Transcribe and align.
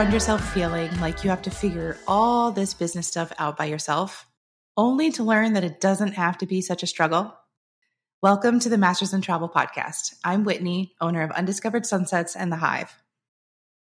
found 0.00 0.14
yourself 0.14 0.54
feeling 0.54 0.90
like 0.98 1.22
you 1.22 1.28
have 1.28 1.42
to 1.42 1.50
figure 1.50 1.94
all 2.08 2.50
this 2.50 2.72
business 2.72 3.06
stuff 3.06 3.30
out 3.38 3.58
by 3.58 3.66
yourself, 3.66 4.26
only 4.74 5.12
to 5.12 5.22
learn 5.22 5.52
that 5.52 5.62
it 5.62 5.78
doesn't 5.78 6.14
have 6.14 6.38
to 6.38 6.46
be 6.46 6.62
such 6.62 6.82
a 6.82 6.86
struggle? 6.86 7.36
Welcome 8.22 8.60
to 8.60 8.70
the 8.70 8.78
Masters 8.78 9.12
in 9.12 9.20
Travel 9.20 9.50
podcast. 9.50 10.14
I'm 10.24 10.44
Whitney, 10.44 10.94
owner 11.02 11.20
of 11.20 11.30
Undiscovered 11.32 11.84
Sunsets 11.84 12.34
and 12.34 12.50
The 12.50 12.56
Hive. 12.56 13.02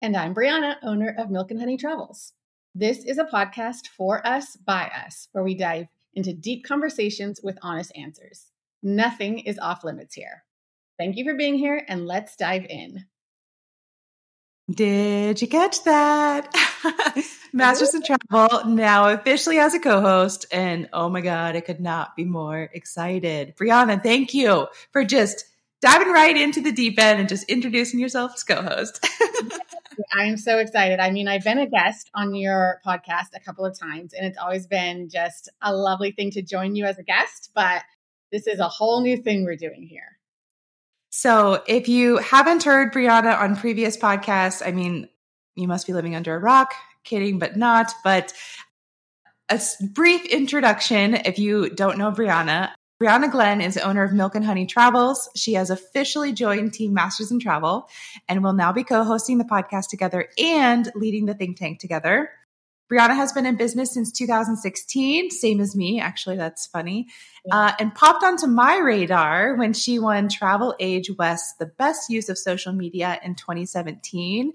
And 0.01 0.17
I'm 0.17 0.33
Brianna, 0.33 0.77
owner 0.81 1.13
of 1.15 1.29
Milk 1.29 1.51
and 1.51 1.59
Honey 1.59 1.77
Travels. 1.77 2.33
This 2.73 3.05
is 3.05 3.19
a 3.19 3.25
podcast 3.25 3.89
for 3.95 4.25
us, 4.25 4.55
by 4.55 4.89
us, 5.05 5.27
where 5.33 5.43
we 5.43 5.53
dive 5.53 5.89
into 6.15 6.33
deep 6.33 6.65
conversations 6.65 7.39
with 7.43 7.59
honest 7.61 7.91
answers. 7.95 8.47
Nothing 8.81 9.37
is 9.37 9.59
off 9.59 9.83
limits 9.83 10.15
here. 10.15 10.43
Thank 10.97 11.17
you 11.17 11.23
for 11.23 11.35
being 11.35 11.53
here, 11.53 11.85
and 11.87 12.07
let's 12.07 12.35
dive 12.35 12.65
in. 12.65 13.05
Did 14.69 15.41
you 15.41 15.47
catch 15.47 15.83
that? 15.83 16.53
Masters 17.53 17.95
in 17.95 18.03
Travel 18.03 18.65
now 18.65 19.09
officially 19.09 19.55
has 19.55 19.73
a 19.73 19.79
co 19.79 20.01
host. 20.01 20.45
And 20.51 20.89
oh 20.93 21.09
my 21.09 21.21
God, 21.21 21.55
I 21.55 21.61
could 21.61 21.79
not 21.79 22.15
be 22.15 22.23
more 22.23 22.69
excited. 22.73 23.55
Brianna, 23.55 24.01
thank 24.01 24.33
you 24.33 24.67
for 24.91 25.03
just 25.03 25.45
diving 25.81 26.11
right 26.11 26.37
into 26.37 26.61
the 26.61 26.71
deep 26.71 26.99
end 26.99 27.19
and 27.19 27.29
just 27.29 27.49
introducing 27.49 27.99
yourself 27.99 28.33
as 28.35 28.43
co 28.43 28.61
host. 28.61 29.05
I'm 30.13 30.37
so 30.37 30.59
excited. 30.59 30.99
I 30.99 31.09
mean, 31.09 31.27
I've 31.27 31.43
been 31.43 31.59
a 31.59 31.67
guest 31.67 32.09
on 32.13 32.35
your 32.35 32.79
podcast 32.85 33.29
a 33.35 33.39
couple 33.39 33.65
of 33.65 33.77
times, 33.77 34.13
and 34.13 34.25
it's 34.25 34.37
always 34.37 34.67
been 34.67 35.09
just 35.09 35.49
a 35.61 35.73
lovely 35.73 36.11
thing 36.11 36.31
to 36.31 36.41
join 36.41 36.75
you 36.75 36.85
as 36.85 36.97
a 36.99 37.03
guest. 37.03 37.49
But 37.55 37.83
this 38.31 38.45
is 38.45 38.59
a 38.59 38.67
whole 38.67 39.01
new 39.01 39.17
thing 39.17 39.45
we're 39.45 39.55
doing 39.55 39.87
here. 39.89 40.18
So 41.09 41.63
if 41.67 41.87
you 41.87 42.17
haven't 42.17 42.63
heard 42.63 42.93
Brianna 42.93 43.39
on 43.39 43.55
previous 43.55 43.97
podcasts, 43.97 44.65
I 44.65 44.71
mean, 44.71 45.09
you 45.55 45.67
must 45.67 45.87
be 45.87 45.93
living 45.93 46.15
under 46.15 46.35
a 46.35 46.39
rock. 46.39 46.73
Kidding, 47.03 47.39
but 47.39 47.57
not. 47.57 47.91
But 48.03 48.33
a 49.49 49.59
brief 49.93 50.25
introduction 50.25 51.15
if 51.15 51.39
you 51.39 51.69
don't 51.69 51.97
know 51.97 52.11
Brianna. 52.11 52.71
Brianna 53.01 53.31
Glenn 53.31 53.61
is 53.61 53.77
owner 53.77 54.03
of 54.03 54.11
Milk 54.11 54.35
and 54.35 54.43
Honey 54.43 54.65
Travels. 54.65 55.29
She 55.35 55.53
has 55.53 55.69
officially 55.69 56.33
joined 56.33 56.73
Team 56.73 56.93
Masters 56.93 57.31
in 57.31 57.39
Travel 57.39 57.87
and 58.27 58.43
will 58.43 58.53
now 58.53 58.73
be 58.73 58.83
co 58.83 59.05
hosting 59.05 59.37
the 59.37 59.45
podcast 59.45 59.87
together 59.87 60.27
and 60.37 60.91
leading 60.95 61.25
the 61.25 61.33
think 61.33 61.57
tank 61.57 61.79
together. 61.79 62.29
Brianna 62.91 63.15
has 63.15 63.31
been 63.31 63.45
in 63.45 63.55
business 63.55 63.93
since 63.93 64.11
2016, 64.11 65.29
same 65.29 65.61
as 65.61 65.75
me. 65.75 65.99
Actually, 65.99 66.37
that's 66.37 66.65
funny. 66.65 67.07
Uh, 67.51 67.71
and 67.79 67.93
popped 67.93 68.23
onto 68.23 68.47
my 68.47 68.77
radar 68.77 69.55
when 69.55 69.73
she 69.73 69.99
won 69.99 70.27
Travel 70.27 70.75
Age 70.79 71.11
West, 71.17 71.59
the 71.59 71.67
best 71.67 72.09
use 72.09 72.29
of 72.29 72.37
social 72.37 72.73
media 72.73 73.19
in 73.23 73.35
2017. 73.35 74.53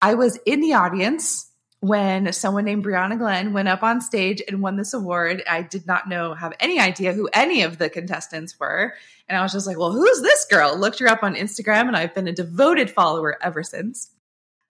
I 0.00 0.14
was 0.14 0.38
in 0.46 0.60
the 0.60 0.74
audience 0.74 1.50
when 1.80 2.32
someone 2.32 2.66
named 2.66 2.84
Brianna 2.84 3.18
Glenn 3.18 3.52
went 3.52 3.68
up 3.68 3.82
on 3.82 4.00
stage 4.00 4.42
and 4.46 4.62
won 4.62 4.76
this 4.76 4.94
award. 4.94 5.42
I 5.48 5.62
did 5.62 5.86
not 5.86 6.08
know, 6.08 6.34
have 6.34 6.52
any 6.60 6.78
idea 6.78 7.14
who 7.14 7.28
any 7.32 7.62
of 7.62 7.78
the 7.78 7.88
contestants 7.88 8.60
were. 8.60 8.94
And 9.28 9.36
I 9.36 9.42
was 9.42 9.52
just 9.52 9.66
like, 9.66 9.78
well, 9.78 9.92
who's 9.92 10.20
this 10.22 10.44
girl? 10.44 10.78
Looked 10.78 10.98
her 11.00 11.08
up 11.08 11.22
on 11.22 11.34
Instagram 11.34 11.88
and 11.88 11.96
I've 11.96 12.14
been 12.14 12.28
a 12.28 12.32
devoted 12.32 12.90
follower 12.90 13.36
ever 13.42 13.62
since. 13.62 14.10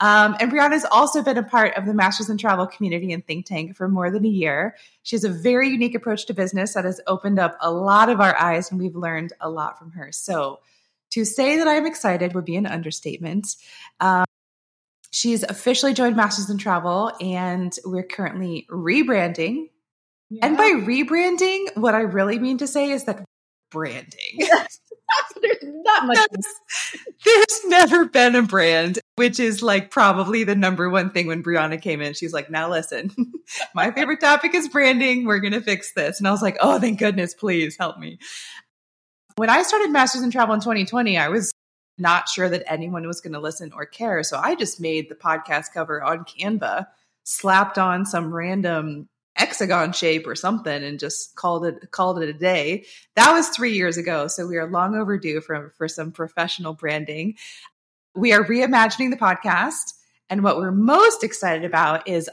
Um, 0.00 0.34
and 0.40 0.50
Brianna's 0.50 0.86
also 0.90 1.22
been 1.22 1.36
a 1.36 1.42
part 1.42 1.76
of 1.76 1.84
the 1.84 1.92
Masters 1.92 2.30
in 2.30 2.38
Travel 2.38 2.66
community 2.66 3.12
and 3.12 3.25
think 3.25 3.44
tank 3.44 3.76
for 3.76 3.86
more 3.86 4.10
than 4.10 4.25
a 4.25 4.28
year. 4.28 4.76
She 5.02 5.14
has 5.14 5.25
a 5.25 5.28
very 5.28 5.69
unique 5.69 5.94
approach 5.94 6.26
to 6.26 6.34
business 6.34 6.72
that 6.75 6.86
has 6.86 7.00
opened 7.06 7.38
up 7.38 7.56
a 7.60 7.70
lot 7.70 8.08
of 8.08 8.20
our 8.20 8.34
eyes, 8.34 8.70
and 8.70 8.80
we've 8.80 8.97
learned 8.97 9.34
a 9.41 9.50
lot 9.50 9.78
from 9.78 9.92
her. 9.92 10.10
So, 10.10 10.60
to 11.10 11.25
say 11.25 11.58
that 11.58 11.69
I'm 11.69 11.86
excited 11.86 12.34
would 12.34 12.44
be 12.44 12.56
an 12.56 12.66
understatement. 12.66 13.56
Um, 13.98 14.25
she's 15.10 15.42
officially 15.42 15.92
joined 15.92 16.16
Masters 16.16 16.48
in 16.48 16.56
Travel, 16.56 17.12
and 17.20 17.76
we're 17.84 18.04
currently 18.04 18.66
rebranding. 18.70 19.69
Yeah. 20.30 20.46
And 20.46 20.56
by 20.56 20.70
rebranding, 20.70 21.76
what 21.76 21.94
I 21.94 22.02
really 22.02 22.38
mean 22.38 22.58
to 22.58 22.66
say 22.66 22.91
is 22.91 23.04
that 23.04 23.25
branding. 23.70 24.38
there's 25.43 25.56
not 25.62 26.06
much. 26.06 26.19
there's 27.25 27.60
never 27.66 28.04
been 28.06 28.34
a 28.34 28.43
brand, 28.43 28.98
which 29.16 29.41
is 29.41 29.62
like 29.62 29.91
probably 29.91 30.44
the 30.44 30.54
number 30.54 30.88
one 30.88 31.10
thing 31.10 31.26
when 31.26 31.43
Brianna 31.43 31.81
came 31.81 32.00
in. 32.00 32.15
She's 32.15 32.32
like, 32.32 32.50
now 32.50 32.71
listen, 32.71 33.12
my 33.75 33.91
favorite 33.91 34.20
topic 34.20 34.54
is 34.54 34.69
branding. 34.69 35.25
We're 35.25 35.41
going 35.41 35.53
to 35.53 35.60
fix 35.60 35.93
this. 35.93 36.19
And 36.19 36.28
I 36.28 36.31
was 36.31 36.43
like, 36.43 36.56
oh, 36.60 36.78
thank 36.78 36.99
goodness, 36.99 37.34
please 37.34 37.76
help 37.78 37.99
me. 37.99 38.19
When 39.37 39.50
I 39.50 39.62
started 39.62 39.91
Masters 39.91 40.22
in 40.22 40.31
Travel 40.31 40.54
in 40.54 40.60
2020, 40.60 41.16
I 41.16 41.28
was 41.28 41.53
not 41.99 42.28
sure 42.28 42.49
that 42.49 42.70
anyone 42.70 43.06
was 43.06 43.20
going 43.20 43.32
to 43.32 43.41
listen 43.41 43.72
or 43.72 43.87
care. 43.87 44.22
So 44.22 44.38
I 44.38 44.54
just 44.54 44.81
made 44.81 45.09
the 45.09 45.15
podcast 45.15 45.72
cover 45.72 46.03
on 46.03 46.25
Canva, 46.25 46.87
slapped 47.25 47.78
on 47.78 48.06
some 48.06 48.34
random 48.34 49.09
hexagon 49.40 49.92
shape 49.92 50.26
or 50.26 50.34
something 50.34 50.82
and 50.84 51.00
just 51.00 51.34
called 51.34 51.64
it 51.64 51.90
called 51.90 52.22
it 52.22 52.28
a 52.28 52.32
day. 52.32 52.84
That 53.16 53.32
was 53.32 53.48
3 53.48 53.72
years 53.72 53.96
ago, 53.96 54.28
so 54.28 54.46
we 54.46 54.58
are 54.58 54.70
long 54.70 54.94
overdue 54.94 55.40
for 55.40 55.72
for 55.76 55.88
some 55.88 56.12
professional 56.12 56.74
branding. 56.74 57.36
We 58.14 58.32
are 58.32 58.44
reimagining 58.44 59.10
the 59.10 59.16
podcast 59.16 59.94
and 60.28 60.44
what 60.44 60.56
we're 60.56 60.70
most 60.70 61.24
excited 61.24 61.64
about 61.64 62.06
is 62.06 62.30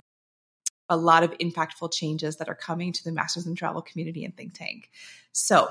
a 0.89 0.95
lot 0.95 1.23
of 1.23 1.37
impactful 1.39 1.91
changes 1.91 2.37
that 2.37 2.47
are 2.47 2.55
coming 2.55 2.93
to 2.93 3.03
the 3.03 3.11
Masters 3.11 3.47
in 3.47 3.55
Travel 3.55 3.81
community 3.81 4.23
and 4.23 4.35
think 4.35 4.53
tank. 4.53 4.89
So, 5.31 5.67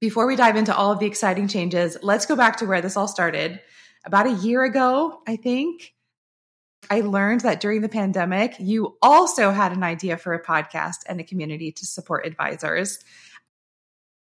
before 0.00 0.26
we 0.26 0.36
dive 0.36 0.56
into 0.56 0.74
all 0.74 0.90
of 0.90 0.98
the 0.98 1.06
exciting 1.06 1.48
changes, 1.48 1.96
let's 2.02 2.26
go 2.26 2.34
back 2.36 2.56
to 2.58 2.66
where 2.66 2.80
this 2.80 2.96
all 2.96 3.08
started. 3.08 3.60
About 4.04 4.26
a 4.26 4.32
year 4.32 4.64
ago, 4.64 5.20
I 5.26 5.36
think, 5.36 5.94
I 6.90 7.00
learned 7.00 7.42
that 7.42 7.60
during 7.60 7.80
the 7.80 7.88
pandemic, 7.88 8.56
you 8.58 8.96
also 9.02 9.50
had 9.50 9.72
an 9.72 9.82
idea 9.82 10.16
for 10.16 10.34
a 10.34 10.42
podcast 10.42 10.98
and 11.06 11.20
a 11.20 11.24
community 11.24 11.72
to 11.72 11.86
support 11.86 12.26
advisors. 12.26 12.98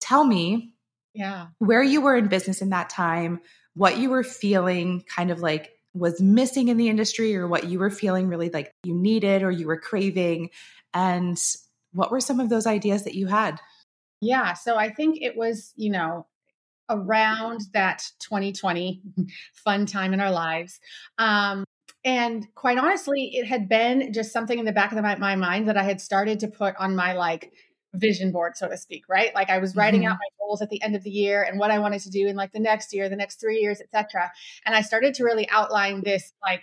Tell 0.00 0.24
me, 0.24 0.74
yeah, 1.14 1.48
where 1.58 1.82
you 1.82 2.00
were 2.00 2.16
in 2.16 2.28
business 2.28 2.62
in 2.62 2.70
that 2.70 2.90
time, 2.90 3.40
what 3.74 3.98
you 3.98 4.10
were 4.10 4.24
feeling 4.24 5.02
kind 5.02 5.30
of 5.30 5.40
like 5.40 5.72
was 5.94 6.20
missing 6.20 6.68
in 6.68 6.76
the 6.76 6.88
industry 6.88 7.36
or 7.36 7.48
what 7.48 7.64
you 7.64 7.78
were 7.78 7.90
feeling 7.90 8.28
really 8.28 8.48
like 8.50 8.72
you 8.84 8.94
needed 8.94 9.42
or 9.42 9.50
you 9.50 9.66
were 9.66 9.78
craving 9.78 10.50
and 10.94 11.38
what 11.92 12.10
were 12.10 12.20
some 12.20 12.40
of 12.40 12.48
those 12.48 12.66
ideas 12.66 13.04
that 13.04 13.14
you 13.14 13.26
had? 13.26 13.58
Yeah, 14.20 14.52
so 14.54 14.76
I 14.76 14.90
think 14.90 15.20
it 15.20 15.36
was, 15.36 15.72
you 15.76 15.90
know, 15.90 16.26
around 16.88 17.62
that 17.72 18.04
2020 18.20 19.02
fun 19.54 19.86
time 19.86 20.12
in 20.12 20.20
our 20.20 20.30
lives. 20.30 20.80
Um, 21.18 21.64
and 22.04 22.46
quite 22.54 22.78
honestly, 22.78 23.30
it 23.34 23.46
had 23.46 23.68
been 23.68 24.12
just 24.12 24.32
something 24.32 24.58
in 24.58 24.64
the 24.64 24.72
back 24.72 24.92
of 24.92 25.02
my, 25.02 25.16
my 25.16 25.36
mind 25.36 25.68
that 25.68 25.76
I 25.76 25.82
had 25.82 26.00
started 26.00 26.40
to 26.40 26.48
put 26.48 26.74
on 26.76 26.96
my 26.96 27.12
like 27.12 27.52
vision 27.94 28.32
board, 28.32 28.56
so 28.56 28.68
to 28.68 28.76
speak, 28.76 29.04
right? 29.08 29.34
Like 29.34 29.50
I 29.50 29.58
was 29.58 29.76
writing 29.76 30.02
mm-hmm. 30.02 30.12
out 30.12 30.18
my 30.18 30.36
goals 30.38 30.62
at 30.62 30.70
the 30.70 30.82
end 30.82 30.96
of 30.96 31.02
the 31.02 31.10
year 31.10 31.42
and 31.42 31.58
what 31.58 31.70
I 31.70 31.78
wanted 31.78 32.00
to 32.02 32.10
do 32.10 32.26
in 32.26 32.36
like 32.36 32.52
the 32.52 32.60
next 32.60 32.94
year, 32.94 33.08
the 33.08 33.16
next 33.16 33.40
three 33.40 33.58
years, 33.58 33.80
etc. 33.80 34.30
And 34.64 34.74
I 34.74 34.80
started 34.80 35.14
to 35.14 35.24
really 35.24 35.48
outline 35.50 36.02
this 36.02 36.32
like 36.42 36.62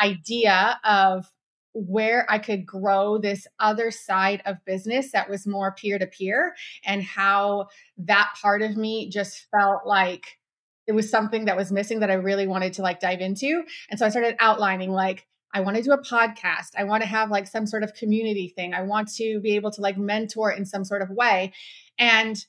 idea 0.00 0.80
of 0.84 1.30
where 1.74 2.26
I 2.28 2.38
could 2.38 2.66
grow 2.66 3.18
this 3.18 3.46
other 3.58 3.90
side 3.90 4.42
of 4.44 4.64
business 4.64 5.12
that 5.12 5.30
was 5.30 5.46
more 5.46 5.72
peer 5.72 5.98
to 5.98 6.06
peer 6.06 6.54
and 6.84 7.02
how 7.02 7.68
that 7.98 8.32
part 8.40 8.62
of 8.62 8.76
me 8.76 9.08
just 9.08 9.46
felt 9.50 9.86
like 9.86 10.38
it 10.86 10.92
was 10.92 11.10
something 11.10 11.46
that 11.46 11.56
was 11.56 11.70
missing 11.70 12.00
that 12.00 12.10
I 12.10 12.14
really 12.14 12.46
wanted 12.46 12.74
to 12.74 12.82
like 12.82 13.00
dive 13.00 13.20
into. 13.20 13.64
And 13.90 13.98
so 13.98 14.06
I 14.06 14.08
started 14.08 14.36
outlining 14.40 14.90
like, 14.90 15.26
I 15.54 15.60
want 15.60 15.76
to 15.76 15.82
do 15.82 15.92
a 15.92 16.02
podcast. 16.02 16.70
I 16.76 16.84
want 16.84 17.02
to 17.02 17.08
have 17.08 17.30
like 17.30 17.46
some 17.46 17.66
sort 17.66 17.82
of 17.82 17.94
community 17.94 18.48
thing. 18.48 18.74
I 18.74 18.82
want 18.82 19.12
to 19.14 19.40
be 19.40 19.54
able 19.56 19.70
to 19.72 19.80
like 19.80 19.98
mentor 19.98 20.50
in 20.50 20.64
some 20.64 20.84
sort 20.84 21.02
of 21.02 21.10
way. 21.10 21.52
And 21.98 22.42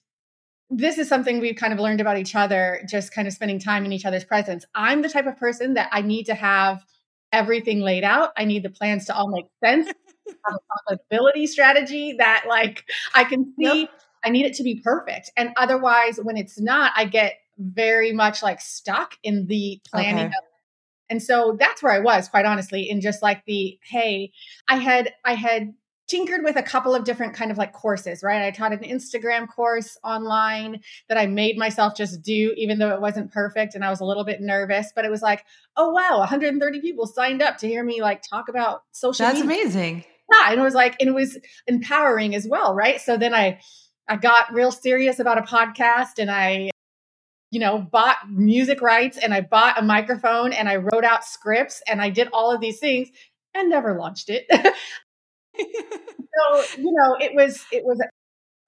this 0.69 0.97
is 0.97 1.09
something 1.09 1.39
we've 1.39 1.55
kind 1.55 1.73
of 1.73 1.79
learned 1.79 2.01
about 2.01 2.17
each 2.17 2.35
other, 2.35 2.81
just 2.89 3.13
kind 3.13 3.27
of 3.27 3.33
spending 3.33 3.59
time 3.59 3.85
in 3.85 3.91
each 3.91 4.05
other's 4.05 4.23
presence. 4.23 4.65
I'm 4.73 5.01
the 5.01 5.09
type 5.09 5.27
of 5.27 5.37
person 5.37 5.73
that 5.75 5.89
I 5.91 6.01
need 6.01 6.25
to 6.25 6.33
have 6.33 6.83
everything 7.31 7.81
laid 7.81 8.03
out. 8.03 8.31
I 8.37 8.45
need 8.45 8.63
the 8.63 8.69
plans 8.69 9.05
to 9.05 9.15
all 9.15 9.27
make 9.27 9.45
sense. 9.63 9.87
have 10.45 10.55
a 10.55 10.95
profitability 10.95 11.47
strategy 11.47 12.15
that 12.17 12.45
like 12.47 12.85
I 13.13 13.25
can 13.25 13.53
see. 13.59 13.81
Yep. 13.81 13.89
I 14.25 14.29
need 14.29 14.45
it 14.45 14.53
to 14.55 14.63
be 14.63 14.79
perfect. 14.81 15.31
And 15.35 15.49
otherwise, 15.57 16.17
when 16.21 16.37
it's 16.37 16.59
not, 16.59 16.93
I 16.95 17.03
get 17.05 17.33
very 17.57 18.11
much 18.11 18.43
like 18.43 18.61
stuck 18.61 19.15
in 19.23 19.47
the 19.47 19.79
planning 19.89 20.25
okay. 20.25 20.33
and 21.09 21.21
so 21.21 21.55
that's 21.59 21.83
where 21.83 21.93
I 21.93 21.99
was, 21.99 22.27
quite 22.27 22.45
honestly, 22.45 22.89
in 22.89 23.01
just 23.01 23.21
like 23.21 23.43
the 23.45 23.77
hey, 23.83 24.31
I 24.67 24.77
had 24.77 25.13
I 25.23 25.35
had 25.35 25.73
tinkered 26.07 26.43
with 26.43 26.57
a 26.57 26.63
couple 26.63 26.93
of 26.93 27.05
different 27.05 27.33
kind 27.33 27.49
of 27.49 27.57
like 27.57 27.73
courses, 27.73 28.21
right? 28.23 28.45
I 28.45 28.51
taught 28.51 28.73
an 28.73 28.79
Instagram 28.79 29.47
course 29.47 29.97
online 30.03 30.81
that 31.07 31.17
I 31.17 31.25
made 31.27 31.57
myself 31.57 31.95
just 31.95 32.21
do, 32.21 32.53
even 32.57 32.77
though 32.77 32.93
it 32.93 33.01
wasn't 33.01 33.31
perfect 33.31 33.73
and 33.73 33.85
I 33.85 33.89
was 33.89 33.99
a 33.99 34.05
little 34.05 34.25
bit 34.25 34.41
nervous. 34.41 34.91
But 34.95 35.05
it 35.05 35.11
was 35.11 35.21
like, 35.21 35.45
oh 35.77 35.91
wow, 35.91 36.19
130 36.19 36.81
people 36.81 37.07
signed 37.07 37.41
up 37.41 37.57
to 37.59 37.67
hear 37.67 37.83
me 37.83 38.01
like 38.01 38.21
talk 38.21 38.49
about 38.49 38.83
social. 38.91 39.25
That's 39.25 39.39
media. 39.39 39.61
amazing. 39.61 40.05
Yeah, 40.31 40.51
and 40.51 40.59
it 40.59 40.63
was 40.63 40.73
like, 40.73 40.95
and 40.99 41.09
it 41.09 41.13
was 41.13 41.37
empowering 41.67 42.35
as 42.35 42.47
well, 42.47 42.73
right? 42.73 42.99
So 42.99 43.17
then 43.17 43.33
I 43.33 43.59
I 44.07 44.17
got 44.17 44.53
real 44.53 44.71
serious 44.71 45.19
about 45.19 45.37
a 45.37 45.41
podcast 45.41 46.19
and 46.19 46.29
I 46.29 46.69
you 47.53 47.59
know, 47.59 47.77
bought 47.77 48.17
music 48.31 48.81
rights 48.81 49.15
and 49.15 49.31
I 49.31 49.41
bought 49.41 49.77
a 49.77 49.83
microphone 49.83 50.53
and 50.53 50.67
I 50.67 50.77
wrote 50.77 51.03
out 51.03 51.23
scripts 51.23 51.83
and 51.87 52.01
I 52.01 52.09
did 52.09 52.27
all 52.33 52.51
of 52.51 52.59
these 52.59 52.79
things 52.79 53.09
and 53.53 53.69
never 53.69 53.95
launched 53.95 54.31
it. 54.31 54.47
so, 54.51 54.63
you 56.79 56.91
know, 56.91 57.15
it 57.21 57.35
was 57.35 57.63
it 57.71 57.83
was 57.85 58.01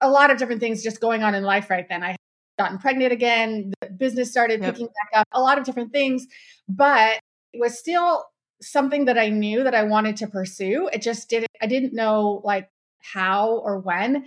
a 0.00 0.08
lot 0.08 0.30
of 0.30 0.38
different 0.38 0.60
things 0.60 0.84
just 0.84 1.00
going 1.00 1.24
on 1.24 1.34
in 1.34 1.42
life 1.42 1.68
right 1.68 1.88
then. 1.88 2.04
I 2.04 2.10
had 2.10 2.16
gotten 2.60 2.78
pregnant 2.78 3.12
again, 3.12 3.72
the 3.80 3.90
business 3.90 4.30
started 4.30 4.60
yep. 4.60 4.72
picking 4.72 4.86
back 4.86 5.20
up, 5.20 5.26
a 5.32 5.40
lot 5.40 5.58
of 5.58 5.64
different 5.64 5.90
things, 5.90 6.24
but 6.68 7.18
it 7.52 7.60
was 7.60 7.76
still 7.76 8.24
something 8.62 9.06
that 9.06 9.18
I 9.18 9.30
knew 9.30 9.64
that 9.64 9.74
I 9.74 9.82
wanted 9.82 10.16
to 10.18 10.28
pursue. 10.28 10.88
It 10.92 11.02
just 11.02 11.28
didn't 11.28 11.50
I 11.60 11.66
didn't 11.66 11.92
know 11.92 12.40
like 12.44 12.68
how 13.00 13.56
or 13.64 13.80
when. 13.80 14.26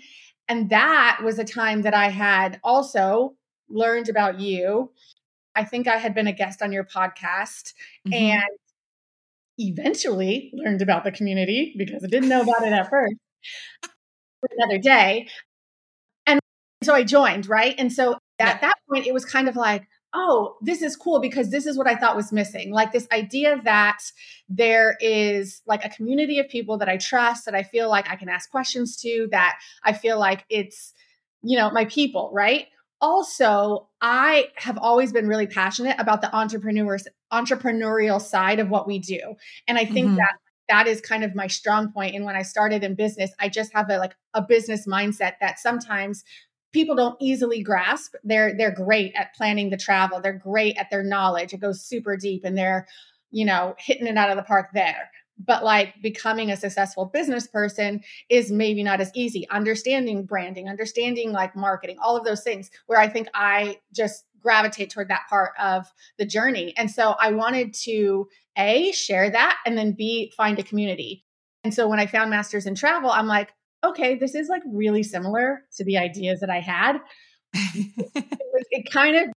And 0.49 0.69
that 0.71 1.21
was 1.23 1.39
a 1.39 1.45
time 1.45 1.83
that 1.83 1.93
I 1.93 2.09
had 2.09 2.59
also 2.61 3.35
learned 3.69 4.09
about 4.09 4.39
you. 4.39 4.91
I 5.55 5.63
think 5.63 5.87
I 5.87 5.97
had 5.97 6.13
been 6.13 6.27
a 6.27 6.33
guest 6.33 6.61
on 6.61 6.71
your 6.71 6.83
podcast 6.83 7.73
mm-hmm. 8.07 8.13
and 8.13 8.49
eventually 9.57 10.51
learned 10.53 10.81
about 10.81 11.03
the 11.03 11.11
community 11.11 11.75
because 11.77 12.03
I 12.03 12.07
didn't 12.07 12.29
know 12.29 12.41
about 12.41 12.63
it 12.63 12.73
at 12.73 12.89
first. 12.89 13.15
Another 14.57 14.77
day. 14.77 15.27
And 16.25 16.39
so 16.83 16.93
I 16.93 17.03
joined, 17.03 17.47
right? 17.47 17.75
And 17.77 17.91
so 17.91 18.17
at 18.39 18.61
that 18.61 18.75
point, 18.89 19.05
it 19.05 19.13
was 19.13 19.25
kind 19.25 19.49
of 19.49 19.55
like, 19.55 19.87
oh, 20.13 20.55
this 20.61 20.81
is 20.81 20.95
cool 20.95 21.19
because 21.19 21.51
this 21.51 21.65
is 21.65 21.77
what 21.77 21.87
I 21.87 21.95
thought 21.95 22.15
was 22.15 22.31
missing. 22.31 22.71
Like 22.71 22.91
this 22.91 23.07
idea 23.11 23.61
that 23.63 23.99
there 24.47 24.97
is 24.99 25.61
like 25.67 25.85
a 25.85 25.89
community 25.89 26.39
of 26.39 26.47
people 26.49 26.77
that 26.79 26.89
I 26.89 26.97
trust, 26.97 27.45
that 27.45 27.53
I 27.53 27.63
feel 27.63 27.89
like 27.89 28.09
I 28.09 28.15
can 28.15 28.29
ask 28.29 28.49
questions 28.49 28.97
to, 29.01 29.27
that 29.31 29.59
I 29.83 29.93
feel 29.93 30.17
like 30.17 30.45
it's, 30.49 30.93
you 31.43 31.57
know, 31.57 31.69
my 31.69 31.85
people, 31.85 32.31
right? 32.33 32.67
Also, 33.01 33.87
I 34.01 34.49
have 34.55 34.77
always 34.77 35.13
been 35.13 35.27
really 35.27 35.47
passionate 35.47 35.95
about 35.99 36.21
the 36.21 36.35
entrepreneurs 36.35 37.07
entrepreneurial 37.31 38.21
side 38.21 38.59
of 38.59 38.69
what 38.69 38.87
we 38.87 38.99
do. 38.99 39.19
And 39.67 39.77
I 39.77 39.85
think 39.85 40.07
mm-hmm. 40.07 40.15
that 40.15 40.33
that 40.67 40.87
is 40.87 41.01
kind 41.01 41.23
of 41.23 41.33
my 41.33 41.47
strong 41.47 41.91
point 41.91 42.15
and 42.15 42.25
when 42.25 42.35
I 42.35 42.43
started 42.43 42.83
in 42.83 42.95
business, 42.95 43.31
I 43.39 43.49
just 43.49 43.73
have 43.73 43.89
a 43.89 43.97
like 43.97 44.15
a 44.33 44.41
business 44.41 44.85
mindset 44.87 45.33
that 45.41 45.59
sometimes 45.59 46.23
people 46.73 46.95
don't 46.95 47.17
easily 47.19 47.63
grasp. 47.63 48.13
They're 48.23 48.55
they're 48.55 48.73
great 48.73 49.13
at 49.15 49.33
planning 49.35 49.69
the 49.69 49.77
travel. 49.77 50.21
They're 50.21 50.33
great 50.33 50.77
at 50.77 50.89
their 50.89 51.03
knowledge. 51.03 51.53
It 51.53 51.61
goes 51.61 51.83
super 51.83 52.17
deep 52.17 52.43
and 52.43 52.57
they're, 52.57 52.87
you 53.31 53.45
know, 53.45 53.75
hitting 53.79 54.07
it 54.07 54.17
out 54.17 54.29
of 54.29 54.37
the 54.37 54.43
park 54.43 54.69
there. 54.73 55.09
But 55.39 55.63
like 55.63 55.93
becoming 56.01 56.51
a 56.51 56.57
successful 56.57 57.05
business 57.05 57.47
person 57.47 58.01
is 58.29 58.51
maybe 58.51 58.83
not 58.83 58.99
as 58.99 59.11
easy. 59.15 59.47
Understanding 59.49 60.25
branding, 60.25 60.67
understanding 60.67 61.31
like 61.31 61.55
marketing, 61.55 61.97
all 62.01 62.17
of 62.17 62.25
those 62.25 62.43
things 62.43 62.69
where 62.87 62.99
I 62.99 63.07
think 63.07 63.29
I 63.33 63.79
just 63.93 64.25
gravitate 64.41 64.89
toward 64.89 65.09
that 65.09 65.27
part 65.29 65.51
of 65.59 65.85
the 66.17 66.25
journey. 66.25 66.73
And 66.77 66.89
so 66.89 67.15
I 67.19 67.31
wanted 67.31 67.73
to 67.85 68.27
A, 68.57 68.91
share 68.91 69.29
that, 69.29 69.57
and 69.65 69.77
then 69.77 69.93
B, 69.93 70.31
find 70.35 70.59
a 70.59 70.63
community. 70.63 71.23
And 71.63 71.73
so 71.73 71.87
when 71.87 71.99
I 71.99 72.05
found 72.05 72.29
Masters 72.29 72.65
in 72.65 72.75
Travel, 72.75 73.09
I'm 73.09 73.27
like, 73.27 73.53
okay, 73.83 74.15
this 74.15 74.35
is 74.35 74.49
like 74.49 74.63
really 74.65 75.03
similar 75.03 75.63
to 75.77 75.83
the 75.83 75.97
ideas 75.97 76.39
that 76.41 76.49
I 76.49 76.59
had. 76.59 76.97
it, 77.53 78.17
was, 78.53 78.65
it 78.71 78.91
kind 78.91 79.15
of 79.15 79.29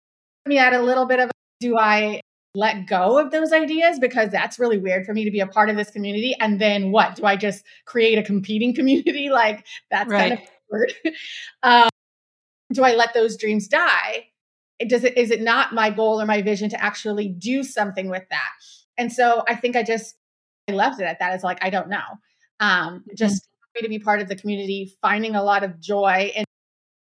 me 0.46 0.58
at 0.58 0.74
a 0.74 0.82
little 0.82 1.06
bit 1.06 1.20
of 1.20 1.32
do 1.60 1.78
I 1.78 2.22
let 2.54 2.86
go 2.86 3.18
of 3.18 3.32
those 3.32 3.54
ideas 3.54 3.98
because 4.00 4.30
that's 4.30 4.60
really 4.60 4.78
weird 4.78 5.06
for 5.06 5.14
me 5.14 5.24
to 5.24 5.32
be 5.32 5.40
a 5.40 5.48
part 5.48 5.70
of 5.70 5.78
this 5.78 5.90
community 5.90 6.36
and 6.40 6.60
then 6.60 6.92
what 6.92 7.16
do 7.16 7.26
I 7.26 7.36
just 7.36 7.64
create 7.86 8.18
a 8.18 8.24
competing 8.24 8.76
community 8.76 9.30
like 9.30 9.66
that's 9.90 10.10
right. 10.10 10.30
kind 10.30 10.34
of 10.34 10.40
weird. 10.70 10.94
um, 11.64 11.90
do 12.74 12.84
I 12.84 12.94
let 12.96 13.14
those 13.14 13.38
dreams 13.38 13.68
die? 13.68 14.28
Does 14.88 15.04
it 15.04 15.18
is 15.18 15.32
it 15.32 15.42
not 15.42 15.74
my 15.74 15.90
goal 15.90 16.22
or 16.22 16.26
my 16.26 16.42
vision 16.42 16.70
to 16.70 16.84
actually 16.84 17.30
do 17.30 17.64
something 17.64 18.10
with 18.10 18.24
that? 18.30 18.50
And 18.98 19.12
so 19.12 19.44
I 19.48 19.56
think 19.56 19.76
I 19.76 19.84
just 19.84 20.16
I 20.68 20.74
left 20.74 21.00
it 21.00 21.06
at 21.06 21.20
that. 21.20 21.34
It's 21.34 21.44
like 21.44 21.64
I 21.64 21.70
don't 21.70 21.90
know. 21.90 21.98
Um, 22.60 23.00
mm-hmm. 23.00 23.16
just 23.16 23.48
to 23.78 23.88
be 23.88 24.00
part 24.00 24.22
of 24.22 24.28
the 24.28 24.36
community, 24.36 24.94
finding 25.02 25.36
a 25.36 25.44
lot 25.44 25.64
of 25.64 25.80
joy 25.80 26.32
in 26.36 26.46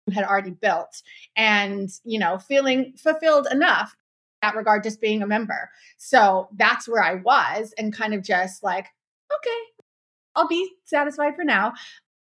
you 0.07 0.15
had 0.15 0.25
already 0.25 0.51
built 0.51 1.03
and 1.37 1.91
you 2.05 2.19
know 2.19 2.39
feeling 2.39 2.95
fulfilled 2.97 3.49
enough 3.51 3.97
that 4.47 4.57
regard 4.57 4.83
just 4.83 5.01
being 5.01 5.23
a 5.23 5.27
member. 5.27 5.71
So 5.99 6.49
that's 6.57 6.89
where 6.89 7.03
i 7.03 7.15
was 7.15 7.75
and 7.79 7.93
kind 7.93 8.15
of 8.15 8.23
just 8.23 8.63
like 8.63 8.87
okay 9.35 9.59
i'll 10.35 10.49
be 10.49 10.71
satisfied 10.85 11.35
for 11.35 11.45
now. 11.45 11.73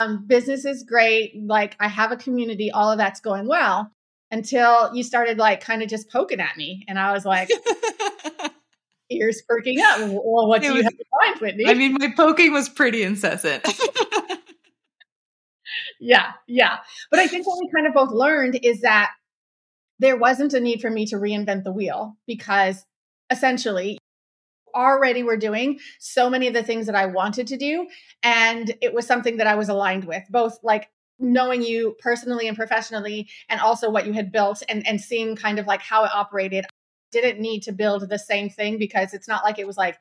Um, 0.00 0.26
business 0.26 0.64
is 0.64 0.82
great 0.82 1.34
like 1.44 1.76
i 1.78 1.86
have 1.86 2.10
a 2.10 2.16
community 2.16 2.70
all 2.70 2.90
of 2.90 2.96
that's 2.96 3.20
going 3.20 3.46
well 3.46 3.92
until 4.30 4.94
you 4.94 5.02
started 5.02 5.36
like 5.36 5.60
kind 5.60 5.82
of 5.82 5.90
just 5.90 6.10
poking 6.10 6.40
at 6.40 6.56
me 6.56 6.86
and 6.88 6.98
i 6.98 7.12
was 7.12 7.26
like 7.26 7.50
ears 9.10 9.42
perking 9.46 9.78
up. 9.80 9.98
Well 10.00 10.48
what 10.48 10.62
do 10.62 10.68
was, 10.68 10.78
you 10.78 10.82
have 10.84 10.96
to 10.96 11.04
find 11.20 11.40
whitney? 11.40 11.66
I 11.68 11.74
mean 11.74 11.96
my 11.98 12.12
poking 12.16 12.52
was 12.52 12.68
pretty 12.70 13.02
incessant. 13.02 13.66
Yeah, 16.00 16.32
yeah. 16.48 16.78
But 17.10 17.20
I 17.20 17.26
think 17.26 17.46
what 17.46 17.58
we 17.60 17.70
kind 17.74 17.86
of 17.86 17.92
both 17.92 18.10
learned 18.10 18.58
is 18.62 18.80
that 18.80 19.10
there 20.00 20.16
wasn't 20.16 20.54
a 20.54 20.60
need 20.60 20.80
for 20.80 20.90
me 20.90 21.06
to 21.06 21.16
reinvent 21.16 21.62
the 21.62 21.72
wheel 21.72 22.16
because 22.26 22.84
essentially 23.30 23.98
already 24.74 25.22
were 25.22 25.36
doing 25.36 25.78
so 25.98 26.30
many 26.30 26.48
of 26.48 26.54
the 26.54 26.62
things 26.62 26.86
that 26.86 26.94
I 26.94 27.06
wanted 27.06 27.46
to 27.48 27.56
do. 27.56 27.86
And 28.22 28.74
it 28.80 28.94
was 28.94 29.06
something 29.06 29.36
that 29.36 29.46
I 29.46 29.54
was 29.54 29.68
aligned 29.68 30.04
with, 30.04 30.22
both 30.30 30.58
like 30.62 30.88
knowing 31.18 31.62
you 31.62 31.96
personally 31.98 32.48
and 32.48 32.56
professionally, 32.56 33.28
and 33.48 33.60
also 33.60 33.90
what 33.90 34.06
you 34.06 34.12
had 34.12 34.32
built 34.32 34.62
and, 34.68 34.86
and 34.86 35.00
seeing 35.00 35.36
kind 35.36 35.58
of 35.58 35.66
like 35.66 35.82
how 35.82 36.04
it 36.04 36.10
operated. 36.14 36.64
I 36.64 36.68
didn't 37.12 37.40
need 37.40 37.62
to 37.64 37.72
build 37.72 38.08
the 38.08 38.18
same 38.18 38.48
thing 38.48 38.78
because 38.78 39.12
it's 39.12 39.28
not 39.28 39.44
like 39.44 39.58
it 39.58 39.66
was 39.66 39.76
like 39.76 39.98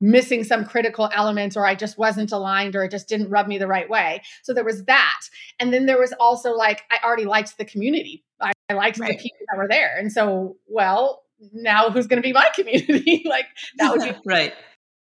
missing 0.00 0.44
some 0.44 0.64
critical 0.64 1.10
element 1.12 1.56
or 1.56 1.66
I 1.66 1.74
just 1.74 1.98
wasn't 1.98 2.32
aligned 2.32 2.76
or 2.76 2.84
it 2.84 2.90
just 2.90 3.08
didn't 3.08 3.30
rub 3.30 3.46
me 3.46 3.58
the 3.58 3.66
right 3.66 3.88
way. 3.88 4.22
So 4.42 4.54
there 4.54 4.64
was 4.64 4.84
that. 4.84 5.20
And 5.58 5.72
then 5.72 5.86
there 5.86 5.98
was 5.98 6.14
also 6.18 6.52
like, 6.52 6.82
I 6.90 6.98
already 7.04 7.26
liked 7.26 7.58
the 7.58 7.64
community. 7.64 8.24
I, 8.40 8.52
I 8.70 8.74
liked 8.74 8.98
right. 8.98 9.16
the 9.16 9.16
people 9.16 9.46
that 9.50 9.58
were 9.58 9.68
there. 9.68 9.96
And 9.98 10.12
so, 10.12 10.56
well, 10.68 11.22
now 11.52 11.90
who's 11.90 12.06
going 12.06 12.22
to 12.22 12.26
be 12.26 12.32
my 12.32 12.48
community? 12.54 13.24
like 13.28 13.46
that 13.78 13.90
would 13.90 14.02
be 14.02 14.18
right. 14.24 14.54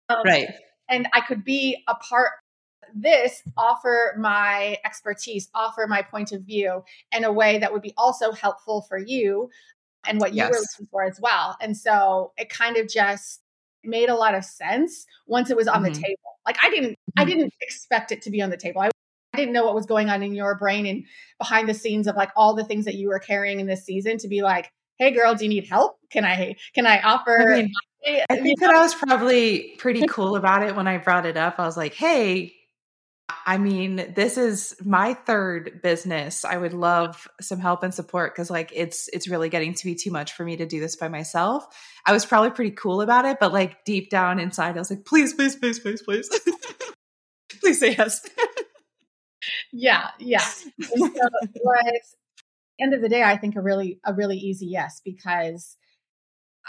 Um, 0.09 0.17
right. 0.25 0.49
And 0.89 1.07
I 1.13 1.21
could 1.21 1.43
be 1.43 1.83
a 1.87 1.95
part 1.95 2.31
this 2.95 3.43
offer 3.57 4.15
my 4.17 4.77
expertise, 4.85 5.49
offer 5.53 5.87
my 5.87 6.01
point 6.01 6.31
of 6.31 6.43
view 6.43 6.83
in 7.11 7.23
a 7.25 7.31
way 7.31 7.57
that 7.57 7.73
would 7.73 7.81
be 7.81 7.93
also 7.97 8.31
helpful 8.31 8.81
for 8.81 8.97
you 8.97 9.49
and 10.07 10.19
what 10.21 10.31
you 10.31 10.37
yes. 10.37 10.51
were 10.51 10.57
looking 10.57 10.87
for 10.89 11.03
as 11.03 11.19
well. 11.21 11.57
And 11.59 11.75
so 11.75 12.31
it 12.37 12.49
kind 12.49 12.77
of 12.77 12.87
just 12.87 13.41
made 13.83 14.09
a 14.09 14.15
lot 14.15 14.35
of 14.35 14.45
sense 14.45 15.05
once 15.25 15.49
it 15.49 15.57
was 15.57 15.67
on 15.67 15.83
mm-hmm. 15.83 15.93
the 15.93 15.99
table. 15.99 16.39
Like 16.45 16.57
I 16.63 16.69
didn't 16.69 16.91
mm-hmm. 16.91 17.21
I 17.21 17.25
didn't 17.25 17.53
expect 17.61 18.11
it 18.11 18.21
to 18.21 18.29
be 18.29 18.41
on 18.41 18.49
the 18.49 18.57
table. 18.57 18.81
I, 18.81 18.87
I 18.87 18.91
didn't 19.37 19.53
know 19.53 19.65
what 19.65 19.75
was 19.75 19.85
going 19.85 20.09
on 20.09 20.21
in 20.23 20.33
your 20.33 20.55
brain 20.55 20.85
and 20.85 21.05
behind 21.37 21.69
the 21.69 21.73
scenes 21.73 22.07
of 22.07 22.15
like 22.15 22.31
all 22.35 22.53
the 22.53 22.65
things 22.65 22.85
that 22.85 22.95
you 22.95 23.07
were 23.07 23.19
carrying 23.19 23.59
in 23.59 23.67
this 23.67 23.85
season 23.85 24.17
to 24.17 24.27
be 24.27 24.41
like, 24.41 24.69
"Hey 24.97 25.11
girl, 25.11 25.33
do 25.35 25.45
you 25.45 25.49
need 25.49 25.67
help? 25.67 25.97
Can 26.09 26.25
I 26.25 26.55
can 26.73 26.85
I 26.85 26.99
offer 27.01 27.53
I, 27.53 27.55
mean, 27.55 27.71
I 28.29 28.35
think 28.35 28.59
that 28.59 28.71
I 28.71 28.81
was 28.81 28.93
probably 28.93 29.75
pretty 29.77 30.05
cool 30.09 30.35
about 30.35 30.63
it 30.63 30.75
when 30.75 30.87
I 30.87 30.97
brought 30.97 31.25
it 31.25 31.37
up. 31.37 31.59
I 31.59 31.65
was 31.65 31.77
like, 31.77 31.93
"Hey, 31.93 32.57
I 33.45 33.57
mean, 33.57 34.13
this 34.15 34.37
is 34.37 34.75
my 34.83 35.13
third 35.13 35.81
business. 35.81 36.45
I 36.45 36.57
would 36.57 36.73
love 36.73 37.27
some 37.41 37.59
help 37.59 37.83
and 37.83 37.93
support 37.93 38.33
because 38.33 38.49
like 38.49 38.71
it's 38.73 39.09
it's 39.11 39.27
really 39.27 39.49
getting 39.49 39.73
to 39.73 39.85
be 39.85 39.95
too 39.95 40.11
much 40.11 40.33
for 40.33 40.45
me 40.45 40.55
to 40.57 40.65
do 40.65 40.79
this 40.79 40.95
by 40.95 41.09
myself. 41.09 41.65
I 42.05 42.13
was 42.13 42.25
probably 42.25 42.51
pretty 42.51 42.71
cool 42.71 43.01
about 43.01 43.25
it, 43.25 43.37
but 43.39 43.51
like 43.51 43.83
deep 43.83 44.09
down 44.09 44.39
inside, 44.39 44.75
I 44.77 44.79
was 44.79 44.89
like, 44.89 45.05
please, 45.05 45.33
please, 45.33 45.57
please, 45.57 45.79
please, 45.79 46.01
please. 46.01 46.29
please 47.61 47.79
say 47.79 47.95
yes. 47.97 48.21
yeah, 49.73 50.09
yeah. 50.19 50.45
And 50.77 51.15
so 51.15 51.21
it 51.43 51.61
was 51.63 52.15
end 52.79 52.93
of 52.93 53.01
the 53.01 53.09
day, 53.09 53.23
I 53.23 53.37
think 53.37 53.55
a 53.55 53.61
really 53.61 53.99
a 54.05 54.13
really 54.13 54.37
easy 54.37 54.67
yes 54.67 55.01
because 55.03 55.77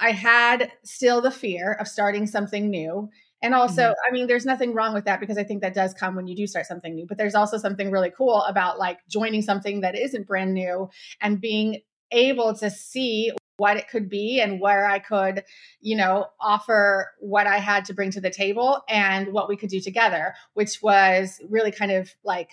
I 0.01 0.13
had 0.13 0.71
still 0.85 1.21
the 1.21 1.31
fear 1.31 1.73
of 1.73 1.89
starting 1.89 2.27
something 2.27 2.71
new 2.71 3.11
and 3.43 3.55
also, 3.55 3.83
mm-hmm. 3.83 4.09
I 4.09 4.13
mean, 4.13 4.27
there's 4.27 4.47
nothing 4.47 4.75
wrong 4.75 4.95
with 4.95 5.05
that 5.05 5.21
because 5.21 5.39
I 5.39 5.45
think 5.45 5.63
that 5.63 5.75
does 5.75 5.95
come 5.95 6.17
when 6.17 6.27
you 6.27 6.35
do 6.35 6.47
start 6.47 6.67
something 6.67 6.95
new. 6.95 7.07
But 7.07 7.19
there's 7.19 7.35
also 7.35 7.57
something 7.57 7.91
really 7.91 8.11
cool 8.17 8.43
about 8.43 8.79
like 8.79 8.99
joining 9.09 9.43
something 9.43 9.81
that 9.83 9.97
isn't 9.97 10.27
brand 10.27 10.55
new 10.55 10.89
and 11.21 11.41
being 11.41 11.81
able 12.11 12.55
to 12.55 12.71
see 12.71 13.31
what 13.59 13.77
it 13.77 13.89
could 13.89 14.09
be 14.09 14.41
and 14.41 14.61
where 14.61 14.87
I 14.87 14.99
could, 14.99 15.45
you 15.81 15.97
know, 15.97 16.27
offer 16.41 17.11
what 17.21 17.47
I 17.47 17.59
had 17.59 17.85
to 17.87 17.95
bring 17.95 18.11
to 18.13 18.21
the 18.21 18.31
table 18.31 18.83
and 18.89 19.33
what 19.33 19.49
we 19.49 19.57
could 19.57 19.71
do 19.71 19.81
together, 19.81 20.35
which 20.55 20.81
was 20.81 21.41
really 21.49 21.73
kind 21.73 21.91
of 21.91 22.11
like 22.25 22.51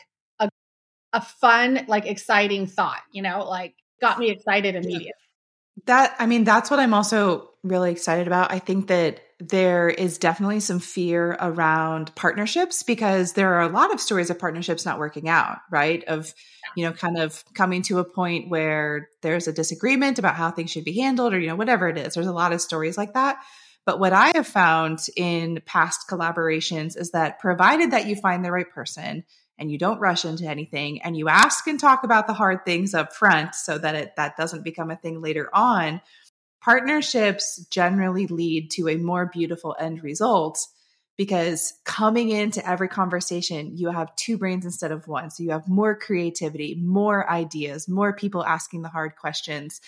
a, 1.16 1.22
fun, 1.22 1.86
like 1.88 2.06
exciting 2.06 2.68
thought, 2.68 3.02
you 3.12 3.22
know, 3.22 3.46
like 3.48 3.74
got 4.02 4.20
me 4.20 4.30
excited 4.30 4.76
immediately. 4.76 5.12
That, 5.86 6.16
I 6.20 6.26
mean, 6.26 6.44
that's 6.44 6.70
what 6.70 6.80
I'm 6.80 6.94
also 6.94 7.50
really 7.64 7.92
excited 7.92 8.28
about. 8.28 8.52
I 8.52 8.60
think 8.60 8.88
that 8.88 9.22
there 9.40 9.90
is 9.90 10.18
definitely 10.18 10.62
some 10.62 10.80
fear 10.80 11.36
around 11.42 12.16
partnerships 12.16 12.84
because 12.84 13.34
there 13.34 13.56
are 13.56 13.64
a 13.64 13.68
lot 13.68 13.94
of 13.94 14.00
stories 14.00 14.30
of 14.30 14.40
partnerships 14.40 14.86
not 14.86 15.00
working 15.00 15.28
out, 15.28 15.58
right? 15.70 16.04
Of, 16.06 16.34
you 16.78 16.86
know, 16.86 16.94
kind 16.94 17.18
of 17.18 17.44
coming 17.54 17.82
to 17.84 18.00
a 18.00 18.06
point 18.06 18.50
where 18.50 19.10
there's 19.22 19.48
a 19.48 19.54
disagreement 19.54 20.20
about 20.20 20.36
how 20.36 20.52
things 20.52 20.72
should 20.72 20.86
be 20.86 21.00
handled 21.00 21.34
or, 21.34 21.40
you 21.40 21.48
know, 21.48 21.56
whatever 21.56 21.90
it 21.90 21.98
is. 21.98 22.14
There's 22.14 22.28
a 22.28 22.34
lot 22.34 22.54
of 22.54 22.62
stories 22.62 22.98
like 22.98 23.14
that. 23.14 23.38
But 23.86 24.00
what 24.00 24.14
I 24.14 24.32
have 24.34 24.48
found 24.48 25.00
in 25.16 25.62
past 25.66 26.08
collaborations 26.10 26.98
is 26.98 27.12
that 27.12 27.40
provided 27.40 27.92
that 27.92 28.08
you 28.08 28.16
find 28.16 28.44
the 28.44 28.52
right 28.52 28.70
person 28.70 29.26
and 29.58 29.72
you 29.72 29.78
don't 29.78 30.00
rush 30.00 30.26
into 30.26 30.46
anything 30.46 31.02
and 31.02 31.18
you 31.18 31.30
ask 31.30 31.68
and 31.68 31.80
talk 31.80 32.04
about 32.04 32.28
the 32.28 32.34
hard 32.34 32.66
things 32.66 32.94
up 32.94 33.14
front 33.14 33.56
so 33.56 33.78
that 33.78 33.96
it 33.96 34.16
that 34.18 34.38
doesn't 34.38 34.64
become 34.64 34.92
a 34.92 34.96
thing 34.96 35.22
later 35.22 35.50
on, 35.54 36.02
partnerships 36.62 37.66
generally 37.70 38.28
lead 38.28 38.72
to 38.72 38.90
a 38.90 38.98
more 38.98 39.26
beautiful 39.26 39.76
end 39.80 40.04
result 40.04 40.60
because 41.18 41.74
coming 41.86 42.30
into 42.30 42.68
every 42.68 42.90
conversation, 42.90 43.78
you 43.78 43.90
have 43.90 44.16
two 44.16 44.38
brains 44.38 44.66
instead 44.66 44.92
of 44.92 45.08
one. 45.08 45.30
So 45.30 45.44
you 45.44 45.52
have 45.52 45.68
more 45.68 45.96
creativity, 45.96 46.76
more 46.76 47.30
ideas, 47.30 47.88
more 47.88 48.14
people 48.14 48.44
asking 48.44 48.82
the 48.82 48.90
hard 48.90 49.16
questions 49.16 49.80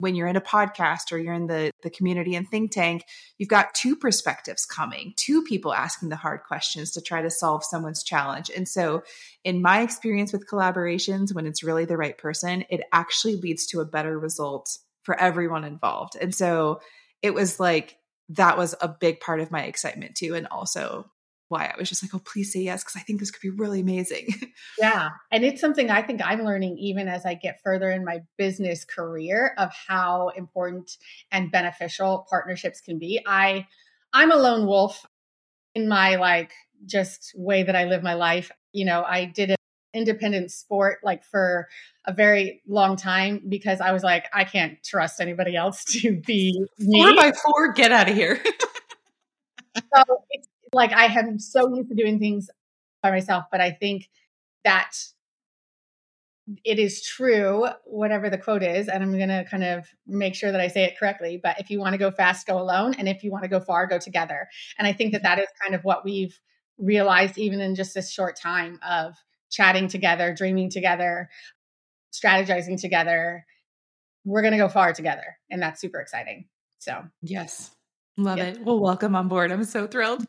when 0.00 0.14
you're 0.14 0.26
in 0.26 0.36
a 0.36 0.40
podcast 0.40 1.12
or 1.12 1.18
you're 1.18 1.34
in 1.34 1.46
the, 1.46 1.70
the 1.82 1.90
community 1.90 2.34
and 2.34 2.48
think 2.48 2.72
tank, 2.72 3.04
you've 3.38 3.48
got 3.48 3.74
two 3.74 3.94
perspectives 3.94 4.64
coming, 4.64 5.12
two 5.16 5.42
people 5.42 5.72
asking 5.72 6.08
the 6.08 6.16
hard 6.16 6.40
questions 6.48 6.90
to 6.92 7.00
try 7.00 7.22
to 7.22 7.30
solve 7.30 7.62
someone's 7.62 8.02
challenge. 8.02 8.50
And 8.54 8.66
so, 8.66 9.02
in 9.44 9.62
my 9.62 9.82
experience 9.82 10.32
with 10.32 10.48
collaborations, 10.48 11.34
when 11.34 11.46
it's 11.46 11.62
really 11.62 11.84
the 11.84 11.96
right 11.96 12.16
person, 12.16 12.64
it 12.70 12.80
actually 12.92 13.36
leads 13.36 13.66
to 13.68 13.80
a 13.80 13.86
better 13.86 14.18
result 14.18 14.78
for 15.02 15.18
everyone 15.18 15.64
involved. 15.64 16.16
And 16.20 16.34
so, 16.34 16.80
it 17.22 17.34
was 17.34 17.60
like 17.60 17.96
that 18.30 18.56
was 18.56 18.74
a 18.80 18.88
big 18.88 19.20
part 19.20 19.40
of 19.40 19.50
my 19.50 19.64
excitement 19.64 20.14
too. 20.14 20.34
And 20.34 20.46
also 20.46 21.10
why 21.50 21.66
I 21.66 21.78
was 21.78 21.88
just 21.88 22.02
like, 22.02 22.14
oh, 22.14 22.20
please 22.20 22.52
say 22.52 22.60
yes, 22.60 22.82
because 22.82 22.96
I 22.96 23.00
think 23.00 23.18
this 23.20 23.30
could 23.30 23.42
be 23.42 23.50
really 23.50 23.80
amazing. 23.80 24.28
yeah. 24.78 25.10
And 25.32 25.44
it's 25.44 25.60
something 25.60 25.90
I 25.90 26.02
think 26.02 26.20
I'm 26.24 26.42
learning 26.42 26.78
even 26.78 27.08
as 27.08 27.26
I 27.26 27.34
get 27.34 27.60
further 27.62 27.90
in 27.90 28.04
my 28.04 28.20
business 28.38 28.84
career 28.84 29.54
of 29.58 29.70
how 29.88 30.28
important 30.28 30.96
and 31.30 31.50
beneficial 31.50 32.26
partnerships 32.30 32.80
can 32.80 32.98
be. 32.98 33.20
I 33.26 33.66
I'm 34.12 34.32
a 34.32 34.36
lone 34.36 34.66
wolf 34.66 35.04
in 35.74 35.88
my 35.88 36.16
like 36.16 36.52
just 36.86 37.32
way 37.36 37.64
that 37.64 37.76
I 37.76 37.84
live 37.84 38.02
my 38.02 38.14
life. 38.14 38.50
You 38.72 38.84
know, 38.84 39.02
I 39.02 39.24
did 39.24 39.50
an 39.50 39.56
independent 39.92 40.50
sport 40.52 40.98
like 41.02 41.24
for 41.24 41.68
a 42.06 42.12
very 42.12 42.62
long 42.66 42.96
time 42.96 43.42
because 43.48 43.80
I 43.80 43.92
was 43.92 44.02
like, 44.02 44.26
I 44.32 44.44
can't 44.44 44.82
trust 44.84 45.20
anybody 45.20 45.56
else 45.56 45.84
to 46.00 46.16
be 46.16 46.64
me. 46.78 47.02
Four 47.02 47.14
by 47.16 47.32
four, 47.32 47.72
get 47.72 47.92
out 47.92 48.08
of 48.08 48.14
here. 48.14 48.40
so 49.76 50.02
it's 50.30 50.48
like 50.72 50.92
I 50.92 51.06
am 51.06 51.38
so 51.38 51.74
used 51.74 51.88
to 51.88 51.94
doing 51.94 52.18
things 52.18 52.48
by 53.02 53.10
myself, 53.10 53.44
but 53.50 53.60
I 53.60 53.70
think 53.70 54.08
that 54.64 54.92
it 56.64 56.78
is 56.78 57.02
true, 57.02 57.66
whatever 57.84 58.28
the 58.28 58.38
quote 58.38 58.62
is, 58.62 58.88
and 58.88 59.02
I'm 59.02 59.16
going 59.16 59.28
to 59.28 59.44
kind 59.44 59.62
of 59.62 59.86
make 60.06 60.34
sure 60.34 60.50
that 60.50 60.60
I 60.60 60.68
say 60.68 60.84
it 60.84 60.98
correctly. 60.98 61.40
But 61.42 61.60
if 61.60 61.70
you 61.70 61.78
want 61.78 61.92
to 61.92 61.98
go 61.98 62.10
fast, 62.10 62.46
go 62.46 62.60
alone. 62.60 62.94
And 62.98 63.08
if 63.08 63.22
you 63.22 63.30
want 63.30 63.44
to 63.44 63.48
go 63.48 63.60
far, 63.60 63.86
go 63.86 63.98
together. 63.98 64.48
And 64.78 64.86
I 64.86 64.92
think 64.92 65.12
that 65.12 65.22
that 65.22 65.38
is 65.38 65.46
kind 65.62 65.74
of 65.74 65.84
what 65.84 66.04
we've 66.04 66.38
realized, 66.78 67.38
even 67.38 67.60
in 67.60 67.74
just 67.74 67.94
this 67.94 68.10
short 68.10 68.36
time 68.36 68.80
of 68.88 69.14
chatting 69.50 69.88
together, 69.88 70.34
dreaming 70.34 70.70
together, 70.70 71.28
strategizing 72.12 72.80
together. 72.80 73.46
We're 74.24 74.42
going 74.42 74.52
to 74.52 74.58
go 74.58 74.68
far 74.68 74.92
together. 74.92 75.38
And 75.50 75.62
that's 75.62 75.80
super 75.80 76.00
exciting. 76.00 76.46
So, 76.78 77.04
yes, 77.22 77.70
love 78.16 78.38
yep. 78.38 78.56
it. 78.56 78.64
Well, 78.64 78.80
welcome 78.80 79.14
on 79.14 79.28
board. 79.28 79.52
I'm 79.52 79.64
so 79.64 79.86
thrilled. 79.86 80.24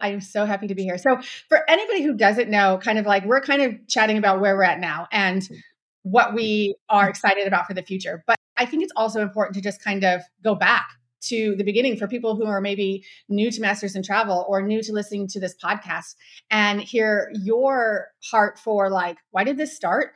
I'm 0.00 0.20
so 0.20 0.44
happy 0.44 0.66
to 0.68 0.74
be 0.74 0.82
here. 0.82 0.98
So, 0.98 1.20
for 1.48 1.68
anybody 1.68 2.02
who 2.02 2.14
doesn't 2.14 2.50
know, 2.50 2.78
kind 2.82 2.98
of 2.98 3.06
like 3.06 3.24
we're 3.24 3.40
kind 3.40 3.62
of 3.62 3.74
chatting 3.88 4.18
about 4.18 4.40
where 4.40 4.56
we're 4.56 4.64
at 4.64 4.80
now 4.80 5.06
and 5.12 5.42
mm-hmm. 5.42 5.54
what 6.02 6.34
we 6.34 6.70
mm-hmm. 6.70 6.96
are 6.96 7.08
excited 7.08 7.46
about 7.46 7.66
for 7.66 7.74
the 7.74 7.82
future. 7.82 8.22
But 8.26 8.36
I 8.56 8.66
think 8.66 8.82
it's 8.82 8.92
also 8.96 9.20
important 9.20 9.54
to 9.56 9.60
just 9.60 9.82
kind 9.82 10.04
of 10.04 10.22
go 10.42 10.54
back 10.54 10.88
to 11.22 11.56
the 11.56 11.64
beginning 11.64 11.96
for 11.96 12.06
people 12.06 12.36
who 12.36 12.46
are 12.46 12.60
maybe 12.60 13.04
new 13.28 13.50
to 13.50 13.60
Masters 13.60 13.96
in 13.96 14.02
Travel 14.02 14.44
or 14.48 14.62
new 14.62 14.82
to 14.82 14.92
listening 14.92 15.26
to 15.28 15.40
this 15.40 15.54
podcast 15.62 16.14
and 16.50 16.80
hear 16.80 17.30
your 17.34 18.08
heart 18.30 18.58
for 18.58 18.90
like, 18.90 19.18
why 19.30 19.44
did 19.44 19.56
this 19.56 19.74
start? 19.74 20.12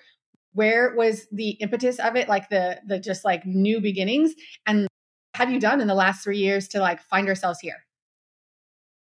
Where 0.53 0.95
was 0.95 1.27
the 1.33 1.51
impetus 1.51 1.99
of 1.99 2.17
it? 2.17 2.29
Like 2.29 2.49
the 2.49 2.81
the 2.87 2.99
just 2.99 3.25
like 3.25 3.47
new 3.47 3.81
beginnings 3.81 4.35
and 4.67 4.89
have 5.35 5.51
you 5.51 5.61
done 5.61 5.81
in 5.81 5.87
the 5.87 5.95
last 5.95 6.25
three 6.25 6.39
years 6.39 6.69
to 6.69 6.81
like 6.81 7.01
find 7.03 7.29
ourselves 7.29 7.61
here? 7.61 7.87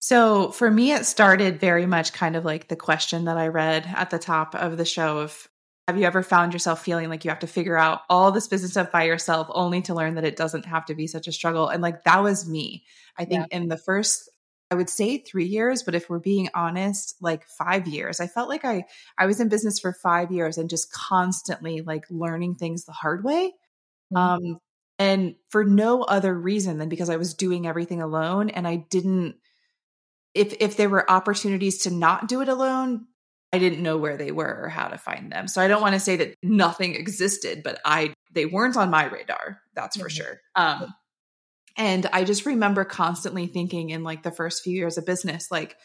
So 0.01 0.49
for 0.51 0.69
me, 0.69 0.93
it 0.93 1.05
started 1.05 1.59
very 1.59 1.85
much 1.85 2.11
kind 2.11 2.35
of 2.35 2.43
like 2.43 2.67
the 2.67 2.75
question 2.75 3.25
that 3.25 3.37
I 3.37 3.47
read 3.47 3.85
at 3.95 4.09
the 4.09 4.17
top 4.17 4.55
of 4.55 4.77
the 4.77 4.85
show 4.85 5.19
of 5.19 5.47
have 5.87 5.97
you 5.97 6.05
ever 6.05 6.23
found 6.23 6.53
yourself 6.53 6.83
feeling 6.83 7.07
like 7.07 7.23
you 7.23 7.29
have 7.29 7.39
to 7.39 7.47
figure 7.47 7.77
out 7.77 8.01
all 8.09 8.31
this 8.31 8.47
business 8.47 8.71
stuff 8.71 8.91
by 8.91 9.03
yourself 9.03 9.47
only 9.51 9.81
to 9.83 9.93
learn 9.93 10.15
that 10.15 10.23
it 10.23 10.35
doesn't 10.35 10.65
have 10.65 10.85
to 10.85 10.95
be 10.95 11.05
such 11.05 11.27
a 11.27 11.31
struggle? 11.31 11.67
And 11.67 11.83
like 11.83 12.03
that 12.05 12.23
was 12.23 12.49
me. 12.49 12.83
I 13.17 13.25
think 13.25 13.47
yeah. 13.51 13.57
in 13.57 13.67
the 13.67 13.77
first 13.77 14.29
I 14.71 14.75
would 14.75 14.89
say 14.89 15.17
3 15.17 15.45
years, 15.45 15.83
but 15.83 15.95
if 15.95 16.09
we're 16.09 16.19
being 16.19 16.47
honest, 16.55 17.17
like 17.19 17.45
5 17.45 17.87
years. 17.87 18.21
I 18.21 18.27
felt 18.27 18.49
like 18.49 18.65
I 18.65 18.85
I 19.19 19.27
was 19.27 19.39
in 19.39 19.49
business 19.49 19.79
for 19.79 19.93
5 19.93 20.31
years 20.31 20.57
and 20.57 20.69
just 20.69 20.91
constantly 20.91 21.81
like 21.81 22.05
learning 22.09 22.55
things 22.55 22.85
the 22.85 22.91
hard 22.91 23.23
way. 23.23 23.53
Mm-hmm. 24.13 24.17
Um 24.17 24.59
and 24.97 25.35
for 25.49 25.63
no 25.63 26.01
other 26.03 26.33
reason 26.33 26.79
than 26.79 26.89
because 26.89 27.09
I 27.09 27.17
was 27.17 27.35
doing 27.35 27.67
everything 27.67 28.01
alone 28.01 28.49
and 28.49 28.67
I 28.67 28.77
didn't 28.89 29.35
if 30.33 30.53
if 30.59 30.77
there 30.77 30.89
were 30.89 31.09
opportunities 31.09 31.79
to 31.79 31.91
not 31.91 32.27
do 32.27 32.41
it 32.41 32.49
alone, 32.49 33.05
I 33.53 33.59
didn't 33.59 33.83
know 33.83 33.97
where 33.97 34.17
they 34.17 34.31
were 34.31 34.61
or 34.63 34.69
how 34.69 34.87
to 34.87 34.97
find 34.97 35.31
them. 35.31 35.47
So 35.47 35.61
I 35.61 35.67
don't 35.67 35.81
want 35.81 35.93
to 35.93 35.99
say 35.99 36.15
that 36.17 36.35
nothing 36.41 36.95
existed, 36.95 37.61
but 37.63 37.79
I 37.85 38.13
they 38.33 38.45
weren't 38.45 38.77
on 38.77 38.89
my 38.89 39.05
radar. 39.05 39.59
That's 39.75 39.97
for 39.97 40.07
mm-hmm. 40.07 40.23
sure. 40.23 40.39
Um, 40.55 40.93
and 41.77 42.07
I 42.11 42.23
just 42.23 42.45
remember 42.45 42.85
constantly 42.85 43.47
thinking 43.47 43.89
in 43.89 44.03
like 44.03 44.23
the 44.23 44.31
first 44.31 44.63
few 44.63 44.73
years 44.73 44.97
of 44.97 45.05
business, 45.05 45.47
like, 45.51 45.75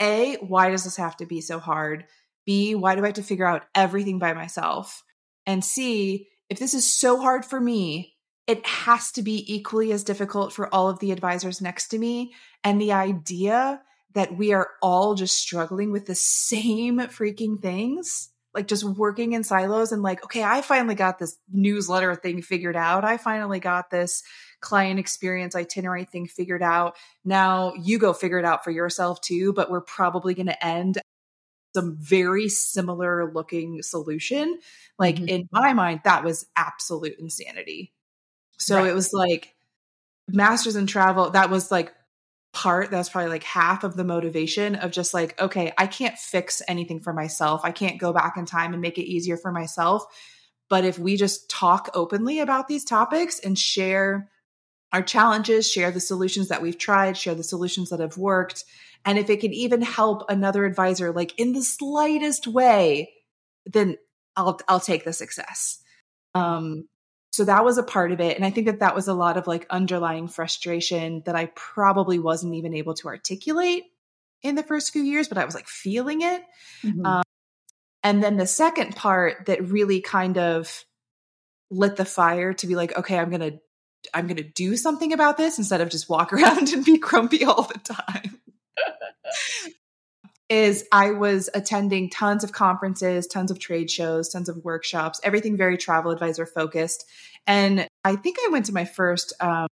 A, 0.00 0.36
why 0.36 0.70
does 0.70 0.84
this 0.84 0.96
have 0.96 1.16
to 1.18 1.26
be 1.26 1.40
so 1.40 1.58
hard? 1.58 2.04
B, 2.46 2.74
why 2.74 2.94
do 2.94 3.02
I 3.02 3.06
have 3.06 3.14
to 3.14 3.22
figure 3.22 3.46
out 3.46 3.64
everything 3.74 4.18
by 4.18 4.32
myself? 4.32 5.02
And 5.46 5.64
C, 5.64 6.28
if 6.48 6.58
this 6.58 6.74
is 6.74 6.98
so 6.98 7.20
hard 7.20 7.44
for 7.44 7.60
me, 7.60 8.13
it 8.46 8.66
has 8.66 9.12
to 9.12 9.22
be 9.22 9.44
equally 9.52 9.92
as 9.92 10.04
difficult 10.04 10.52
for 10.52 10.72
all 10.72 10.88
of 10.88 10.98
the 10.98 11.12
advisors 11.12 11.60
next 11.60 11.88
to 11.88 11.98
me. 11.98 12.34
And 12.62 12.80
the 12.80 12.92
idea 12.92 13.80
that 14.14 14.36
we 14.36 14.52
are 14.52 14.68
all 14.82 15.14
just 15.14 15.38
struggling 15.38 15.90
with 15.90 16.06
the 16.06 16.14
same 16.14 16.98
freaking 16.98 17.60
things, 17.60 18.30
like 18.52 18.68
just 18.68 18.84
working 18.84 19.32
in 19.32 19.44
silos 19.44 19.92
and 19.92 20.02
like, 20.02 20.22
okay, 20.24 20.44
I 20.44 20.60
finally 20.60 20.94
got 20.94 21.18
this 21.18 21.36
newsletter 21.50 22.14
thing 22.14 22.42
figured 22.42 22.76
out. 22.76 23.04
I 23.04 23.16
finally 23.16 23.60
got 23.60 23.90
this 23.90 24.22
client 24.60 25.00
experience 25.00 25.56
itinerary 25.56 26.04
thing 26.04 26.26
figured 26.26 26.62
out. 26.62 26.96
Now 27.24 27.72
you 27.74 27.98
go 27.98 28.12
figure 28.12 28.38
it 28.38 28.44
out 28.44 28.62
for 28.62 28.70
yourself 28.70 29.20
too, 29.20 29.52
but 29.52 29.70
we're 29.70 29.80
probably 29.80 30.34
going 30.34 30.46
to 30.46 30.64
end 30.64 30.98
some 31.74 31.96
very 31.98 32.48
similar 32.48 33.32
looking 33.32 33.82
solution. 33.82 34.58
Like 34.98 35.16
mm-hmm. 35.16 35.28
in 35.28 35.48
my 35.50 35.72
mind, 35.72 36.02
that 36.04 36.22
was 36.22 36.46
absolute 36.56 37.16
insanity. 37.18 37.93
So 38.58 38.76
right. 38.76 38.88
it 38.88 38.94
was 38.94 39.12
like 39.12 39.54
masters 40.28 40.76
in 40.76 40.86
travel, 40.86 41.30
that 41.30 41.50
was 41.50 41.70
like 41.70 41.92
part 42.54 42.90
that's 42.90 43.08
probably 43.08 43.30
like 43.30 43.42
half 43.42 43.82
of 43.82 43.96
the 43.96 44.04
motivation 44.04 44.76
of 44.76 44.92
just 44.92 45.12
like 45.12 45.38
okay 45.42 45.72
i 45.76 45.88
can't 45.88 46.16
fix 46.16 46.62
anything 46.68 47.00
for 47.00 47.12
myself. 47.12 47.62
I 47.64 47.72
can't 47.72 47.98
go 47.98 48.12
back 48.12 48.36
in 48.36 48.46
time 48.46 48.72
and 48.72 48.80
make 48.80 48.96
it 48.96 49.10
easier 49.10 49.36
for 49.36 49.50
myself. 49.50 50.06
But 50.70 50.84
if 50.84 50.98
we 50.98 51.16
just 51.16 51.50
talk 51.50 51.90
openly 51.94 52.38
about 52.38 52.68
these 52.68 52.84
topics 52.84 53.40
and 53.40 53.58
share 53.58 54.30
our 54.92 55.02
challenges 55.02 55.68
share 55.68 55.90
the 55.90 56.00
solutions 56.00 56.48
that 56.48 56.62
we've 56.62 56.78
tried 56.78 57.18
share 57.18 57.34
the 57.34 57.42
solutions 57.42 57.90
that 57.90 57.98
have 57.98 58.16
worked 58.16 58.64
and 59.04 59.18
if 59.18 59.28
it 59.28 59.40
can 59.40 59.52
even 59.52 59.82
help 59.82 60.22
another 60.30 60.64
advisor 60.64 61.12
like 61.12 61.36
in 61.36 61.52
the 61.52 61.62
slightest 61.62 62.46
way 62.46 63.12
then 63.66 63.96
i'll 64.36 64.60
i'll 64.68 64.80
take 64.80 65.04
the 65.04 65.12
success. 65.12 65.82
Um 66.36 66.86
so 67.34 67.44
that 67.44 67.64
was 67.64 67.78
a 67.78 67.82
part 67.82 68.12
of 68.12 68.20
it. 68.20 68.36
And 68.36 68.44
i 68.46 68.50
think 68.50 68.66
that 68.66 68.78
that 68.78 68.94
was 68.94 69.08
a 69.08 69.14
lot 69.14 69.36
of 69.36 69.48
like 69.48 69.66
underlying 69.68 70.28
frustration 70.28 71.22
that 71.26 71.34
i 71.34 71.46
probably 71.56 72.20
wasn't 72.20 72.54
even 72.54 72.74
able 72.74 72.94
to 72.94 73.08
articulate 73.08 73.84
in 74.42 74.54
the 74.54 74.62
first 74.62 74.92
few 74.92 75.02
years 75.02 75.26
but 75.26 75.36
i 75.36 75.44
was 75.44 75.54
like 75.54 75.66
feeling 75.66 76.22
it. 76.22 76.42
Mm-hmm. 76.84 77.04
um, 77.04 77.22
and 78.04 78.22
then 78.22 78.36
the 78.36 78.46
second 78.46 78.94
part 78.94 79.46
that 79.46 79.68
really 79.68 80.00
kind 80.00 80.38
of 80.38 80.84
lit 81.70 81.96
the 81.96 82.04
fire 82.04 82.52
to 82.54 82.66
be 82.68 82.76
like 82.76 82.96
okay 82.96 83.18
i'm 83.18 83.30
gonna 83.30 83.52
i'm 84.12 84.28
gonna 84.28 84.44
do 84.44 84.76
something 84.76 85.12
about 85.12 85.36
this 85.36 85.58
instead 85.58 85.80
of 85.80 85.88
just 85.88 86.08
walk 86.08 86.32
around 86.32 86.72
and 86.72 86.84
be 86.84 86.98
grumpy 86.98 87.44
all 87.44 87.62
the 87.62 87.80
time 87.80 88.38
is 90.48 90.84
I 90.92 91.12
was 91.12 91.48
attending 91.54 92.10
tons 92.10 92.44
of 92.44 92.52
conferences, 92.52 93.26
tons 93.26 93.50
of 93.50 93.58
trade 93.58 93.90
shows, 93.90 94.28
tons 94.28 94.48
of 94.48 94.64
workshops, 94.64 95.20
everything 95.22 95.56
very 95.56 95.78
travel 95.78 96.10
advisor 96.10 96.46
focused. 96.46 97.04
And 97.46 97.88
I 98.04 98.16
think 98.16 98.36
I 98.44 98.50
went 98.50 98.66
to 98.66 98.74
my 98.74 98.84
first 98.84 99.32
um, 99.40 99.68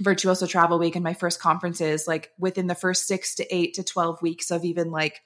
Virtuoso 0.00 0.46
Travel 0.46 0.78
Week 0.78 0.96
and 0.96 1.04
my 1.04 1.14
first 1.14 1.40
conferences, 1.40 2.06
like 2.06 2.32
within 2.38 2.66
the 2.66 2.74
first 2.74 3.06
six 3.06 3.36
to 3.36 3.54
eight 3.54 3.74
to 3.74 3.84
12 3.84 4.20
weeks 4.22 4.50
of 4.50 4.64
even 4.64 4.90
like 4.90 5.20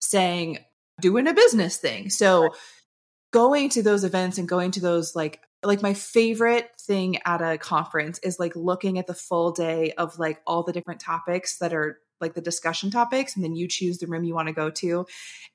saying, 0.00 0.58
doing 1.00 1.26
a 1.26 1.34
business 1.34 1.76
thing. 1.76 2.10
So 2.10 2.54
going 3.32 3.68
to 3.70 3.82
those 3.82 4.04
events 4.04 4.38
and 4.38 4.48
going 4.48 4.70
to 4.72 4.80
those 4.80 5.14
like 5.14 5.40
like 5.62 5.82
my 5.82 5.94
favorite 5.94 6.70
thing 6.80 7.18
at 7.24 7.42
a 7.42 7.58
conference 7.58 8.18
is 8.20 8.38
like 8.38 8.54
looking 8.54 8.98
at 8.98 9.06
the 9.06 9.14
full 9.14 9.52
day 9.52 9.92
of 9.92 10.18
like 10.18 10.40
all 10.46 10.62
the 10.62 10.72
different 10.72 11.00
topics 11.00 11.58
that 11.58 11.74
are 11.74 11.98
like 12.20 12.34
the 12.34 12.40
discussion 12.40 12.90
topics 12.90 13.34
and 13.34 13.44
then 13.44 13.54
you 13.56 13.68
choose 13.68 13.98
the 13.98 14.06
room 14.06 14.24
you 14.24 14.34
want 14.34 14.48
to 14.48 14.54
go 14.54 14.70
to. 14.70 15.06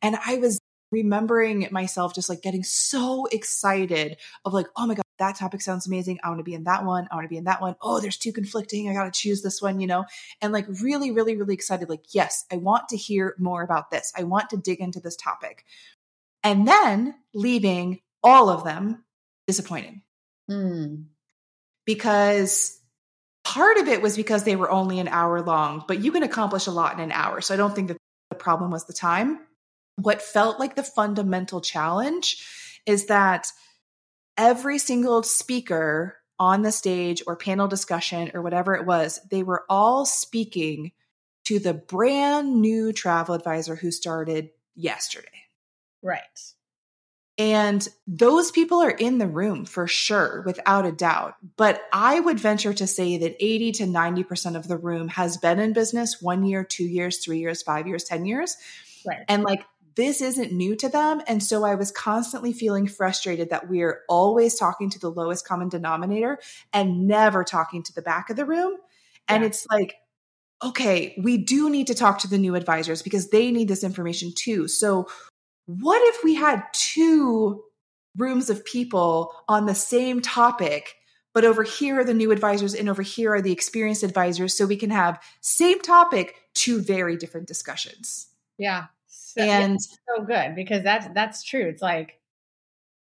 And 0.01 0.17
i 0.25 0.37
was 0.37 0.59
remembering 0.91 1.67
myself 1.71 2.13
just 2.13 2.27
like 2.29 2.41
getting 2.41 2.63
so 2.63 3.25
excited 3.31 4.17
of 4.43 4.53
like 4.53 4.67
oh 4.75 4.85
my 4.85 4.93
god 4.95 5.03
that 5.19 5.37
topic 5.37 5.61
sounds 5.61 5.85
amazing. 5.85 6.17
I 6.23 6.29
want 6.29 6.39
to 6.39 6.43
be 6.43 6.55
in 6.55 6.63
that 6.63 6.83
one. 6.83 7.07
I 7.11 7.15
want 7.15 7.25
to 7.25 7.29
be 7.29 7.37
in 7.37 7.43
that 7.43 7.61
one. 7.61 7.75
Oh 7.79 7.99
there's 7.99 8.17
two 8.17 8.33
conflicting. 8.33 8.89
I 8.89 8.93
got 8.93 9.05
to 9.05 9.11
choose 9.11 9.43
this 9.43 9.61
one 9.61 9.79
you 9.79 9.87
know? 9.87 10.05
And 10.41 10.51
like 10.51 10.65
really 10.81 11.11
really 11.11 11.37
really 11.37 11.53
excited 11.53 11.89
like 11.89 12.03
yes 12.11 12.45
i 12.51 12.57
want 12.57 12.89
to 12.89 12.97
hear 12.97 13.35
more 13.37 13.61
about 13.61 13.91
this. 13.91 14.11
I 14.17 14.23
want 14.23 14.49
to 14.49 14.57
dig 14.57 14.79
into 14.79 14.99
this 14.99 15.15
topic. 15.15 15.63
And 16.43 16.67
then 16.67 17.15
leaving 17.33 17.99
all 18.23 18.49
of 18.49 18.63
them 18.63 19.03
disappointed. 19.47 20.01
Mm. 20.49 21.05
Because 21.85 22.80
part 23.51 23.77
of 23.77 23.89
it 23.89 24.01
was 24.01 24.15
because 24.15 24.45
they 24.45 24.55
were 24.55 24.71
only 24.71 24.99
an 24.99 25.09
hour 25.09 25.41
long, 25.41 25.83
but 25.85 26.01
you 26.01 26.11
can 26.13 26.23
accomplish 26.23 26.67
a 26.67 26.71
lot 26.71 26.93
in 26.93 27.01
an 27.01 27.11
hour. 27.11 27.41
So 27.41 27.53
I 27.53 27.57
don't 27.57 27.75
think 27.75 27.89
that 27.89 27.97
the 28.29 28.35
problem 28.35 28.71
was 28.71 28.85
the 28.85 28.93
time. 28.93 29.39
What 29.97 30.21
felt 30.21 30.57
like 30.57 30.75
the 30.75 30.83
fundamental 30.83 31.59
challenge 31.59 32.47
is 32.85 33.07
that 33.07 33.47
every 34.37 34.77
single 34.77 35.21
speaker 35.23 36.17
on 36.39 36.61
the 36.61 36.71
stage 36.71 37.21
or 37.27 37.35
panel 37.35 37.67
discussion 37.67 38.31
or 38.33 38.41
whatever 38.41 38.73
it 38.73 38.85
was, 38.85 39.19
they 39.29 39.43
were 39.43 39.65
all 39.69 40.05
speaking 40.05 40.93
to 41.43 41.59
the 41.59 41.73
brand 41.73 42.61
new 42.61 42.93
travel 42.93 43.35
advisor 43.35 43.75
who 43.75 43.91
started 43.91 44.51
yesterday. 44.75 45.27
Right. 46.01 46.21
And 47.41 47.87
those 48.05 48.51
people 48.51 48.83
are 48.83 48.91
in 48.91 49.17
the 49.17 49.25
room 49.25 49.65
for 49.65 49.87
sure, 49.87 50.43
without 50.45 50.85
a 50.85 50.91
doubt. 50.91 51.37
But 51.57 51.81
I 51.91 52.19
would 52.19 52.39
venture 52.39 52.71
to 52.71 52.85
say 52.85 53.17
that 53.17 53.35
80 53.39 53.71
to 53.71 53.83
90% 53.85 54.55
of 54.55 54.67
the 54.67 54.77
room 54.77 55.07
has 55.07 55.37
been 55.37 55.57
in 55.57 55.73
business 55.73 56.21
one 56.21 56.43
year, 56.43 56.63
two 56.63 56.83
years, 56.83 57.17
three 57.17 57.39
years, 57.39 57.63
five 57.63 57.87
years, 57.87 58.03
10 58.03 58.27
years. 58.27 58.57
Right. 59.07 59.21
And 59.27 59.41
like, 59.41 59.65
this 59.95 60.21
isn't 60.21 60.51
new 60.51 60.75
to 60.75 60.87
them. 60.87 61.23
And 61.25 61.41
so 61.41 61.65
I 61.65 61.73
was 61.73 61.91
constantly 61.91 62.53
feeling 62.53 62.85
frustrated 62.85 63.49
that 63.49 63.67
we're 63.67 64.01
always 64.07 64.53
talking 64.53 64.91
to 64.91 64.99
the 64.99 65.09
lowest 65.09 65.47
common 65.47 65.67
denominator 65.67 66.37
and 66.71 67.07
never 67.07 67.43
talking 67.43 67.81
to 67.81 67.93
the 67.93 68.03
back 68.03 68.29
of 68.29 68.35
the 68.35 68.45
room. 68.45 68.75
And 69.27 69.43
it's 69.43 69.65
like, 69.71 69.95
okay, 70.63 71.15
we 71.23 71.37
do 71.37 71.71
need 71.71 71.87
to 71.87 71.95
talk 71.95 72.19
to 72.19 72.27
the 72.27 72.37
new 72.37 72.53
advisors 72.53 73.01
because 73.01 73.31
they 73.31 73.49
need 73.49 73.67
this 73.67 73.83
information 73.83 74.31
too. 74.37 74.67
So 74.67 75.07
what 75.79 76.01
if 76.15 76.23
we 76.23 76.35
had 76.35 76.63
two 76.73 77.63
rooms 78.17 78.49
of 78.49 78.65
people 78.65 79.33
on 79.47 79.65
the 79.65 79.75
same 79.75 80.21
topic? 80.21 80.95
But 81.33 81.45
over 81.45 81.63
here 81.63 81.99
are 81.99 82.03
the 82.03 82.13
new 82.13 82.31
advisors, 82.31 82.73
and 82.73 82.89
over 82.89 83.01
here 83.01 83.33
are 83.33 83.41
the 83.41 83.53
experienced 83.53 84.03
advisors. 84.03 84.55
So 84.55 84.65
we 84.65 84.75
can 84.75 84.89
have 84.89 85.21
same 85.39 85.79
topic, 85.79 86.35
two 86.53 86.81
very 86.81 87.15
different 87.15 87.47
discussions. 87.47 88.27
Yeah. 88.57 88.87
So, 89.07 89.41
and 89.41 89.73
yeah, 89.73 90.15
so 90.17 90.23
good 90.25 90.55
because 90.55 90.83
that's 90.83 91.07
that's 91.13 91.43
true. 91.43 91.67
It's 91.69 91.81
like 91.81 92.19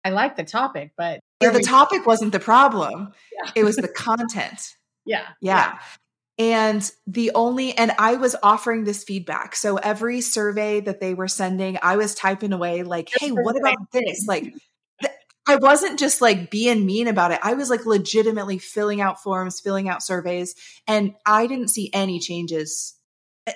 I 0.05 0.11
like 0.11 0.37
the 0.37 0.45
topic, 0.45 0.91
but 0.97 1.19
yeah, 1.41 1.49
the 1.49 1.59
topic 1.59 2.05
wasn't 2.05 2.31
the 2.31 2.39
problem. 2.39 3.13
Yeah. 3.33 3.51
It 3.55 3.63
was 3.65 3.75
the 3.75 3.87
content. 3.95 4.77
Yeah. 5.05 5.25
yeah. 5.41 5.79
And 6.39 6.89
the 7.05 7.31
only, 7.35 7.77
and 7.77 7.91
I 7.99 8.15
was 8.15 8.35
offering 8.41 8.85
this 8.85 9.03
feedback. 9.03 9.55
So 9.55 9.77
every 9.77 10.21
survey 10.21 10.79
that 10.79 10.99
they 10.99 11.13
were 11.13 11.27
sending, 11.27 11.77
I 11.81 11.95
was 11.97 12.15
typing 12.15 12.53
away, 12.53 12.81
like, 12.83 13.09
hey, 13.19 13.29
what 13.29 13.55
about 13.55 13.91
this? 13.91 14.25
Like, 14.27 14.51
I 15.45 15.57
wasn't 15.57 15.99
just 15.99 16.21
like 16.21 16.49
being 16.49 16.85
mean 16.85 17.07
about 17.07 17.31
it. 17.31 17.39
I 17.43 17.53
was 17.53 17.69
like 17.69 17.85
legitimately 17.85 18.59
filling 18.59 19.01
out 19.01 19.21
forms, 19.21 19.59
filling 19.59 19.89
out 19.89 20.01
surveys, 20.01 20.55
and 20.87 21.13
I 21.25 21.47
didn't 21.47 21.67
see 21.67 21.89
any 21.93 22.19
changes. 22.19 22.95
Eh, 23.45 23.53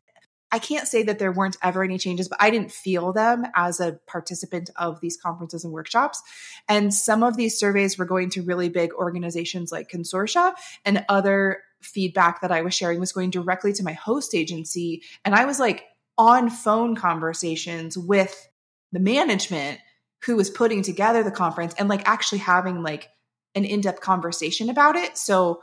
I 0.52 0.60
can't 0.60 0.88
say 0.88 1.04
that 1.04 1.18
there 1.18 1.32
weren't 1.32 1.58
ever 1.64 1.84
any 1.84 1.98
changes, 1.98 2.28
but 2.28 2.42
I 2.42 2.50
didn't 2.50 2.72
feel 2.72 3.14
them 3.14 3.46
as 3.56 3.80
a 3.80 4.00
participant 4.06 4.70
of 4.76 5.00
these 5.00 5.18
conferences 5.18 5.64
and 5.64 5.74
workshops. 5.74 6.22
And 6.68 6.94
some 6.94 7.24
of 7.24 7.38
these 7.38 7.58
surveys 7.58 7.98
were 7.98 8.06
going 8.06 8.32
to 8.32 8.44
really 8.44 8.70
big 8.70 8.94
organizations 8.94 9.72
like 9.72 9.90
Consortia 9.90 10.54
and 10.84 11.06
other 11.08 11.62
feedback 11.88 12.42
that 12.42 12.52
I 12.52 12.62
was 12.62 12.74
sharing 12.74 13.00
was 13.00 13.12
going 13.12 13.30
directly 13.30 13.74
to 13.74 13.84
my 13.84 13.94
host 13.94 14.36
agency. 14.36 15.04
And 15.26 15.34
I 15.34 15.46
was 15.46 15.60
like 15.60 15.86
on 16.18 16.50
phone 16.50 16.96
conversations 16.96 17.98
with 17.98 18.48
the 18.92 19.00
management 19.00 19.80
who 20.26 20.36
was 20.36 20.50
putting 20.50 20.82
together 20.82 21.24
the 21.24 21.32
conference 21.32 21.74
and 21.78 21.90
like 21.90 22.08
actually 22.08 22.40
having 22.40 22.82
like 22.82 23.10
an 23.56 23.66
in 23.66 23.82
depth 23.82 24.02
conversation 24.02 24.70
about 24.70 24.96
it. 24.96 25.18
So, 25.18 25.62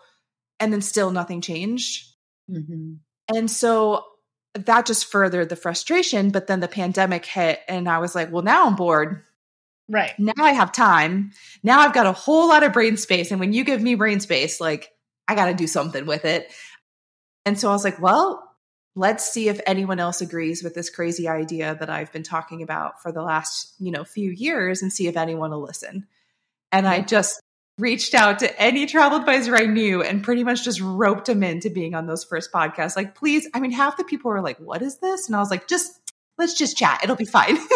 and 0.60 0.72
then 0.72 0.80
still 0.80 1.10
nothing 1.10 1.40
changed. 1.40 2.08
Mm-hmm. 2.50 2.94
And 3.34 3.50
so 3.50 4.04
that 4.54 4.86
just 4.86 5.06
furthered 5.06 5.48
the 5.48 5.56
frustration. 5.56 6.30
But 6.30 6.46
then 6.46 6.60
the 6.60 6.68
pandemic 6.68 7.26
hit, 7.26 7.60
and 7.68 7.88
I 7.88 7.98
was 7.98 8.14
like, 8.14 8.30
well, 8.30 8.42
now 8.42 8.66
I'm 8.66 8.76
bored. 8.76 9.22
Right. 9.88 10.12
Now 10.18 10.32
I 10.38 10.52
have 10.52 10.72
time. 10.72 11.32
Now 11.62 11.80
I've 11.80 11.92
got 11.92 12.06
a 12.06 12.12
whole 12.12 12.48
lot 12.48 12.62
of 12.62 12.72
brain 12.72 12.96
space. 12.96 13.30
And 13.30 13.40
when 13.40 13.52
you 13.52 13.64
give 13.64 13.82
me 13.82 13.96
brain 13.96 14.20
space, 14.20 14.60
like 14.60 14.90
I 15.28 15.34
got 15.34 15.46
to 15.46 15.54
do 15.54 15.66
something 15.66 16.06
with 16.06 16.24
it. 16.24 16.52
And 17.44 17.58
so 17.58 17.68
I 17.68 17.72
was 17.72 17.84
like, 17.84 18.00
well, 18.00 18.54
let's 18.96 19.28
see 19.28 19.48
if 19.48 19.60
anyone 19.66 19.98
else 19.98 20.20
agrees 20.20 20.62
with 20.62 20.74
this 20.74 20.90
crazy 20.90 21.28
idea 21.28 21.76
that 21.78 21.90
I've 21.90 22.12
been 22.12 22.22
talking 22.22 22.62
about 22.62 23.02
for 23.02 23.12
the 23.12 23.22
last, 23.22 23.74
you 23.78 23.90
know, 23.90 24.04
few 24.04 24.30
years 24.30 24.82
and 24.82 24.92
see 24.92 25.08
if 25.08 25.16
anyone 25.16 25.50
will 25.50 25.62
listen. 25.62 26.06
And 26.70 26.86
I 26.86 26.98
mm-hmm. 26.98 27.06
just 27.06 27.40
reached 27.78 28.14
out 28.14 28.38
to 28.38 28.60
any 28.60 28.86
travel 28.86 29.18
advisor 29.18 29.56
I 29.56 29.66
knew 29.66 30.02
and 30.02 30.22
pretty 30.22 30.44
much 30.44 30.64
just 30.64 30.80
roped 30.80 31.26
them 31.26 31.42
into 31.42 31.70
being 31.70 31.94
on 31.94 32.06
those 32.06 32.22
first 32.22 32.52
podcasts. 32.52 32.96
Like, 32.96 33.16
please, 33.16 33.48
I 33.52 33.60
mean, 33.60 33.72
half 33.72 33.96
the 33.96 34.04
people 34.04 34.30
were 34.30 34.40
like, 34.40 34.58
what 34.58 34.80
is 34.80 34.98
this? 34.98 35.26
And 35.26 35.34
I 35.34 35.40
was 35.40 35.50
like, 35.50 35.66
just 35.66 36.00
let's 36.38 36.54
just 36.54 36.76
chat. 36.76 37.00
It'll 37.02 37.16
be 37.16 37.24
fine. 37.24 37.58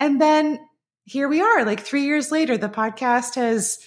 and 0.00 0.20
then 0.20 0.60
here 1.04 1.28
we 1.28 1.40
are, 1.40 1.64
like 1.64 1.80
three 1.80 2.04
years 2.04 2.30
later, 2.30 2.58
the 2.58 2.68
podcast 2.68 3.36
has 3.36 3.78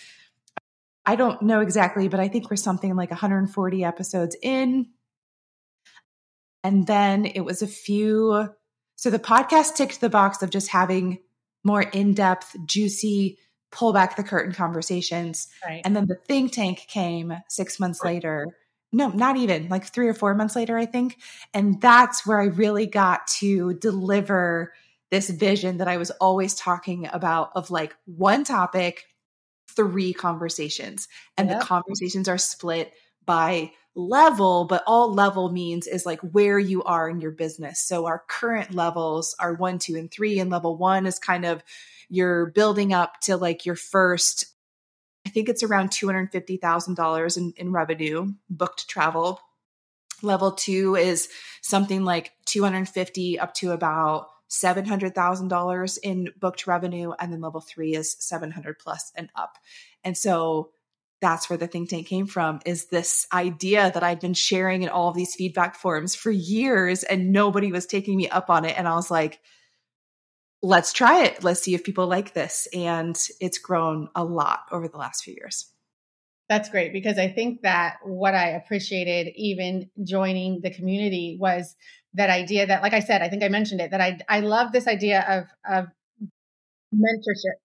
I 1.08 1.16
don't 1.16 1.42
know 1.42 1.62
exactly, 1.62 2.10
but 2.10 2.20
I 2.20 2.28
think 2.28 2.52
we're 2.52 2.58
something 2.58 2.94
like 2.96 3.10
140 3.10 3.84
episodes 3.86 4.36
in. 4.42 4.88
And 6.66 6.86
then 6.86 7.26
it 7.26 7.42
was 7.42 7.62
a 7.62 7.68
few. 7.68 8.50
So 8.98 9.10
the 9.10 9.18
podcast 9.18 9.76
ticked 9.76 10.02
the 10.02 10.10
box 10.10 10.44
of 10.44 10.50
just 10.50 10.68
having 10.68 11.20
more 11.64 11.82
in 11.82 12.14
depth, 12.14 12.58
juicy, 12.66 13.38
pull 13.72 13.94
back 13.94 14.18
the 14.18 14.24
curtain 14.24 14.54
conversations. 14.54 15.48
Right. 15.66 15.82
And 15.86 15.96
then 15.96 16.08
the 16.08 16.16
think 16.28 16.52
tank 16.52 16.86
came 16.90 17.34
six 17.48 17.80
months 17.80 18.02
right. 18.04 18.16
later. 18.16 18.58
No, 18.92 19.08
not 19.08 19.38
even 19.38 19.70
like 19.70 19.86
three 19.86 20.10
or 20.10 20.14
four 20.14 20.36
months 20.36 20.58
later, 20.58 20.78
I 20.78 20.86
think. 20.86 21.18
And 21.54 21.80
that's 21.80 22.28
where 22.28 22.42
I 22.42 22.46
really 22.46 22.86
got 22.86 23.28
to 23.40 23.74
deliver 23.76 24.74
this 25.10 25.30
vision 25.30 25.78
that 25.78 25.88
I 25.88 25.98
was 25.98 26.12
always 26.12 26.54
talking 26.54 27.08
about 27.12 27.52
of 27.56 27.72
like 27.72 27.96
one 28.06 28.44
topic, 28.44 29.06
three 29.70 30.14
conversations 30.14 31.08
and 31.38 31.50
yep. 31.50 31.60
the 31.60 31.66
conversations 31.66 32.28
are 32.28 32.38
split 32.38 32.94
by 33.26 33.72
level, 33.98 34.66
but 34.66 34.84
all 34.86 35.12
level 35.12 35.52
means 35.52 35.88
is 35.88 36.06
like 36.06 36.22
where 36.22 36.60
you 36.60 36.84
are 36.84 37.10
in 37.10 37.20
your 37.20 37.32
business. 37.32 37.82
So 37.82 38.06
our 38.06 38.24
current 38.28 38.74
levels 38.74 39.36
are 39.40 39.54
one, 39.54 39.80
two, 39.80 39.96
and 39.96 40.10
three. 40.10 40.40
And 40.40 40.50
level 40.52 40.78
one 40.78 41.06
is 41.06 41.20
kind 41.20 41.46
of 41.46 41.64
you're 42.08 42.46
building 42.52 42.94
up 42.94 43.20
to 43.22 43.36
like 43.38 43.66
your 43.66 43.76
first, 43.76 44.46
I 45.26 45.30
think 45.30 45.50
it's 45.50 45.64
around 45.64 45.90
$250,000 45.90 47.38
in, 47.38 47.54
in 47.58 47.72
revenue, 47.72 48.34
booked 48.50 48.88
travel. 48.88 49.42
Level 50.22 50.52
two 50.52 50.96
is 50.96 51.28
something 51.62 52.06
like 52.06 52.32
250 52.46 53.40
up 53.40 53.54
to 53.56 53.72
about 53.72 54.30
$700,000 54.50 56.00
in 56.04 56.30
booked 56.40 56.68
revenue. 56.68 57.12
And 57.20 57.32
then 57.32 57.42
level 57.42 57.62
three 57.62 57.96
is 57.96 58.16
700 58.20 58.80
plus 58.80 59.12
and 59.16 59.30
up. 59.36 59.58
And 60.04 60.18
so 60.18 60.72
that's 61.22 61.50
where 61.50 61.58
the 61.58 61.68
think 61.68 61.90
tank 61.90 62.08
came 62.08 62.28
from 62.28 62.60
is 62.66 62.86
this 62.86 63.28
idea 63.34 63.92
that 63.94 64.04
I'd 64.04 64.20
been 64.20 64.36
sharing 64.36 64.84
in 64.84 64.90
all 64.90 65.10
of 65.10 65.16
these 65.16 65.36
feedback 65.36 65.76
forums 65.76 66.16
for 66.16 66.32
years 66.32 67.04
and 67.04 67.32
nobody 67.32 67.72
was 67.72 67.88
taking 67.88 68.16
me 68.16 68.30
up 68.30 68.50
on 68.50 68.66
it. 68.66 68.78
And 68.78 68.88
I 68.88 68.96
was 68.96 69.10
like, 69.10 69.40
let's 70.62 70.94
try 70.94 71.24
it. 71.24 71.44
Let's 71.44 71.62
see 71.62 71.74
if 71.74 71.84
people 71.84 72.08
like 72.08 72.34
this. 72.34 72.68
And 72.74 73.18
it's 73.40 73.58
grown 73.58 74.10
a 74.16 74.24
lot 74.24 74.62
over 74.72 74.88
the 74.88 74.98
last 74.98 75.24
few 75.24 75.34
years. 75.34 75.72
That's 76.50 76.70
great 76.70 76.94
because 76.94 77.18
I 77.18 77.28
think 77.28 77.64
that 77.64 77.98
what 78.04 78.34
I 78.34 78.52
appreciated 78.52 79.34
even 79.36 79.90
joining 80.04 80.62
the 80.62 80.70
community 80.70 81.38
was 81.40 81.76
that 82.18 82.30
idea 82.30 82.66
that, 82.68 82.82
like 82.82 82.94
I 82.94 83.00
said, 83.00 83.22
I 83.22 83.30
think 83.30 83.44
I 83.44 83.48
mentioned 83.48 83.82
it, 83.82 83.92
that 83.92 84.02
I, 84.02 84.20
I 84.28 84.42
love 84.42 84.72
this 84.72 84.88
idea 84.88 85.26
of, 85.28 85.46
of 85.78 85.88
mentorship. 86.94 87.58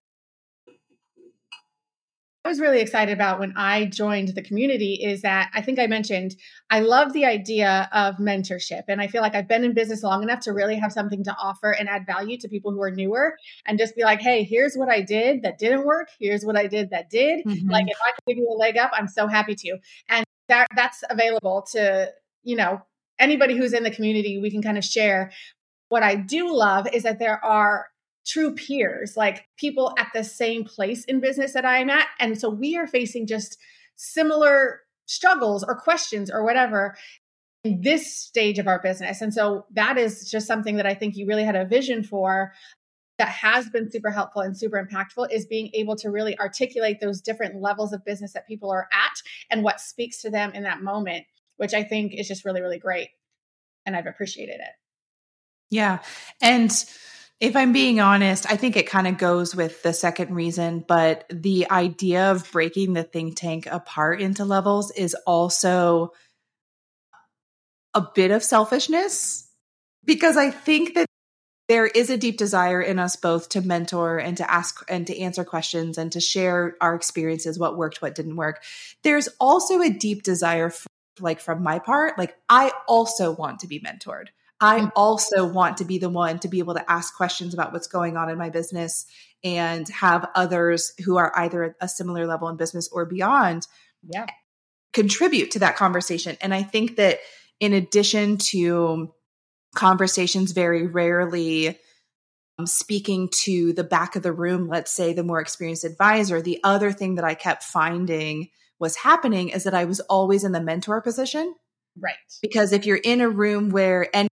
I 2.44 2.48
was 2.48 2.58
really 2.58 2.80
excited 2.80 3.12
about 3.12 3.38
when 3.38 3.54
I 3.56 3.84
joined 3.84 4.34
the 4.34 4.42
community 4.42 4.94
is 4.94 5.22
that 5.22 5.50
I 5.54 5.62
think 5.62 5.78
I 5.78 5.86
mentioned 5.86 6.34
I 6.70 6.80
love 6.80 7.12
the 7.12 7.24
idea 7.24 7.88
of 7.92 8.16
mentorship. 8.16 8.82
And 8.88 9.00
I 9.00 9.06
feel 9.06 9.22
like 9.22 9.36
I've 9.36 9.46
been 9.46 9.62
in 9.62 9.74
business 9.74 10.02
long 10.02 10.24
enough 10.24 10.40
to 10.40 10.52
really 10.52 10.74
have 10.74 10.92
something 10.92 11.22
to 11.22 11.36
offer 11.40 11.70
and 11.70 11.88
add 11.88 12.04
value 12.04 12.36
to 12.38 12.48
people 12.48 12.72
who 12.72 12.82
are 12.82 12.90
newer 12.90 13.36
and 13.64 13.78
just 13.78 13.94
be 13.94 14.02
like, 14.02 14.20
hey, 14.20 14.42
here's 14.42 14.74
what 14.74 14.88
I 14.88 15.02
did 15.02 15.42
that 15.42 15.58
didn't 15.58 15.86
work. 15.86 16.08
Here's 16.18 16.44
what 16.44 16.56
I 16.56 16.66
did 16.66 16.90
that 16.90 17.10
did. 17.10 17.44
Mm-hmm. 17.46 17.70
Like 17.70 17.86
if 17.86 17.98
I 18.04 18.10
can 18.10 18.34
give 18.34 18.38
you 18.38 18.48
a 18.52 18.58
leg 18.58 18.76
up, 18.76 18.90
I'm 18.92 19.08
so 19.08 19.28
happy 19.28 19.54
to. 19.54 19.78
And 20.08 20.26
that 20.48 20.66
that's 20.74 21.04
available 21.08 21.64
to, 21.72 22.10
you 22.42 22.56
know, 22.56 22.82
anybody 23.22 23.56
who's 23.56 23.72
in 23.72 23.84
the 23.84 23.90
community, 23.90 24.38
we 24.38 24.50
can 24.50 24.62
kind 24.62 24.76
of 24.76 24.84
share. 24.84 25.32
What 25.88 26.02
I 26.02 26.16
do 26.16 26.54
love 26.54 26.86
is 26.92 27.04
that 27.04 27.18
there 27.18 27.42
are 27.44 27.86
true 28.26 28.54
peers, 28.54 29.16
like 29.16 29.46
people 29.56 29.94
at 29.98 30.08
the 30.14 30.24
same 30.24 30.64
place 30.64 31.04
in 31.04 31.20
business 31.20 31.54
that 31.54 31.64
I'm 31.64 31.90
at. 31.90 32.08
And 32.18 32.38
so 32.38 32.50
we 32.50 32.76
are 32.76 32.86
facing 32.86 33.26
just 33.26 33.58
similar 33.96 34.80
struggles 35.06 35.64
or 35.64 35.74
questions 35.74 36.30
or 36.30 36.44
whatever 36.44 36.96
in 37.64 37.80
this 37.80 38.12
stage 38.12 38.58
of 38.58 38.66
our 38.66 38.80
business. 38.80 39.20
And 39.20 39.32
so 39.32 39.66
that 39.72 39.98
is 39.98 40.30
just 40.30 40.46
something 40.46 40.76
that 40.76 40.86
I 40.86 40.94
think 40.94 41.16
you 41.16 41.26
really 41.26 41.44
had 41.44 41.56
a 41.56 41.64
vision 41.64 42.02
for 42.02 42.52
that 43.18 43.28
has 43.28 43.68
been 43.68 43.90
super 43.90 44.10
helpful 44.10 44.42
and 44.42 44.56
super 44.56 44.84
impactful 44.84 45.30
is 45.30 45.46
being 45.46 45.70
able 45.74 45.94
to 45.96 46.10
really 46.10 46.36
articulate 46.38 46.98
those 47.00 47.20
different 47.20 47.60
levels 47.60 47.92
of 47.92 48.04
business 48.04 48.32
that 48.32 48.48
people 48.48 48.70
are 48.70 48.88
at 48.92 49.12
and 49.50 49.62
what 49.62 49.80
speaks 49.80 50.22
to 50.22 50.30
them 50.30 50.50
in 50.54 50.62
that 50.62 50.82
moment, 50.82 51.24
which 51.56 51.74
I 51.74 51.82
think 51.82 52.12
is 52.14 52.28
just 52.28 52.44
really, 52.44 52.60
really 52.60 52.78
great. 52.78 53.08
And 53.86 53.96
I've 53.96 54.06
appreciated 54.06 54.56
it. 54.56 54.74
Yeah. 55.70 56.00
And 56.40 56.70
if 57.40 57.56
I'm 57.56 57.72
being 57.72 58.00
honest, 58.00 58.50
I 58.50 58.56
think 58.56 58.76
it 58.76 58.86
kind 58.86 59.08
of 59.08 59.18
goes 59.18 59.56
with 59.56 59.82
the 59.82 59.92
second 59.92 60.34
reason, 60.34 60.84
but 60.86 61.24
the 61.28 61.68
idea 61.70 62.30
of 62.30 62.50
breaking 62.52 62.92
the 62.92 63.02
think 63.02 63.36
tank 63.36 63.66
apart 63.66 64.20
into 64.20 64.44
levels 64.44 64.92
is 64.92 65.16
also 65.26 66.12
a 67.94 68.06
bit 68.14 68.30
of 68.30 68.44
selfishness 68.44 69.48
because 70.04 70.36
I 70.36 70.50
think 70.50 70.94
that 70.94 71.06
there 71.68 71.86
is 71.86 72.10
a 72.10 72.18
deep 72.18 72.36
desire 72.36 72.80
in 72.80 72.98
us 72.98 73.16
both 73.16 73.48
to 73.50 73.60
mentor 73.60 74.18
and 74.18 74.36
to 74.36 74.48
ask 74.48 74.84
and 74.88 75.06
to 75.06 75.18
answer 75.18 75.44
questions 75.44 75.96
and 75.96 76.12
to 76.12 76.20
share 76.20 76.76
our 76.80 76.94
experiences, 76.94 77.58
what 77.58 77.76
worked, 77.76 78.02
what 78.02 78.14
didn't 78.14 78.36
work. 78.36 78.62
There's 79.02 79.28
also 79.40 79.80
a 79.80 79.88
deep 79.90 80.22
desire, 80.22 80.70
for, 80.70 80.86
like 81.20 81.40
from 81.40 81.62
my 81.62 81.78
part, 81.78 82.18
like 82.18 82.34
I 82.48 82.72
also 82.88 83.32
want 83.32 83.60
to 83.60 83.66
be 83.66 83.80
mentored. 83.80 84.28
I 84.60 84.80
mm. 84.80 84.92
also 84.94 85.44
want 85.44 85.78
to 85.78 85.84
be 85.84 85.98
the 85.98 86.08
one 86.08 86.38
to 86.40 86.48
be 86.48 86.60
able 86.60 86.74
to 86.74 86.90
ask 86.90 87.16
questions 87.16 87.52
about 87.52 87.72
what's 87.72 87.88
going 87.88 88.16
on 88.16 88.30
in 88.30 88.38
my 88.38 88.50
business 88.50 89.06
and 89.42 89.88
have 89.88 90.28
others 90.34 90.92
who 91.04 91.16
are 91.16 91.32
either 91.36 91.64
at 91.64 91.74
a 91.80 91.88
similar 91.88 92.26
level 92.26 92.48
in 92.48 92.56
business 92.56 92.88
or 92.92 93.04
beyond 93.04 93.66
yeah. 94.08 94.26
contribute 94.92 95.50
to 95.52 95.58
that 95.60 95.76
conversation. 95.76 96.36
And 96.40 96.54
I 96.54 96.62
think 96.62 96.96
that 96.96 97.18
in 97.58 97.72
addition 97.72 98.38
to 98.50 99.12
conversations 99.74 100.52
very 100.52 100.86
rarely 100.86 101.78
um, 102.58 102.66
speaking 102.66 103.30
to 103.44 103.72
the 103.72 103.84
back 103.84 104.14
of 104.14 104.22
the 104.22 104.32
room, 104.32 104.68
let's 104.68 104.92
say 104.92 105.12
the 105.12 105.24
more 105.24 105.40
experienced 105.40 105.84
advisor, 105.84 106.40
the 106.40 106.60
other 106.62 106.92
thing 106.92 107.16
that 107.16 107.24
I 107.24 107.34
kept 107.34 107.64
finding 107.64 108.50
was 108.82 108.96
happening 108.96 109.48
is 109.48 109.64
that 109.64 109.72
I 109.72 109.86
was 109.86 110.00
always 110.00 110.44
in 110.44 110.52
the 110.52 110.60
mentor 110.60 111.00
position. 111.00 111.54
Right. 111.98 112.14
Because 112.42 112.72
if 112.72 112.84
you're 112.84 112.96
in 112.96 113.20
a 113.22 113.28
room 113.30 113.70
where 113.70 114.14
and 114.14 114.28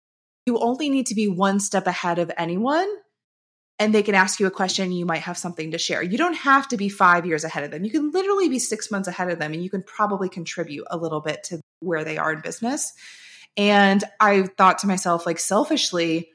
you 0.47 0.59
only 0.61 0.89
need 0.89 1.07
to 1.07 1.15
be 1.15 1.29
one 1.29 1.59
step 1.59 1.87
ahead 1.87 2.19
of 2.19 2.31
anyone 2.39 2.89
and 3.79 3.95
they 3.95 4.03
can 4.03 4.15
ask 4.15 4.41
you 4.41 4.47
a 4.47 4.51
question 4.51 4.93
you 4.93 5.05
might 5.05 5.23
have 5.23 5.37
something 5.37 5.73
to 5.73 5.79
share 5.79 6.03
you 6.03 6.17
don't 6.17 6.37
have 6.37 6.69
to 6.69 6.77
be 6.77 6.89
five 6.89 7.27
years 7.27 7.45
ahead 7.45 7.65
of 7.65 7.71
them 7.71 7.85
you 7.85 7.91
can 7.91 8.11
literally 8.11 8.49
be 8.49 8.59
six 8.59 8.91
months 8.91 9.09
ahead 9.09 9.29
of 9.29 9.39
them 9.39 9.53
and 9.53 9.63
you 9.63 9.69
can 9.69 9.83
probably 9.83 10.29
contribute 10.29 10.87
a 10.91 10.97
little 10.97 11.21
bit 11.21 11.43
to 11.43 11.61
where 11.81 12.05
they 12.05 12.17
are 12.17 12.33
in 12.33 12.41
business 12.41 12.93
and 13.57 14.05
i 14.21 14.43
thought 14.43 14.79
to 14.79 14.87
myself 14.87 15.27
like 15.27 15.39
selfishly 15.39 16.31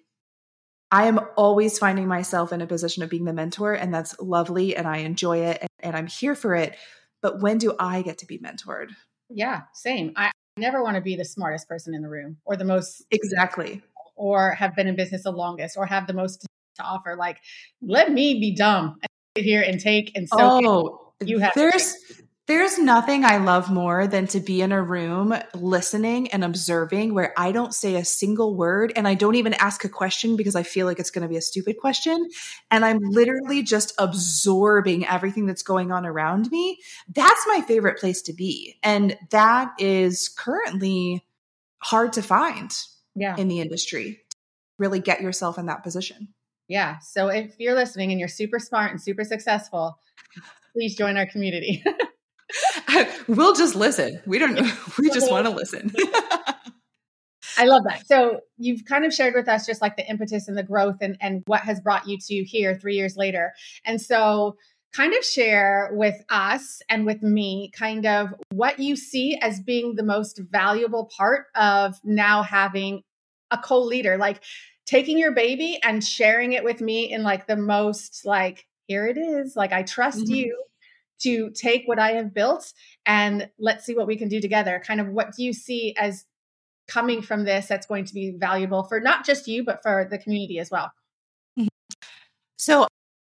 i 0.92 1.06
am 1.06 1.20
always 1.36 1.80
finding 1.80 2.08
myself 2.08 2.52
in 2.52 2.62
a 2.62 2.68
position 2.68 3.02
of 3.02 3.10
being 3.10 3.26
the 3.26 3.34
mentor 3.34 3.74
and 3.74 3.94
that's 3.94 4.20
lovely 4.20 4.76
and 4.76 4.88
i 4.88 4.98
enjoy 4.98 5.38
it 5.38 5.58
and, 5.62 5.70
and 5.80 5.96
i'm 5.96 6.08
here 6.08 6.36
for 6.36 6.54
it 6.54 6.76
but 7.22 7.42
when 7.42 7.58
do 7.58 7.76
i 7.80 8.02
get 8.02 8.18
to 8.20 8.26
be 8.26 8.38
mentored? 8.40 8.90
Yeah 9.30 9.62
same. 9.74 10.14
I 10.16 10.32
never 10.58 10.84
want 10.84 10.96
to 10.96 11.02
be 11.02 11.16
the 11.16 11.26
smartest 11.26 11.68
person 11.68 11.94
in 11.94 12.02
the 12.02 12.10
room 12.10 12.38
or 12.46 12.56
the 12.56 12.66
most 12.66 13.04
exactly. 13.12 13.82
or 14.16 14.52
have 14.52 14.76
been 14.76 14.88
in 14.88 14.96
business 14.96 15.24
the 15.24 15.32
longest 15.32 15.78
or 15.78 15.86
have 15.86 16.08
the 16.08 16.14
most 16.14 16.46
to 16.76 16.84
offer. 16.84 17.16
Like, 17.18 17.40
let 17.82 18.12
me 18.12 18.40
be 18.40 18.56
dumb 18.56 18.98
and 19.02 19.10
sit 19.38 19.46
here 19.46 19.62
and 19.62 19.80
take 19.80 20.12
and 20.16 20.28
so 20.28 20.38
oh, 20.40 21.14
You 21.24 21.40
have 21.40 21.54
there's 21.56 21.96
there's 22.48 22.80
nothing 22.80 23.24
I 23.24 23.38
love 23.38 23.72
more 23.72 24.08
than 24.08 24.28
to 24.28 24.40
be 24.40 24.62
in 24.62 24.72
a 24.72 24.82
room 24.82 25.34
listening 25.54 26.30
and 26.32 26.44
observing 26.44 27.14
where 27.14 27.34
I 27.38 27.52
don't 27.52 27.74
say 27.74 27.96
a 27.96 28.04
single 28.04 28.56
word 28.56 28.92
and 28.96 29.08
I 29.08 29.14
don't 29.14 29.36
even 29.36 29.54
ask 29.54 29.86
a 29.86 29.90
question 29.90 30.36
because 30.36 30.56
I 30.56 30.64
feel 30.64 30.88
like 30.88 31.00
it's 31.00 31.12
going 31.12 31.22
to 31.22 31.30
be 31.30 31.38
a 31.38 31.42
stupid 31.42 31.78
question. 31.78 32.28
And 32.72 32.84
I'm 32.84 33.00
literally 33.00 33.62
just 33.62 33.94
absorbing 34.00 35.06
everything 35.06 35.46
that's 35.46 35.64
going 35.64 35.92
on 35.92 36.06
around 36.06 36.50
me. 36.52 36.80
That's 37.14 37.46
my 37.48 37.62
favorite 37.62 38.00
place 38.00 38.24
to 38.24 38.34
be. 38.34 38.78
And 38.82 39.18
that 39.30 39.74
is 39.78 40.28
currently 40.28 41.24
hard 41.78 42.14
to 42.14 42.24
find 42.24 42.72
yeah. 43.16 43.36
in 43.38 43.50
the 43.50 43.62
industry. 43.62 44.22
Really 44.80 45.00
get 45.00 45.22
yourself 45.22 45.60
in 45.60 45.68
that 45.68 45.84
position. 45.84 46.30
Yeah. 46.68 47.00
So 47.00 47.28
if 47.28 47.54
you're 47.60 47.76
listening 47.76 48.12
and 48.12 48.20
you're 48.20 48.30
super 48.30 48.58
smart 48.58 48.92
and 48.92 49.02
super 49.02 49.24
successful, 49.24 50.00
please 50.74 50.96
join 50.96 51.18
our 51.18 51.28
community. 51.28 51.84
we'll 53.28 53.56
just 53.56 53.76
listen. 53.76 54.22
We 54.26 54.40
don't 54.40 54.60
we 54.98 55.10
just 55.10 55.32
want 55.32 55.46
to 55.46 55.52
listen. 55.52 55.92
I 57.58 57.66
love 57.66 57.84
that. 57.84 58.08
So 58.08 58.40
you've 58.58 58.86
kind 58.86 59.06
of 59.06 59.14
shared 59.14 59.34
with 59.36 59.48
us 59.50 59.66
just 59.66 59.82
like 59.82 59.98
the 59.98 60.10
impetus 60.10 60.48
and 60.48 60.58
the 60.58 60.64
growth 60.64 60.98
and, 61.02 61.18
and 61.20 61.44
what 61.48 61.62
has 61.62 61.82
brought 61.82 62.08
you 62.08 62.18
to 62.18 62.44
here 62.44 62.76
three 62.76 62.96
years 62.96 63.18
later. 63.18 63.54
And 63.86 64.02
so 64.02 64.56
kind 64.94 65.14
of 65.14 65.24
share 65.24 65.90
with 65.94 66.16
us 66.30 66.82
and 66.90 67.06
with 67.06 67.22
me 67.22 67.72
kind 67.74 68.06
of 68.06 68.34
what 68.52 68.80
you 68.80 68.96
see 68.96 69.38
as 69.42 69.60
being 69.60 69.96
the 69.96 70.04
most 70.04 70.40
valuable 70.50 71.10
part 71.16 71.48
of 71.56 72.00
now 72.04 72.44
having 72.44 73.04
a 73.52 73.58
co-leader 73.58 74.18
like 74.18 74.42
taking 74.86 75.18
your 75.18 75.34
baby 75.34 75.80
and 75.84 76.04
sharing 76.04 76.54
it 76.54 76.64
with 76.64 76.82
me 76.82 77.12
in 77.12 77.24
like 77.24 77.48
the 77.48 77.56
most 77.56 78.26
like 78.26 78.66
here 78.88 79.08
it 79.08 79.18
is 79.18 79.56
like 79.56 79.72
i 79.72 79.84
trust 79.84 80.20
mm-hmm. 80.20 80.34
you 80.34 80.64
to 81.24 81.50
take 81.52 81.84
what 81.86 82.00
i 82.00 82.12
have 82.12 82.34
built 82.34 82.74
and 83.06 83.50
let's 83.60 83.86
see 83.86 83.96
what 83.96 84.08
we 84.08 84.18
can 84.18 84.28
do 84.28 84.40
together. 84.42 84.82
Kind 84.86 85.02
of 85.02 85.08
what 85.08 85.36
do 85.36 85.44
you 85.44 85.54
see 85.54 85.96
as 85.98 86.26
coming 86.88 87.22
from 87.22 87.46
this 87.46 87.68
that's 87.68 87.86
going 87.86 88.06
to 88.06 88.14
be 88.14 88.32
valuable 88.38 88.84
for 88.84 89.00
not 89.00 89.26
just 89.26 89.48
you 89.48 89.64
but 89.64 89.82
for 89.82 90.08
the 90.10 90.18
community 90.18 90.60
as 90.60 90.70
well? 90.70 90.92
Mm-hmm. 91.58 91.68
So 92.58 92.84
I'm 92.84 92.90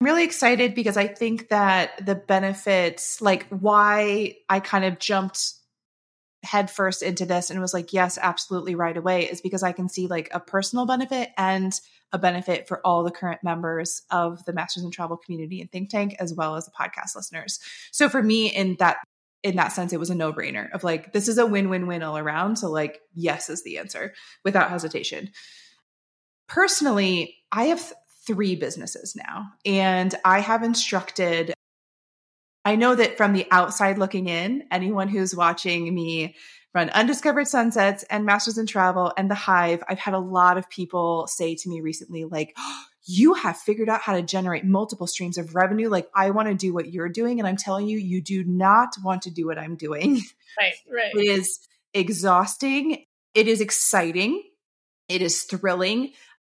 really 0.01 0.23
excited 0.23 0.75
because 0.75 0.97
I 0.97 1.07
think 1.07 1.49
that 1.49 2.05
the 2.05 2.15
benefits, 2.15 3.21
like 3.21 3.47
why 3.49 4.35
I 4.49 4.59
kind 4.59 4.85
of 4.85 4.99
jumped 4.99 5.53
headfirst 6.43 7.01
into 7.01 7.25
this 7.25 7.49
and 7.49 7.59
was 7.61 7.73
like, 7.73 7.93
yes, 7.93 8.17
absolutely 8.21 8.75
right 8.75 8.95
away, 8.95 9.29
is 9.29 9.41
because 9.41 9.63
I 9.63 9.71
can 9.71 9.89
see 9.89 10.07
like 10.07 10.29
a 10.31 10.39
personal 10.39 10.85
benefit 10.85 11.29
and 11.37 11.73
a 12.11 12.19
benefit 12.19 12.67
for 12.67 12.85
all 12.85 13.03
the 13.03 13.11
current 13.11 13.43
members 13.43 14.03
of 14.11 14.43
the 14.45 14.53
Masters 14.53 14.83
in 14.83 14.91
Travel 14.91 15.17
community 15.17 15.61
and 15.61 15.71
think 15.71 15.89
tank, 15.89 16.15
as 16.19 16.33
well 16.33 16.55
as 16.55 16.65
the 16.65 16.71
podcast 16.71 17.15
listeners. 17.15 17.59
So 17.91 18.09
for 18.09 18.21
me, 18.21 18.47
in 18.47 18.75
that 18.79 18.97
in 19.41 19.57
that 19.57 19.73
sense, 19.73 19.91
it 19.91 19.99
was 19.99 20.09
a 20.09 20.15
no 20.15 20.31
brainer 20.31 20.71
of 20.71 20.83
like, 20.85 21.11
this 21.11 21.27
is 21.27 21.37
a 21.37 21.45
win 21.45 21.69
win 21.69 21.85
win 21.85 22.01
all 22.01 22.17
around. 22.17 22.57
So, 22.57 22.71
like, 22.71 23.01
yes 23.13 23.49
is 23.49 23.63
the 23.63 23.77
answer 23.77 24.13
without 24.45 24.69
hesitation. 24.69 25.31
Personally, 26.47 27.35
I 27.51 27.65
have 27.65 27.93
three 28.25 28.55
businesses 28.55 29.15
now. 29.15 29.47
And 29.65 30.15
I 30.23 30.39
have 30.39 30.63
instructed, 30.63 31.53
I 32.65 32.75
know 32.75 32.95
that 32.95 33.17
from 33.17 33.33
the 33.33 33.47
outside 33.51 33.97
looking 33.97 34.27
in, 34.27 34.63
anyone 34.71 35.07
who's 35.07 35.35
watching 35.35 35.93
me 35.93 36.35
run 36.73 36.89
Undiscovered 36.89 37.47
Sunsets 37.47 38.03
and 38.03 38.25
Masters 38.25 38.57
in 38.57 38.65
Travel 38.65 39.13
and 39.17 39.29
The 39.29 39.35
Hive, 39.35 39.83
I've 39.87 39.99
had 39.99 40.13
a 40.13 40.19
lot 40.19 40.57
of 40.57 40.69
people 40.69 41.27
say 41.27 41.55
to 41.55 41.69
me 41.69 41.81
recently, 41.81 42.25
like, 42.25 42.53
oh, 42.57 42.83
you 43.05 43.33
have 43.33 43.57
figured 43.57 43.89
out 43.89 43.99
how 43.99 44.13
to 44.13 44.21
generate 44.21 44.63
multiple 44.63 45.07
streams 45.07 45.37
of 45.37 45.55
revenue. 45.55 45.89
Like, 45.89 46.09
I 46.15 46.29
want 46.29 46.47
to 46.47 46.55
do 46.55 46.73
what 46.73 46.93
you're 46.93 47.09
doing. 47.09 47.37
And 47.37 47.45
I'm 47.45 47.57
telling 47.57 47.85
you, 47.85 47.97
you 47.97 48.21
do 48.21 48.45
not 48.45 48.95
want 49.03 49.23
to 49.23 49.29
do 49.29 49.45
what 49.45 49.57
I'm 49.57 49.75
doing. 49.75 50.21
Right, 50.55 50.73
right. 50.87 51.11
It 51.15 51.39
is 51.39 51.67
exhausting. 51.95 53.05
It 53.33 53.47
is 53.47 53.59
exciting. 53.59 54.43
It 55.09 55.23
is 55.23 55.45
thrilling. 55.45 56.11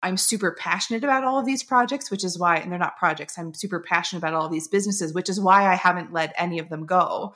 I'm 0.03 0.17
super 0.17 0.51
passionate 0.51 1.03
about 1.03 1.23
all 1.23 1.39
of 1.39 1.45
these 1.45 1.63
projects, 1.63 2.11
which 2.11 2.23
is 2.23 2.37
why, 2.37 2.57
and 2.57 2.71
they're 2.71 2.77
not 2.77 2.97
projects, 2.97 3.39
I'm 3.39 3.53
super 3.53 3.79
passionate 3.79 4.19
about 4.19 4.33
all 4.33 4.45
of 4.45 4.51
these 4.51 4.67
businesses, 4.67 5.13
which 5.13 5.29
is 5.29 5.39
why 5.39 5.65
I 5.71 5.75
haven't 5.75 6.13
let 6.13 6.33
any 6.37 6.59
of 6.59 6.69
them 6.69 6.85
go 6.85 7.33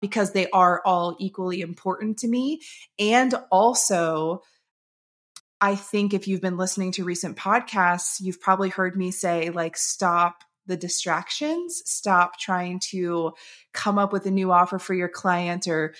because 0.00 0.32
they 0.32 0.48
are 0.50 0.82
all 0.84 1.16
equally 1.18 1.62
important 1.62 2.18
to 2.18 2.28
me. 2.28 2.60
And 2.98 3.34
also, 3.50 4.42
I 5.60 5.74
think 5.74 6.12
if 6.12 6.28
you've 6.28 6.42
been 6.42 6.58
listening 6.58 6.92
to 6.92 7.04
recent 7.04 7.36
podcasts, 7.36 8.20
you've 8.20 8.40
probably 8.40 8.68
heard 8.68 8.94
me 8.94 9.10
say, 9.10 9.48
like, 9.50 9.76
stop 9.76 10.44
the 10.66 10.76
distractions, 10.76 11.82
stop 11.86 12.38
trying 12.38 12.80
to 12.90 13.32
come 13.72 13.98
up 13.98 14.12
with 14.12 14.26
a 14.26 14.30
new 14.30 14.52
offer 14.52 14.78
for 14.78 14.94
your 14.94 15.08
client 15.08 15.66
or, 15.66 15.94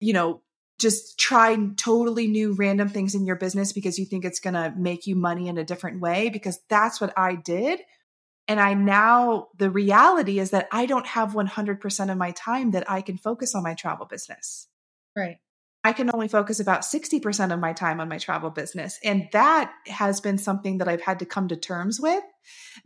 you 0.00 0.12
know, 0.14 0.40
just 0.78 1.18
try 1.18 1.56
totally 1.76 2.26
new 2.26 2.52
random 2.54 2.88
things 2.88 3.14
in 3.14 3.26
your 3.26 3.36
business 3.36 3.72
because 3.72 3.98
you 3.98 4.04
think 4.04 4.24
it's 4.24 4.40
going 4.40 4.54
to 4.54 4.72
make 4.76 5.06
you 5.06 5.14
money 5.14 5.48
in 5.48 5.58
a 5.58 5.64
different 5.64 6.00
way 6.00 6.28
because 6.28 6.58
that's 6.68 7.00
what 7.00 7.12
I 7.16 7.36
did. 7.36 7.80
And 8.48 8.60
I 8.60 8.74
now, 8.74 9.48
the 9.56 9.70
reality 9.70 10.38
is 10.38 10.50
that 10.50 10.68
I 10.70 10.86
don't 10.86 11.06
have 11.06 11.32
100% 11.32 12.10
of 12.10 12.18
my 12.18 12.32
time 12.32 12.72
that 12.72 12.90
I 12.90 13.00
can 13.00 13.16
focus 13.16 13.54
on 13.54 13.62
my 13.62 13.74
travel 13.74 14.04
business. 14.04 14.66
Right. 15.16 15.38
I 15.84 15.92
can 15.92 16.10
only 16.12 16.28
focus 16.28 16.60
about 16.60 16.80
60% 16.80 17.52
of 17.52 17.60
my 17.60 17.74
time 17.74 18.00
on 18.00 18.08
my 18.08 18.18
travel 18.18 18.50
business. 18.50 18.98
And 19.04 19.28
that 19.32 19.72
has 19.86 20.20
been 20.20 20.38
something 20.38 20.78
that 20.78 20.88
I've 20.88 21.02
had 21.02 21.18
to 21.20 21.26
come 21.26 21.48
to 21.48 21.56
terms 21.56 22.00
with 22.00 22.24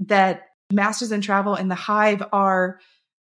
that 0.01 0.43
Masters 0.73 1.13
in 1.13 1.21
Travel 1.21 1.55
and 1.55 1.71
the 1.71 1.77
Hive 1.77 2.23
are 2.33 2.81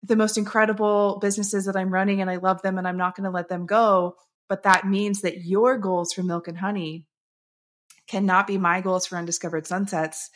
the 0.03 0.17
most 0.17 0.37
incredible 0.37 1.17
businesses 1.21 1.65
that 1.65 1.77
I'm 1.77 1.93
running 1.93 2.21
and 2.21 2.29
I 2.29 2.35
love 2.35 2.61
them 2.61 2.77
and 2.77 2.85
I'm 2.85 2.97
not 2.97 3.15
going 3.15 3.23
to 3.23 3.29
let 3.31 3.47
them 3.47 3.65
go. 3.65 4.15
But 4.53 4.61
that 4.61 4.85
means 4.85 5.21
that 5.21 5.43
your 5.43 5.79
goals 5.79 6.13
for 6.13 6.21
Milk 6.21 6.47
and 6.47 6.59
Honey 6.59 7.07
cannot 8.05 8.45
be 8.45 8.59
my 8.59 8.81
goals 8.81 9.07
for 9.07 9.17
Undiscovered 9.17 9.65
Sunsets 9.65 10.29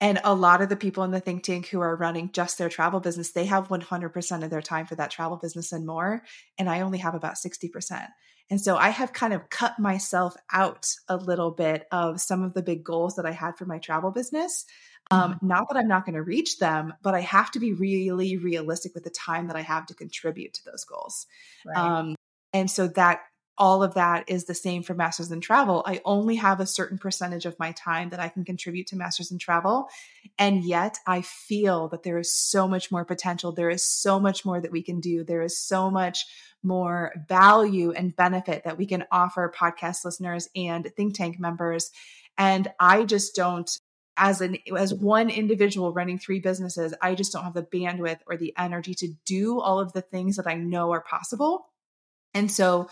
and 0.00 0.20
a 0.24 0.34
lot 0.34 0.60
of 0.60 0.70
the 0.70 0.74
people 0.74 1.04
in 1.04 1.12
the 1.12 1.20
think 1.20 1.44
tank 1.44 1.68
who 1.68 1.78
are 1.78 1.94
running 1.94 2.32
just 2.32 2.58
their 2.58 2.68
travel 2.68 2.98
business, 2.98 3.30
they 3.30 3.44
have 3.44 3.68
100% 3.68 4.42
of 4.42 4.50
their 4.50 4.60
time 4.60 4.86
for 4.86 4.96
that 4.96 5.12
travel 5.12 5.36
business 5.36 5.70
and 5.70 5.86
more. 5.86 6.24
And 6.58 6.68
I 6.68 6.80
only 6.80 6.98
have 6.98 7.14
about 7.14 7.36
60%. 7.36 8.08
And 8.50 8.60
so 8.60 8.76
I 8.76 8.88
have 8.88 9.12
kind 9.12 9.34
of 9.34 9.50
cut 9.50 9.78
myself 9.78 10.34
out 10.52 10.88
a 11.08 11.16
little 11.16 11.52
bit 11.52 11.86
of 11.92 12.20
some 12.20 12.42
of 12.42 12.54
the 12.54 12.62
big 12.62 12.82
goals 12.82 13.14
that 13.14 13.26
I 13.26 13.30
had 13.30 13.56
for 13.56 13.66
my 13.66 13.78
travel 13.78 14.10
business. 14.10 14.66
Um, 15.12 15.34
mm-hmm. 15.34 15.46
not 15.46 15.68
that 15.68 15.78
I'm 15.78 15.86
not 15.86 16.04
going 16.04 16.16
to 16.16 16.22
reach 16.22 16.58
them, 16.58 16.92
but 17.00 17.14
I 17.14 17.20
have 17.20 17.52
to 17.52 17.60
be 17.60 17.72
really 17.72 18.36
realistic 18.36 18.92
with 18.92 19.04
the 19.04 19.10
time 19.10 19.46
that 19.46 19.54
I 19.54 19.62
have 19.62 19.86
to 19.86 19.94
contribute 19.94 20.54
to 20.54 20.64
those 20.64 20.84
goals. 20.84 21.28
Right. 21.64 21.76
Um, 21.76 22.16
and 22.56 22.70
so 22.70 22.88
that 22.88 23.20
all 23.58 23.82
of 23.82 23.94
that 23.94 24.24
is 24.28 24.44
the 24.44 24.54
same 24.54 24.82
for 24.82 24.94
Masters 24.94 25.30
in 25.30 25.42
Travel. 25.42 25.82
I 25.86 26.00
only 26.06 26.36
have 26.36 26.58
a 26.58 26.66
certain 26.66 26.96
percentage 26.96 27.44
of 27.44 27.58
my 27.58 27.72
time 27.72 28.08
that 28.10 28.20
I 28.20 28.28
can 28.28 28.44
contribute 28.46 28.86
to 28.88 28.96
Masters 28.96 29.30
in 29.30 29.38
Travel. 29.38 29.88
And 30.38 30.64
yet 30.64 30.96
I 31.06 31.20
feel 31.20 31.88
that 31.88 32.02
there 32.02 32.18
is 32.18 32.34
so 32.34 32.66
much 32.66 32.90
more 32.90 33.04
potential. 33.04 33.52
There 33.52 33.68
is 33.68 33.82
so 33.82 34.18
much 34.18 34.46
more 34.46 34.58
that 34.58 34.72
we 34.72 34.82
can 34.82 35.00
do. 35.00 35.22
There 35.22 35.42
is 35.42 35.58
so 35.58 35.90
much 35.90 36.24
more 36.62 37.12
value 37.28 37.92
and 37.92 38.16
benefit 38.16 38.64
that 38.64 38.78
we 38.78 38.86
can 38.86 39.04
offer 39.12 39.52
podcast 39.54 40.04
listeners 40.04 40.48
and 40.56 40.90
think 40.96 41.14
tank 41.14 41.38
members. 41.38 41.90
And 42.38 42.68
I 42.80 43.04
just 43.04 43.34
don't 43.34 43.70
as 44.16 44.40
an 44.40 44.56
as 44.74 44.94
one 44.94 45.28
individual 45.28 45.92
running 45.92 46.18
three 46.18 46.40
businesses, 46.40 46.94
I 47.02 47.14
just 47.14 47.32
don't 47.32 47.44
have 47.44 47.54
the 47.54 47.62
bandwidth 47.62 48.20
or 48.26 48.36
the 48.36 48.54
energy 48.56 48.94
to 48.94 49.08
do 49.24 49.60
all 49.60 49.78
of 49.78 49.92
the 49.92 50.00
things 50.00 50.36
that 50.36 50.46
I 50.46 50.54
know 50.54 50.92
are 50.92 51.02
possible. 51.02 51.66
And 52.36 52.52
so 52.52 52.88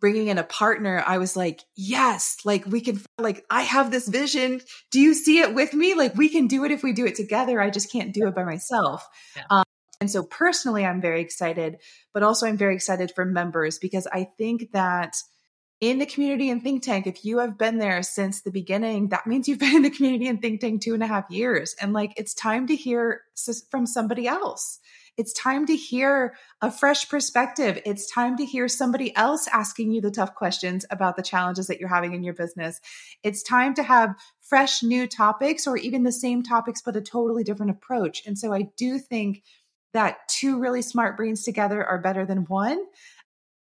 bringing 0.00 0.28
in 0.28 0.36
a 0.36 0.44
partner, 0.44 1.02
I 1.06 1.18
was 1.18 1.36
like, 1.36 1.62
yes, 1.74 2.36
like 2.44 2.66
we 2.66 2.80
can, 2.80 3.00
like, 3.18 3.44
I 3.50 3.62
have 3.62 3.90
this 3.90 4.06
vision. 4.06 4.60
Do 4.90 5.00
you 5.00 5.14
see 5.14 5.38
it 5.40 5.54
with 5.54 5.72
me? 5.72 5.94
Like, 5.94 6.14
we 6.14 6.28
can 6.28 6.46
do 6.46 6.64
it 6.64 6.70
if 6.70 6.82
we 6.82 6.92
do 6.92 7.06
it 7.06 7.14
together. 7.14 7.60
I 7.60 7.70
just 7.70 7.90
can't 7.90 8.12
do 8.12 8.26
it 8.26 8.34
by 8.34 8.44
myself. 8.44 9.08
Yeah. 9.36 9.44
Um, 9.48 9.64
and 10.00 10.10
so, 10.10 10.24
personally, 10.24 10.84
I'm 10.84 11.00
very 11.00 11.20
excited, 11.20 11.78
but 12.12 12.22
also 12.22 12.46
I'm 12.46 12.58
very 12.58 12.74
excited 12.74 13.12
for 13.14 13.24
members 13.24 13.78
because 13.78 14.08
I 14.12 14.28
think 14.36 14.72
that 14.72 15.16
in 15.80 15.98
the 15.98 16.06
community 16.06 16.50
and 16.50 16.62
think 16.62 16.82
tank, 16.82 17.06
if 17.06 17.24
you 17.24 17.38
have 17.38 17.56
been 17.56 17.78
there 17.78 18.02
since 18.02 18.42
the 18.42 18.50
beginning, 18.50 19.08
that 19.08 19.26
means 19.26 19.48
you've 19.48 19.58
been 19.60 19.76
in 19.76 19.82
the 19.82 19.90
community 19.90 20.28
and 20.28 20.42
think 20.42 20.60
tank 20.60 20.82
two 20.82 20.94
and 20.94 21.02
a 21.02 21.06
half 21.06 21.30
years. 21.30 21.74
And 21.80 21.92
like, 21.92 22.12
it's 22.16 22.34
time 22.34 22.66
to 22.66 22.76
hear 22.76 23.22
from 23.70 23.86
somebody 23.86 24.26
else. 24.26 24.80
It's 25.18 25.34
time 25.34 25.66
to 25.66 25.76
hear 25.76 26.34
a 26.62 26.70
fresh 26.70 27.08
perspective. 27.08 27.80
It's 27.84 28.10
time 28.10 28.36
to 28.38 28.46
hear 28.46 28.66
somebody 28.66 29.14
else 29.14 29.46
asking 29.52 29.92
you 29.92 30.00
the 30.00 30.10
tough 30.10 30.34
questions 30.34 30.86
about 30.90 31.16
the 31.16 31.22
challenges 31.22 31.66
that 31.66 31.78
you're 31.78 31.88
having 31.88 32.14
in 32.14 32.22
your 32.22 32.34
business. 32.34 32.80
It's 33.22 33.42
time 33.42 33.74
to 33.74 33.82
have 33.82 34.14
fresh 34.40 34.82
new 34.82 35.06
topics 35.06 35.66
or 35.66 35.76
even 35.76 36.02
the 36.02 36.12
same 36.12 36.42
topics, 36.42 36.80
but 36.80 36.96
a 36.96 37.02
totally 37.02 37.44
different 37.44 37.72
approach. 37.72 38.22
And 38.26 38.38
so 38.38 38.54
I 38.54 38.70
do 38.78 38.98
think 38.98 39.42
that 39.92 40.26
two 40.28 40.58
really 40.58 40.80
smart 40.80 41.18
brains 41.18 41.44
together 41.44 41.84
are 41.84 42.00
better 42.00 42.24
than 42.24 42.46
one. 42.46 42.82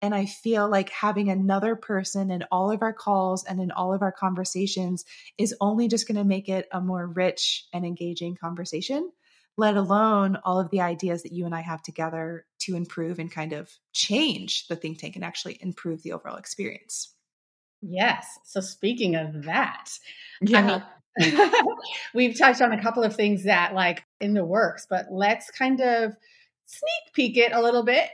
And 0.03 0.13
I 0.13 0.25
feel 0.25 0.69
like 0.69 0.89
having 0.89 1.29
another 1.29 1.75
person 1.75 2.29
in 2.29 2.43
all 2.51 2.69
of 2.69 2.83
our 2.83 2.93
calls 2.93 3.43
and 3.45 3.59
in 3.59 3.71
all 3.71 3.93
of 3.93 4.01
our 4.03 4.11
conversations 4.11 5.05
is 5.37 5.55
only 5.59 5.87
just 5.87 6.07
going 6.07 6.17
to 6.17 6.25
make 6.25 6.49
it 6.49 6.67
a 6.71 6.81
more 6.81 7.07
rich 7.07 7.65
and 7.73 7.85
engaging 7.85 8.35
conversation 8.35 9.09
let 9.57 9.77
alone 9.77 10.37
all 10.43 10.59
of 10.59 10.71
the 10.71 10.81
ideas 10.81 11.23
that 11.23 11.31
you 11.31 11.45
and 11.45 11.53
I 11.53 11.61
have 11.61 11.81
together 11.83 12.45
to 12.59 12.75
improve 12.75 13.19
and 13.19 13.31
kind 13.31 13.53
of 13.53 13.71
change 13.93 14.67
the 14.67 14.75
think 14.75 14.99
tank 14.99 15.15
and 15.15 15.23
actually 15.23 15.57
improve 15.61 16.01
the 16.01 16.13
overall 16.13 16.37
experience. 16.37 17.13
Yes. 17.81 18.25
So 18.45 18.61
speaking 18.61 19.15
of 19.15 19.43
that, 19.43 19.89
yeah. 20.41 20.81
I 21.19 21.29
mean, 21.29 21.63
we've 22.13 22.37
touched 22.37 22.61
on 22.61 22.71
a 22.71 22.81
couple 22.81 23.03
of 23.03 23.15
things 23.15 23.43
that 23.43 23.75
like 23.75 24.03
in 24.19 24.33
the 24.33 24.45
works, 24.45 24.87
but 24.89 25.07
let's 25.11 25.51
kind 25.51 25.81
of 25.81 26.15
sneak 26.65 27.13
peek 27.13 27.37
it 27.37 27.51
a 27.51 27.61
little 27.61 27.83
bit 27.83 28.09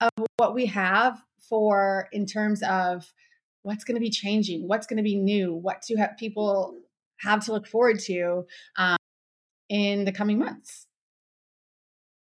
of 0.00 0.10
what 0.36 0.54
we 0.54 0.66
have 0.66 1.18
for 1.48 2.08
in 2.12 2.26
terms 2.26 2.62
of 2.62 3.12
what's 3.62 3.84
going 3.84 3.96
to 3.96 4.00
be 4.00 4.10
changing, 4.10 4.66
what's 4.66 4.86
going 4.86 4.96
to 4.96 5.02
be 5.02 5.16
new, 5.16 5.52
what 5.54 5.82
to 5.82 5.96
have 5.96 6.16
people 6.18 6.78
have 7.20 7.44
to 7.44 7.52
look 7.52 7.66
forward 7.66 7.98
to. 8.00 8.44
Um, 8.76 8.96
in 9.68 10.04
the 10.04 10.12
coming 10.12 10.38
months? 10.38 10.86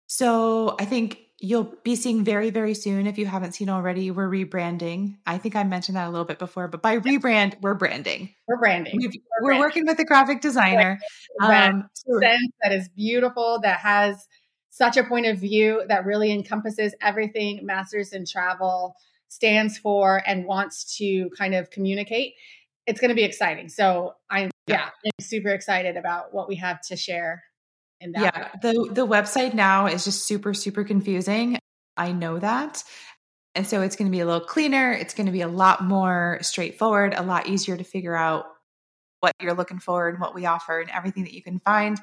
So 0.07 0.77
I 0.81 0.85
think 0.85 1.21
you'll 1.39 1.73
be 1.85 1.97
seeing 1.97 2.23
very, 2.23 2.51
very 2.51 2.75
soon. 2.75 3.07
If 3.07 3.17
you 3.17 3.27
haven't 3.27 3.53
seen 3.53 3.71
already, 3.71 4.11
we're 4.11 4.29
rebranding. 4.29 5.17
I 5.27 5.39
think 5.39 5.57
I 5.57 5.65
mentioned 5.65 5.97
that 5.97 6.07
a 6.07 6.11
little 6.11 6.27
bit 6.27 6.39
before, 6.39 6.69
but 6.69 6.83
by 6.83 6.99
rebrand, 6.99 7.61
we're 7.63 7.75
branding. 7.75 8.35
We're 8.47 8.59
branding. 8.59 8.99
we 8.99 9.07
are 9.07 9.11
branding. 9.43 9.61
working 9.61 9.87
with 9.87 9.99
a 9.99 10.05
graphic 10.05 10.41
designer. 10.41 10.99
Um, 11.41 11.89
that 12.21 12.73
is 12.73 12.91
beautiful, 12.91 13.61
that 13.63 13.79
has 13.79 14.27
such 14.69 14.99
a 14.99 15.05
point 15.05 15.25
of 15.27 15.39
view 15.39 15.83
that 15.89 16.05
really 16.05 16.31
encompasses 16.31 16.95
everything 17.01 17.65
Masters 17.65 18.13
in 18.13 18.27
Travel 18.27 18.95
stands 19.29 19.79
for 19.79 20.23
and 20.27 20.45
wants 20.45 20.99
to 20.99 21.31
kind 21.31 21.55
of 21.55 21.71
communicate. 21.71 22.35
It's 22.87 23.01
going 23.01 23.09
to 23.09 23.15
be 23.15 23.25
exciting. 23.25 23.71
So 23.71 24.17
I'm 24.29 24.50
yeah, 24.67 24.91
I'm 25.05 25.11
super 25.21 25.51
excited 25.51 25.97
about 25.97 26.33
what 26.33 26.49
we 26.49 26.57
have 26.57 26.81
to 26.89 26.97
share 26.97 27.43
in 28.01 28.13
that. 28.13 28.23
Yeah, 28.23 28.49
the 28.63 28.91
the 28.93 29.07
website 29.07 29.55
now 29.55 29.87
is 29.87 30.05
just 30.05 30.27
super 30.27 30.55
super 30.55 30.85
confusing. 30.85 31.59
I 31.97 32.13
know 32.13 32.39
that. 32.39 32.83
And 33.55 33.67
so 33.67 33.83
it's 33.83 33.97
going 33.97 34.09
to 34.09 34.13
be 34.17 34.21
a 34.21 34.27
little 34.27 34.41
cleaner, 34.47 34.93
it's 34.93 35.13
going 35.15 35.27
to 35.27 35.33
be 35.33 35.41
a 35.41 35.49
lot 35.49 35.83
more 35.83 36.39
straightforward, 36.41 37.15
a 37.17 37.23
lot 37.23 37.49
easier 37.49 37.77
to 37.77 37.83
figure 37.83 38.15
out 38.15 38.45
what 39.21 39.33
you're 39.41 39.55
looking 39.55 39.81
for 39.81 40.09
and 40.09 40.21
what 40.21 40.35
we 40.35 40.47
offer 40.47 40.81
and 40.81 40.91
everything 40.91 41.25
that 41.25 41.35
you 41.35 41.43
can 41.43 41.59
find. 41.59 41.99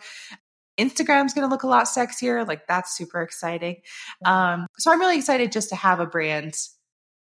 Instagram's 0.78 1.34
going 1.34 1.48
to 1.48 1.52
look 1.52 1.64
a 1.64 1.68
lot 1.68 1.86
sexier, 1.86 2.48
like 2.48 2.68
that's 2.68 2.96
super 2.96 3.22
exciting. 3.22 3.78
Um, 4.26 4.68
so 4.78 4.92
I'm 4.92 5.00
really 5.00 5.18
excited 5.18 5.52
just 5.52 5.70
to 5.70 5.76
have 5.76 6.00
a 6.00 6.06
brand 6.06 6.56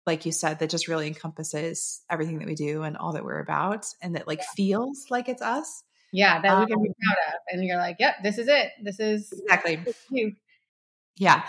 like 0.07 0.27
you 0.27 0.33
said, 0.33 0.59
that 0.59 0.71
just 0.71 0.89
really 0.89 1.07
encompasses 1.07 2.03
everything 2.11 2.39
that 2.39 2.49
we 2.49 2.55
do 2.55 2.83
and 2.83 2.97
all 2.97 3.13
that 3.13 3.25
we're 3.25 3.41
about 3.41 3.87
and 4.03 4.17
that 4.17 4.27
like 4.27 4.39
yeah. 4.39 4.47
feels 4.57 5.07
like 5.11 5.29
it's 5.29 5.43
us. 5.43 5.83
Yeah, 6.13 6.41
that 6.41 6.53
um, 6.53 6.61
we 6.61 6.67
can 6.67 6.83
be 6.83 6.89
um 6.89 6.95
proud 7.07 7.35
of. 7.35 7.41
And 7.49 7.65
you're 7.65 7.77
like, 7.77 7.97
yep, 8.01 8.17
this 8.23 8.39
is 8.39 8.49
it. 8.49 8.71
This 8.83 8.99
is 8.99 9.33
exactly 9.33 9.77
this 9.77 9.97
is 9.97 10.07
you. 10.11 10.33
Yeah. 11.17 11.45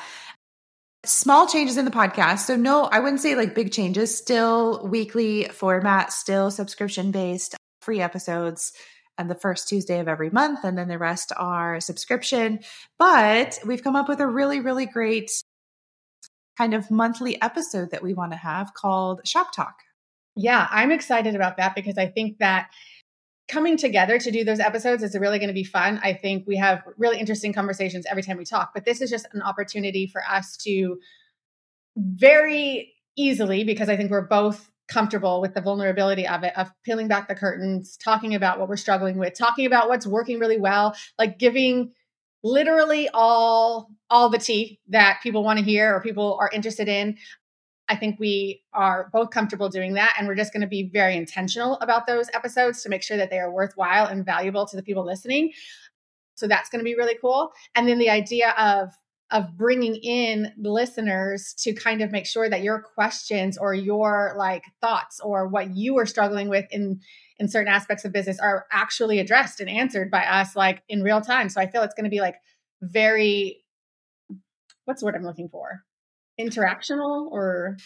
Small 1.04 1.48
changes 1.48 1.78
in 1.78 1.86
the 1.86 1.92
podcast. 1.92 2.40
So, 2.40 2.56
no, 2.56 2.84
I 2.84 3.00
wouldn't 3.00 3.22
say 3.22 3.36
like 3.36 3.56
big 3.56 3.72
changes. 3.72 4.16
Still 4.16 4.86
weekly 4.86 5.46
format, 5.46 6.14
still 6.14 6.52
subscription 6.52 7.12
based, 7.12 7.56
free 7.82 8.02
episodes 8.02 8.74
and 9.18 9.30
the 9.30 9.36
first 9.36 9.68
Tuesday 9.68 10.00
of 10.00 10.08
every 10.08 10.30
month. 10.30 10.64
And 10.64 10.78
then 10.78 10.88
the 10.88 10.98
rest 10.98 11.32
are 11.36 11.80
subscription. 11.80 12.60
But 13.00 13.60
we've 13.66 13.84
come 13.84 13.96
up 13.96 14.10
with 14.10 14.20
a 14.20 14.28
really, 14.28 14.60
really 14.60 14.86
great 14.86 15.32
kind 16.58 16.74
of 16.74 16.92
monthly 16.92 17.42
episode 17.42 17.92
that 17.92 18.04
we 18.04 18.14
want 18.14 18.32
to 18.32 18.38
have 18.38 18.74
called 18.74 19.22
Shop 19.26 19.54
Talk. 19.56 19.76
Yeah, 20.36 20.68
I'm 20.70 20.92
excited 20.92 21.36
about 21.36 21.58
that 21.58 21.76
because 21.76 21.98
I 21.98 22.08
think 22.08 22.40
that 22.40 22.70
coming 23.50 23.76
together 23.76 24.18
to 24.18 24.32
do 24.32 24.44
those 24.44 24.60
episodes 24.60 25.04
is 25.04 25.18
really 25.18 25.40
going 25.40 25.50
to 25.50 25.54
be 25.54 25.64
fun. 25.64 26.00
I 26.04 26.14
think 26.14 26.48
we 26.48 26.56
have 26.58 26.84
really 26.98 27.20
interesting 27.20 27.52
conversations 27.52 28.06
every 28.10 28.24
time 28.24 28.38
we 28.38 28.46
talk, 28.46 28.72
but 28.74 28.86
this 28.86 29.02
is 29.02 29.10
just 29.10 29.28
an 29.34 29.42
opportunity 29.42 30.08
for 30.08 30.22
us 30.30 30.56
to 30.58 30.98
very 31.98 32.94
easily, 33.18 33.66
because 33.66 33.90
I 33.90 33.98
think 33.98 34.10
we're 34.10 34.28
both 34.28 34.70
comfortable 34.88 35.42
with 35.42 35.54
the 35.54 35.62
vulnerability 35.62 36.28
of 36.28 36.44
it, 36.44 36.58
of 36.58 36.72
peeling 36.84 37.10
back 37.10 37.28
the 37.28 37.36
curtains, 37.36 37.98
talking 37.98 38.36
about 38.36 38.60
what 38.60 38.70
we're 38.70 38.78
struggling 38.78 39.18
with, 39.18 39.34
talking 39.38 39.66
about 39.66 39.90
what's 39.90 40.08
working 40.08 40.40
really 40.40 40.60
well, 40.60 40.96
like 41.20 41.38
giving 41.38 41.92
literally 42.44 43.10
all 43.14 43.92
all 44.10 44.30
the 44.30 44.38
tea 44.38 44.80
that 44.90 45.20
people 45.24 45.44
want 45.44 45.60
to 45.60 45.66
hear 45.66 45.96
or 45.96 46.02
people 46.02 46.38
are 46.40 46.50
interested 46.54 46.88
in 46.88 47.18
i 47.88 47.96
think 47.96 48.20
we 48.20 48.62
are 48.74 49.10
both 49.14 49.30
comfortable 49.30 49.70
doing 49.70 49.94
that 49.94 50.14
and 50.18 50.28
we're 50.28 50.36
just 50.36 50.54
going 50.54 50.62
to 50.62 50.68
be 50.68 50.90
very 50.92 51.16
intentional 51.16 51.78
about 51.82 52.08
those 52.08 52.30
episodes 52.34 52.82
to 52.82 52.90
make 52.90 53.04
sure 53.04 53.18
that 53.18 53.30
they 53.30 53.40
are 53.40 53.52
worthwhile 53.52 54.08
and 54.08 54.26
valuable 54.26 54.66
to 54.66 54.76
the 54.76 54.84
people 54.84 55.06
listening 55.06 55.52
So 56.36 56.48
that's 56.48 56.70
going 56.70 56.80
to 56.80 56.86
be 56.86 56.96
really 56.96 57.18
cool. 57.22 57.52
And 57.76 57.88
then 57.88 58.00
the 58.00 58.10
idea 58.10 58.52
of 58.58 58.90
of 59.32 59.58
bringing 59.58 59.96
in 59.96 60.52
listeners 60.58 61.54
to 61.54 61.74
kind 61.74 62.02
of 62.02 62.12
make 62.12 62.26
sure 62.26 62.50
that 62.50 62.64
your 62.64 62.82
questions 62.82 63.58
or 63.58 63.74
your 63.74 64.34
like 64.38 64.64
thoughts 64.82 65.22
or 65.22 65.48
what 65.48 65.76
you 65.76 65.98
are 65.98 66.06
struggling 66.06 66.50
with 66.50 66.66
in 66.72 67.00
in 67.42 67.48
certain 67.48 67.74
aspects 67.74 68.06
of 68.06 68.14
business 68.14 68.40
are 68.40 68.68
actually 68.72 69.20
addressed 69.20 69.60
and 69.60 69.70
answered 69.70 70.12
by 70.12 70.24
us 70.24 70.56
like 70.56 70.84
in 70.88 71.02
real 71.02 71.22
time. 71.22 71.50
So 71.50 71.60
I 71.60 71.66
feel 71.66 71.82
it's 71.82 71.96
going 71.96 72.06
to 72.06 72.10
be 72.12 72.22
like 72.22 72.36
very 72.84 73.64
what's 74.86 75.02
the 75.02 75.08
word 75.08 75.16
I'm 75.16 75.24
looking 75.24 75.50
for? 75.50 75.84
Interactional 76.40 77.30
or 77.32 77.78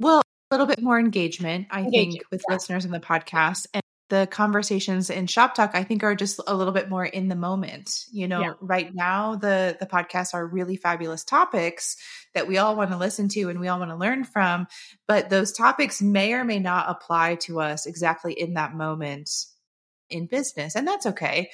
well, 0.00 0.20
a 0.50 0.54
little 0.54 0.66
bit 0.66 0.82
more 0.82 0.98
engagement, 0.98 1.68
I 1.70 1.82
engagement, 1.82 2.12
think, 2.12 2.24
with 2.32 2.42
yeah. 2.48 2.54
listeners 2.54 2.84
in 2.84 2.90
the 2.90 3.00
podcast. 3.00 3.66
And 3.72 3.82
the 4.08 4.26
conversations 4.30 5.10
in 5.10 5.26
shop 5.26 5.54
talk 5.54 5.72
i 5.74 5.84
think 5.84 6.02
are 6.02 6.14
just 6.14 6.40
a 6.46 6.54
little 6.54 6.72
bit 6.72 6.88
more 6.88 7.04
in 7.04 7.28
the 7.28 7.36
moment. 7.36 8.04
You 8.10 8.28
know 8.28 8.40
yeah. 8.40 8.52
right 8.60 8.94
now 8.94 9.36
the 9.36 9.76
the 9.78 9.86
podcasts 9.86 10.34
are 10.34 10.46
really 10.46 10.76
fabulous 10.76 11.24
topics 11.24 11.96
that 12.34 12.48
we 12.48 12.58
all 12.58 12.76
want 12.76 12.90
to 12.90 12.96
listen 12.96 13.28
to 13.30 13.48
and 13.48 13.60
we 13.60 13.68
all 13.68 13.78
want 13.78 13.90
to 13.90 13.96
learn 13.96 14.24
from 14.24 14.66
but 15.06 15.30
those 15.30 15.52
topics 15.52 16.00
may 16.00 16.32
or 16.32 16.44
may 16.44 16.58
not 16.58 16.88
apply 16.88 17.36
to 17.36 17.60
us 17.60 17.86
exactly 17.86 18.32
in 18.32 18.54
that 18.54 18.74
moment 18.74 19.30
in 20.10 20.26
business 20.26 20.74
and 20.74 20.86
that's 20.86 21.06
okay. 21.06 21.50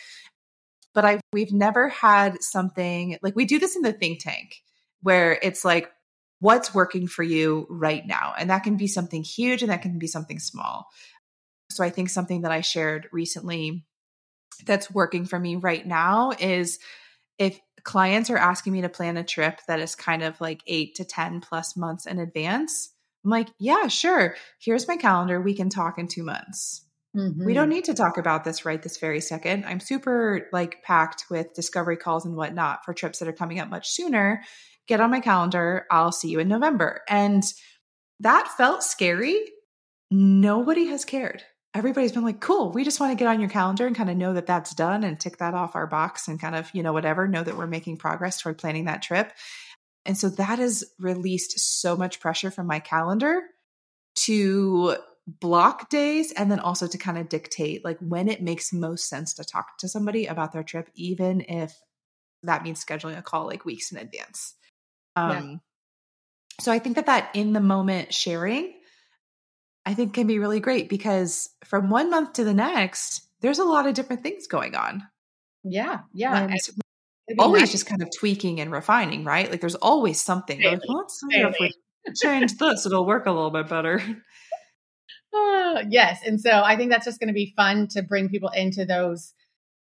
But 0.92 1.04
i 1.04 1.20
we've 1.32 1.52
never 1.52 1.88
had 1.88 2.42
something 2.42 3.18
like 3.22 3.34
we 3.34 3.46
do 3.46 3.58
this 3.58 3.76
in 3.76 3.82
the 3.82 3.92
think 3.92 4.22
tank 4.22 4.62
where 5.02 5.38
it's 5.42 5.64
like 5.64 5.90
what's 6.40 6.74
working 6.74 7.06
for 7.06 7.22
you 7.22 7.66
right 7.70 8.06
now? 8.06 8.34
And 8.38 8.50
that 8.50 8.64
can 8.64 8.76
be 8.76 8.86
something 8.86 9.22
huge 9.22 9.62
and 9.62 9.70
that 9.70 9.80
can 9.80 9.98
be 9.98 10.06
something 10.06 10.38
small 10.38 10.88
so 11.74 11.84
I 11.84 11.90
think 11.90 12.10
something 12.10 12.42
that 12.42 12.52
I 12.52 12.60
shared 12.60 13.08
recently 13.12 13.84
that's 14.66 14.90
working 14.90 15.24
for 15.24 15.38
me 15.38 15.56
right 15.56 15.86
now 15.86 16.32
is 16.38 16.78
if 17.38 17.58
clients 17.82 18.30
are 18.30 18.36
asking 18.36 18.72
me 18.72 18.82
to 18.82 18.88
plan 18.88 19.16
a 19.16 19.24
trip 19.24 19.60
that 19.66 19.80
is 19.80 19.94
kind 19.94 20.22
of 20.22 20.40
like 20.40 20.62
eight 20.66 20.94
to 20.96 21.04
10 21.04 21.40
plus 21.40 21.76
months 21.76 22.06
in 22.06 22.18
advance, 22.18 22.90
I'm 23.24 23.30
like, 23.30 23.48
yeah, 23.58 23.88
sure. 23.88 24.36
Here's 24.58 24.88
my 24.88 24.96
calendar. 24.96 25.40
We 25.40 25.54
can 25.54 25.68
talk 25.68 25.98
in 25.98 26.08
two 26.08 26.22
months. 26.22 26.82
Mm-hmm. 27.16 27.44
We 27.44 27.54
don't 27.54 27.68
need 27.68 27.84
to 27.84 27.94
talk 27.94 28.18
about 28.18 28.44
this 28.44 28.64
right 28.64 28.82
this 28.82 28.98
very 28.98 29.20
second. 29.20 29.64
I'm 29.64 29.80
super 29.80 30.48
like 30.52 30.82
packed 30.82 31.26
with 31.30 31.54
discovery 31.54 31.96
calls 31.96 32.24
and 32.24 32.36
whatnot 32.36 32.84
for 32.84 32.92
trips 32.92 33.20
that 33.20 33.28
are 33.28 33.32
coming 33.32 33.60
up 33.60 33.68
much 33.68 33.88
sooner. 33.90 34.42
Get 34.88 35.00
on 35.00 35.10
my 35.10 35.20
calendar. 35.20 35.86
I'll 35.90 36.12
see 36.12 36.28
you 36.28 36.40
in 36.40 36.48
November. 36.48 37.02
And 37.08 37.44
that 38.20 38.48
felt 38.56 38.82
scary. 38.82 39.38
Nobody 40.10 40.86
has 40.86 41.04
cared 41.04 41.42
everybody's 41.74 42.12
been 42.12 42.24
like, 42.24 42.40
cool, 42.40 42.70
we 42.70 42.84
just 42.84 43.00
want 43.00 43.10
to 43.10 43.16
get 43.16 43.28
on 43.28 43.40
your 43.40 43.50
calendar 43.50 43.86
and 43.86 43.96
kind 43.96 44.08
of 44.08 44.16
know 44.16 44.34
that 44.34 44.46
that's 44.46 44.74
done 44.74 45.02
and 45.02 45.18
tick 45.18 45.38
that 45.38 45.54
off 45.54 45.74
our 45.74 45.86
box 45.86 46.28
and 46.28 46.40
kind 46.40 46.54
of, 46.54 46.70
you 46.72 46.82
know, 46.82 46.92
whatever, 46.92 47.26
know 47.26 47.42
that 47.42 47.56
we're 47.56 47.66
making 47.66 47.96
progress 47.96 48.40
toward 48.40 48.58
planning 48.58 48.84
that 48.84 49.02
trip. 49.02 49.32
And 50.06 50.16
so 50.16 50.28
that 50.28 50.58
has 50.58 50.84
released 50.98 51.58
so 51.58 51.96
much 51.96 52.20
pressure 52.20 52.50
from 52.50 52.66
my 52.66 52.78
calendar 52.78 53.42
to 54.16 54.96
block 55.26 55.88
days 55.88 56.32
and 56.32 56.50
then 56.50 56.60
also 56.60 56.86
to 56.86 56.98
kind 56.98 57.18
of 57.18 57.28
dictate 57.28 57.84
like 57.84 57.98
when 57.98 58.28
it 58.28 58.42
makes 58.42 58.72
most 58.72 59.08
sense 59.08 59.34
to 59.34 59.44
talk 59.44 59.78
to 59.78 59.88
somebody 59.88 60.26
about 60.26 60.52
their 60.52 60.62
trip, 60.62 60.90
even 60.94 61.40
if 61.40 61.74
that 62.42 62.62
means 62.62 62.84
scheduling 62.84 63.18
a 63.18 63.22
call 63.22 63.46
like 63.46 63.64
weeks 63.64 63.90
in 63.90 63.98
advance. 63.98 64.54
Um, 65.16 65.30
yeah. 65.30 65.56
So 66.60 66.72
I 66.72 66.78
think 66.78 66.96
that 66.96 67.06
that 67.06 67.30
in 67.34 67.52
the 67.52 67.60
moment 67.60 68.12
sharing 68.12 68.74
I 69.86 69.94
think 69.94 70.14
can 70.14 70.26
be 70.26 70.38
really 70.38 70.60
great 70.60 70.88
because 70.88 71.50
from 71.64 71.90
one 71.90 72.10
month 72.10 72.34
to 72.34 72.44
the 72.44 72.54
next, 72.54 73.26
there's 73.40 73.58
a 73.58 73.64
lot 73.64 73.86
of 73.86 73.94
different 73.94 74.22
things 74.22 74.46
going 74.46 74.74
on. 74.74 75.02
Yeah. 75.62 76.00
Yeah. 76.12 76.48
always 77.38 77.62
nice. 77.62 77.72
just 77.72 77.86
kind 77.86 78.02
of 78.02 78.08
tweaking 78.16 78.60
and 78.60 78.70
refining, 78.72 79.24
right? 79.24 79.50
Like 79.50 79.60
there's 79.60 79.74
always 79.74 80.20
something. 80.20 80.62
Like, 80.62 80.80
well, 80.88 81.06
change 82.22 82.56
this, 82.58 82.86
it'll 82.86 83.06
work 83.06 83.26
a 83.26 83.30
little 83.30 83.50
bit 83.50 83.68
better. 83.68 84.00
Uh, 85.34 85.82
yes. 85.88 86.20
And 86.24 86.40
so 86.40 86.50
I 86.50 86.76
think 86.76 86.90
that's 86.90 87.06
just 87.06 87.20
going 87.20 87.28
to 87.28 87.34
be 87.34 87.52
fun 87.56 87.88
to 87.88 88.02
bring 88.02 88.28
people 88.28 88.50
into 88.50 88.84
those 88.84 89.32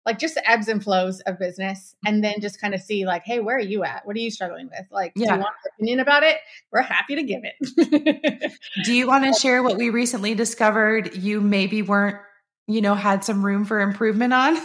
like 0.06 0.18
just 0.18 0.34
the 0.34 0.50
ebbs 0.50 0.68
and 0.68 0.82
flows 0.82 1.20
of 1.20 1.38
business 1.38 1.94
mm-hmm. 1.96 2.14
and 2.14 2.24
then 2.24 2.40
just 2.40 2.60
kind 2.60 2.74
of 2.74 2.80
see 2.80 3.06
like 3.06 3.22
hey 3.24 3.40
where 3.40 3.56
are 3.56 3.60
you 3.60 3.84
at? 3.84 4.06
What 4.06 4.16
are 4.16 4.20
you 4.20 4.30
struggling 4.30 4.66
with? 4.66 4.86
Like 4.90 5.12
yeah. 5.16 5.28
do 5.28 5.34
you 5.34 5.40
want 5.40 5.54
an 5.64 5.70
opinion 5.74 6.00
about 6.00 6.22
it? 6.22 6.36
We're 6.72 6.82
happy 6.82 7.16
to 7.16 7.22
give 7.22 7.42
it. 7.44 8.52
Do 8.84 8.92
you 8.92 9.06
want 9.06 9.24
to 9.24 9.32
share 9.40 9.62
what 9.62 9.76
we 9.76 9.90
recently 9.90 10.34
discovered 10.34 11.16
you 11.16 11.40
maybe 11.40 11.82
weren't 11.82 12.18
you 12.66 12.80
know 12.80 12.94
had 12.94 13.24
some 13.24 13.44
room 13.44 13.64
for 13.64 13.80
improvement 13.80 14.32
on? 14.32 14.58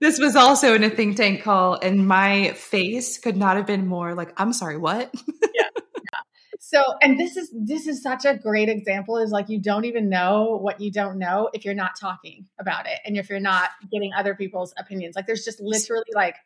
This 0.00 0.18
was 0.18 0.34
also 0.34 0.74
in 0.74 0.82
a 0.82 0.90
think 0.90 1.16
tank 1.16 1.44
call 1.44 1.78
and 1.80 2.08
my 2.08 2.54
face 2.54 3.18
could 3.18 3.36
not 3.36 3.56
have 3.56 3.68
been 3.68 3.86
more 3.86 4.14
like 4.16 4.32
i'm 4.36 4.52
sorry 4.52 4.76
what 4.76 5.14
so 6.72 6.82
and 7.02 7.18
this 7.18 7.36
is 7.36 7.52
this 7.54 7.86
is 7.86 8.02
such 8.02 8.24
a 8.24 8.34
great 8.36 8.68
example 8.68 9.18
is 9.18 9.30
like 9.30 9.48
you 9.48 9.60
don't 9.60 9.84
even 9.84 10.08
know 10.08 10.58
what 10.60 10.80
you 10.80 10.90
don't 10.90 11.18
know 11.18 11.50
if 11.52 11.64
you're 11.64 11.74
not 11.74 11.92
talking 12.00 12.46
about 12.58 12.86
it 12.86 12.98
and 13.04 13.16
if 13.16 13.28
you're 13.28 13.40
not 13.40 13.70
getting 13.92 14.12
other 14.16 14.34
people's 14.34 14.72
opinions. 14.78 15.14
Like 15.14 15.26
there's 15.26 15.44
just 15.44 15.60
literally 15.60 16.04
like 16.14 16.36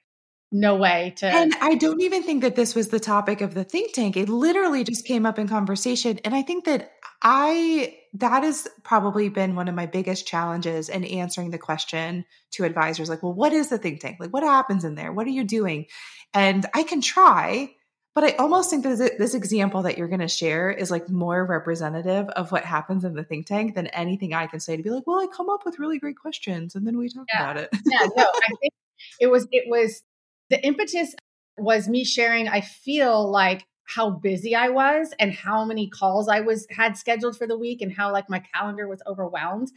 no 0.53 0.77
way 0.77 1.13
to 1.17 1.27
and 1.27 1.53
i 1.61 1.75
don't 1.75 2.01
even 2.01 2.23
think 2.23 2.43
that 2.43 2.55
this 2.55 2.77
was 2.77 2.89
the 2.89 3.01
topic 3.01 3.41
of 3.41 3.55
the 3.55 3.65
think 3.65 3.93
tank. 3.93 4.17
It 4.17 4.29
literally 4.29 4.85
just 4.85 5.05
came 5.05 5.27
up 5.27 5.39
in 5.39 5.49
conversation. 5.49 6.21
And 6.25 6.35
i 6.35 6.43
think 6.43 6.65
that 6.65 6.93
i 7.23 7.97
that 8.15 8.45
has 8.45 8.69
probably 8.85 9.29
been 9.29 9.57
one 9.57 9.69
of 9.69 9.75
my 9.75 9.87
biggest 9.87 10.27
challenges 10.27 10.89
in 10.89 11.05
answering 11.05 11.51
the 11.51 11.59
question 11.59 12.25
to 12.53 12.65
advisors 12.65 13.09
like 13.09 13.23
well 13.23 13.35
what 13.35 13.53
is 13.53 13.69
the 13.69 13.79
think 13.79 14.01
tank? 14.01 14.19
Like 14.21 14.33
what 14.33 14.45
happens 14.45 14.85
in 14.85 14.95
there? 14.95 15.13
What 15.13 15.27
are 15.27 15.31
you 15.31 15.45
doing? 15.45 15.87
And 16.33 16.65
i 16.75 16.85
can 16.85 17.01
try 17.01 17.71
but 18.17 18.25
I 18.25 18.31
almost 18.37 18.71
think 18.71 18.83
that 18.83 19.19
this 19.19 19.35
example 19.35 19.83
that 19.83 19.99
you're 19.99 20.09
going 20.09 20.21
to 20.21 20.27
share 20.27 20.71
is 20.71 20.91
like 20.91 21.11
more 21.11 21.45
representative 21.45 22.27
of 22.31 22.51
what 22.51 22.65
happens 22.65 23.05
in 23.05 23.13
the 23.13 23.23
think 23.23 23.45
tank 23.45 23.75
than 23.75 23.89
anything 23.89 24.33
I 24.33 24.47
can 24.47 24.59
say 24.59 24.75
to 24.75 24.83
be 24.83 24.89
like, 24.89 25.07
well, 25.07 25.21
I 25.21 25.27
come 25.27 25.51
up 25.51 25.67
with 25.67 25.79
really 25.79 25.99
great 25.99 26.17
questions 26.17 26.75
and 26.75 26.87
then 26.87 26.97
we 26.97 27.11
talk 27.11 27.27
yeah. 27.31 27.43
about 27.43 27.59
it. 27.59 27.69
yeah, 27.85 28.07
no, 28.17 28.25
I 28.25 28.55
think 28.59 28.73
it 29.21 29.27
was, 29.27 29.47
it 29.53 29.65
was 29.69 30.03
the 30.49 30.59
impetus 30.65 31.15
was 31.59 31.91
me 31.91 32.05
sharing, 32.05 32.49
I 32.49 32.63
feel 32.63 33.31
like 33.31 33.67
how 33.85 34.09
busy 34.09 34.55
I 34.55 34.71
was 34.71 35.13
and 35.21 35.35
how 35.35 35.67
many 35.67 35.87
calls 35.91 36.27
I 36.27 36.41
was 36.41 36.67
had 36.71 36.97
scheduled 36.97 37.37
for 37.37 37.47
the 37.47 37.59
week 37.59 37.83
and 37.83 37.93
how 37.93 38.15
like 38.15 38.31
my 38.31 38.43
calendar 38.55 38.89
was 38.89 39.03
overwhelmed. 39.07 39.71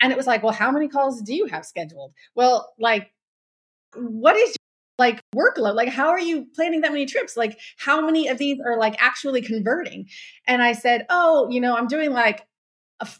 And 0.00 0.10
it 0.10 0.16
was 0.16 0.26
like, 0.26 0.42
well, 0.42 0.54
how 0.54 0.70
many 0.70 0.88
calls 0.88 1.20
do 1.20 1.34
you 1.34 1.48
have 1.48 1.66
scheduled? 1.66 2.14
Well, 2.34 2.72
like, 2.78 3.10
what 3.94 4.36
is 4.36 4.56
like 4.98 5.20
workload 5.34 5.74
like 5.74 5.88
how 5.88 6.08
are 6.08 6.20
you 6.20 6.46
planning 6.54 6.82
that 6.82 6.92
many 6.92 7.06
trips? 7.06 7.36
Like 7.36 7.58
how 7.78 8.00
many 8.00 8.28
of 8.28 8.38
these 8.38 8.58
are 8.64 8.78
like 8.78 8.96
actually 8.98 9.42
converting? 9.42 10.08
And 10.46 10.62
i 10.62 10.72
said 10.72 11.06
oh 11.10 11.48
you 11.50 11.60
know 11.60 11.76
i'm 11.76 11.86
doing 11.86 12.12
like 12.12 12.46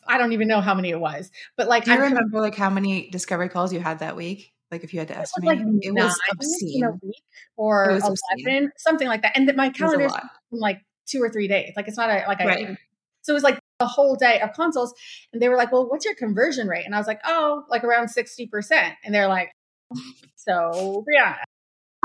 I 0.07 0.19
don't 0.19 0.33
even 0.33 0.49
know 0.49 0.61
how 0.61 0.75
many 0.75 0.91
it 0.91 1.01
was 1.01 1.31
but 1.57 1.69
like 1.69 1.85
do 1.85 1.91
you 1.91 1.97
I'm 1.97 2.03
remember 2.03 2.41
like 2.41 2.55
how 2.55 2.71
many 2.71 3.11
discovery 3.11 3.49
calls 3.49 3.73
you 3.73 3.81
had 3.81 3.99
that 3.99 4.17
week? 4.17 4.53
Like 4.71 4.85
if 4.85 4.93
you 4.93 4.99
had 4.99 5.09
to 5.09 5.19
estimate 5.19 5.61
it 5.61 5.65
was, 5.65 5.75
like 5.75 5.85
it 5.85 5.95
was 5.95 6.21
obscene 6.33 6.85
a 6.85 6.93
week 7.03 7.23
or 7.57 7.91
11 7.91 8.09
obscene. 8.11 8.71
something 8.77 9.09
like 9.09 9.23
that 9.23 9.37
and 9.37 9.53
my 9.57 9.71
calendar 9.71 10.07
is 10.07 10.13
like 10.51 10.81
two 11.07 11.23
or 11.23 11.29
three 11.29 11.49
days 11.49 11.73
like 11.77 11.87
it's 11.87 11.97
not 11.97 12.09
a 12.11 12.25
like 12.27 12.39
right. 12.41 12.71
I, 12.71 12.77
so 13.23 13.33
it 13.33 13.35
was 13.35 13.43
like 13.43 13.59
a 13.81 13.87
whole 13.87 14.17
day 14.17 14.41
of 14.41 14.53
consults 14.53 14.95
and 15.33 15.41
they 15.43 15.49
were 15.49 15.57
like 15.57 15.71
well 15.71 15.89
what's 15.89 16.05
your 16.05 16.15
conversion 16.15 16.67
rate? 16.67 16.85
And 16.87 16.95
i 16.95 16.99
was 16.99 17.07
like 17.07 17.21
oh 17.25 17.65
like 17.69 17.85
around 17.85 18.07
60% 18.07 18.95
and 19.05 19.15
they're 19.15 19.29
like 19.29 19.53
so 20.35 21.05
yeah 21.13 21.37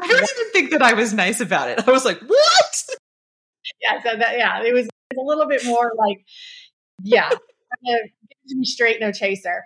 I 0.02 0.08
don't 0.08 0.30
even 0.38 0.52
think 0.52 0.72
that 0.72 0.82
I 0.82 0.94
was 0.94 1.14
nice 1.14 1.40
about 1.40 1.70
it. 1.70 1.88
I 1.88 1.92
was 1.92 2.06
like, 2.06 2.20
what? 2.20 2.86
Yeah, 3.82 4.02
so 4.04 4.18
that 4.18 4.38
yeah, 4.38 4.64
it 4.64 4.74
was, 4.74 4.88
a 4.88 5.22
little 5.22 5.48
bit 5.48 5.66
more 5.66 5.92
like, 5.98 6.24
yeah, 7.04 7.30
me 8.48 8.66
straight, 8.66 9.00
no 9.00 9.12
chaser. 9.12 9.64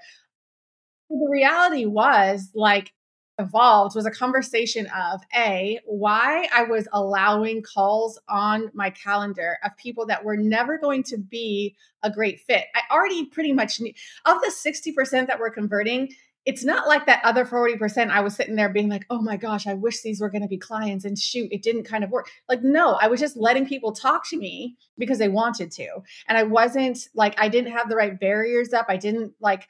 The 1.10 1.28
reality 1.30 1.86
was 1.86 2.50
like 2.56 2.92
evolved 3.40 3.96
was 3.96 4.06
a 4.06 4.12
conversation 4.12 4.88
of 4.96 5.22
a 5.36 5.80
why 5.86 6.48
I 6.54 6.64
was 6.64 6.88
allowing 6.94 7.64
calls 7.64 8.20
on 8.30 8.70
my 8.74 8.92
calendar 8.92 9.58
of 9.64 9.76
people 9.78 10.06
that 10.08 10.24
were 10.24 10.38
never 10.38 10.78
going 10.78 11.04
to 11.04 11.18
be 11.18 11.76
a 12.04 12.12
great 12.12 12.42
fit. 12.42 12.66
I 12.76 12.82
already 12.94 13.26
pretty 13.26 13.54
much 13.54 13.80
knew 13.80 13.94
of 14.26 14.40
the 14.42 14.52
60% 14.52 15.28
that 15.28 15.40
were 15.40 15.50
converting, 15.50 16.10
it's 16.46 16.66
not 16.66 16.88
like 16.88 17.06
that 17.06 17.22
other 17.24 17.46
40% 17.46 18.10
I 18.10 18.22
was 18.22 18.36
sitting 18.36 18.56
there 18.56 18.70
being 18.70 18.90
like, 18.90 19.06
oh 19.10 19.22
my 19.22 19.38
gosh, 19.38 19.66
I 19.66 19.74
wish 19.74 20.02
these 20.02 20.20
were 20.20 20.30
going 20.30 20.42
to 20.42 20.48
be 20.48 20.58
clients 20.58 21.06
and 21.06 21.18
shoot, 21.18 21.50
it 21.52 21.64
didn't 21.64 21.84
kind 21.84 22.04
of 22.04 22.10
work. 22.10 22.30
Like, 22.50 22.64
no, 22.64 22.98
I 23.02 23.08
was 23.08 23.20
just 23.20 23.38
letting 23.38 23.66
people 23.66 23.94
talk 23.94 24.28
to 24.30 24.38
me 24.38 24.76
because 24.98 25.20
they 25.20 25.30
wanted 25.30 25.72
to. 25.74 25.88
And 26.28 26.38
I 26.38 26.44
wasn't 26.44 27.00
like, 27.16 27.40
I 27.40 27.48
didn't 27.48 27.72
have 27.72 27.88
the 27.88 27.96
right 27.96 28.20
barriers 28.20 28.74
up. 28.74 28.88
I 28.90 28.98
didn't 28.98 29.34
like 29.40 29.68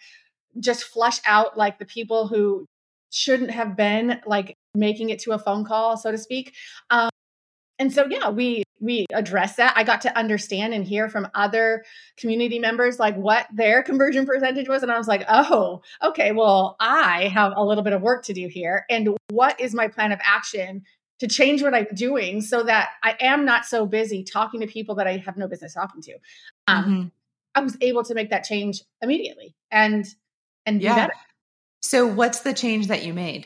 just 0.60 0.86
flush 0.86 1.20
out 1.26 1.58
like 1.58 1.78
the 1.78 1.86
people 1.86 2.28
who 2.28 2.66
shouldn't 3.12 3.52
have 3.52 3.78
been 3.78 4.20
like 4.26 4.56
making 4.74 5.10
it 5.10 5.20
to 5.20 5.34
a 5.34 5.40
phone 5.40 5.64
call, 5.64 5.98
so 5.98 6.12
to 6.12 6.18
speak. 6.18 6.56
Um, 6.90 7.10
and 7.84 7.92
so 7.92 8.06
yeah, 8.06 8.30
we 8.30 8.64
we 8.80 9.06
addressed 9.12 9.58
that. 9.58 9.74
I 9.76 9.84
got 9.84 10.00
to 10.02 10.18
understand 10.18 10.74
and 10.74 10.86
hear 10.86 11.10
from 11.10 11.28
other 11.34 11.84
community 12.16 12.58
members 12.58 12.98
like 12.98 13.14
what 13.18 13.46
their 13.54 13.84
conversion 13.84 14.26
percentage 14.26 14.70
was. 14.70 14.84
And 14.84 14.92
I 14.92 14.98
was 14.98 15.10
like, 15.10 15.26
oh, 15.28 15.82
okay, 16.02 16.32
well, 16.32 16.78
I 16.80 17.28
have 17.28 17.52
a 17.58 17.64
little 17.64 17.84
bit 17.84 17.92
of 17.92 18.02
work 18.02 18.24
to 18.26 18.34
do 18.34 18.48
here. 18.48 18.86
And 18.90 19.18
what 19.32 19.60
is 19.60 19.74
my 19.74 19.90
plan 19.90 20.14
of 20.14 20.22
action 20.24 20.84
to 21.20 21.28
change 21.28 21.62
what 21.62 21.76
I'm 21.76 21.88
doing 21.94 22.40
so 22.40 22.64
that 22.64 22.92
I 23.04 23.18
am 23.20 23.44
not 23.44 23.66
so 23.66 23.86
busy 23.86 24.24
talking 24.24 24.62
to 24.62 24.68
people 24.68 24.96
that 24.96 25.08
I 25.08 25.18
have 25.18 25.36
no 25.36 25.50
business 25.50 25.74
talking 25.74 26.02
to? 26.04 26.14
Um, 26.70 26.86
mm-hmm. 26.86 27.08
I 27.56 27.60
was 27.60 27.76
able 27.82 28.06
to 28.06 28.16
make 28.16 28.30
that 28.30 28.46
change 28.46 28.82
immediately 29.02 29.56
and 29.72 30.06
and 30.66 30.82
yeah. 30.82 30.96
Better. 30.96 31.14
So 31.82 32.08
what's 32.08 32.40
the 32.40 32.54
change 32.54 32.88
that 32.88 33.04
you 33.04 33.14
made? 33.14 33.46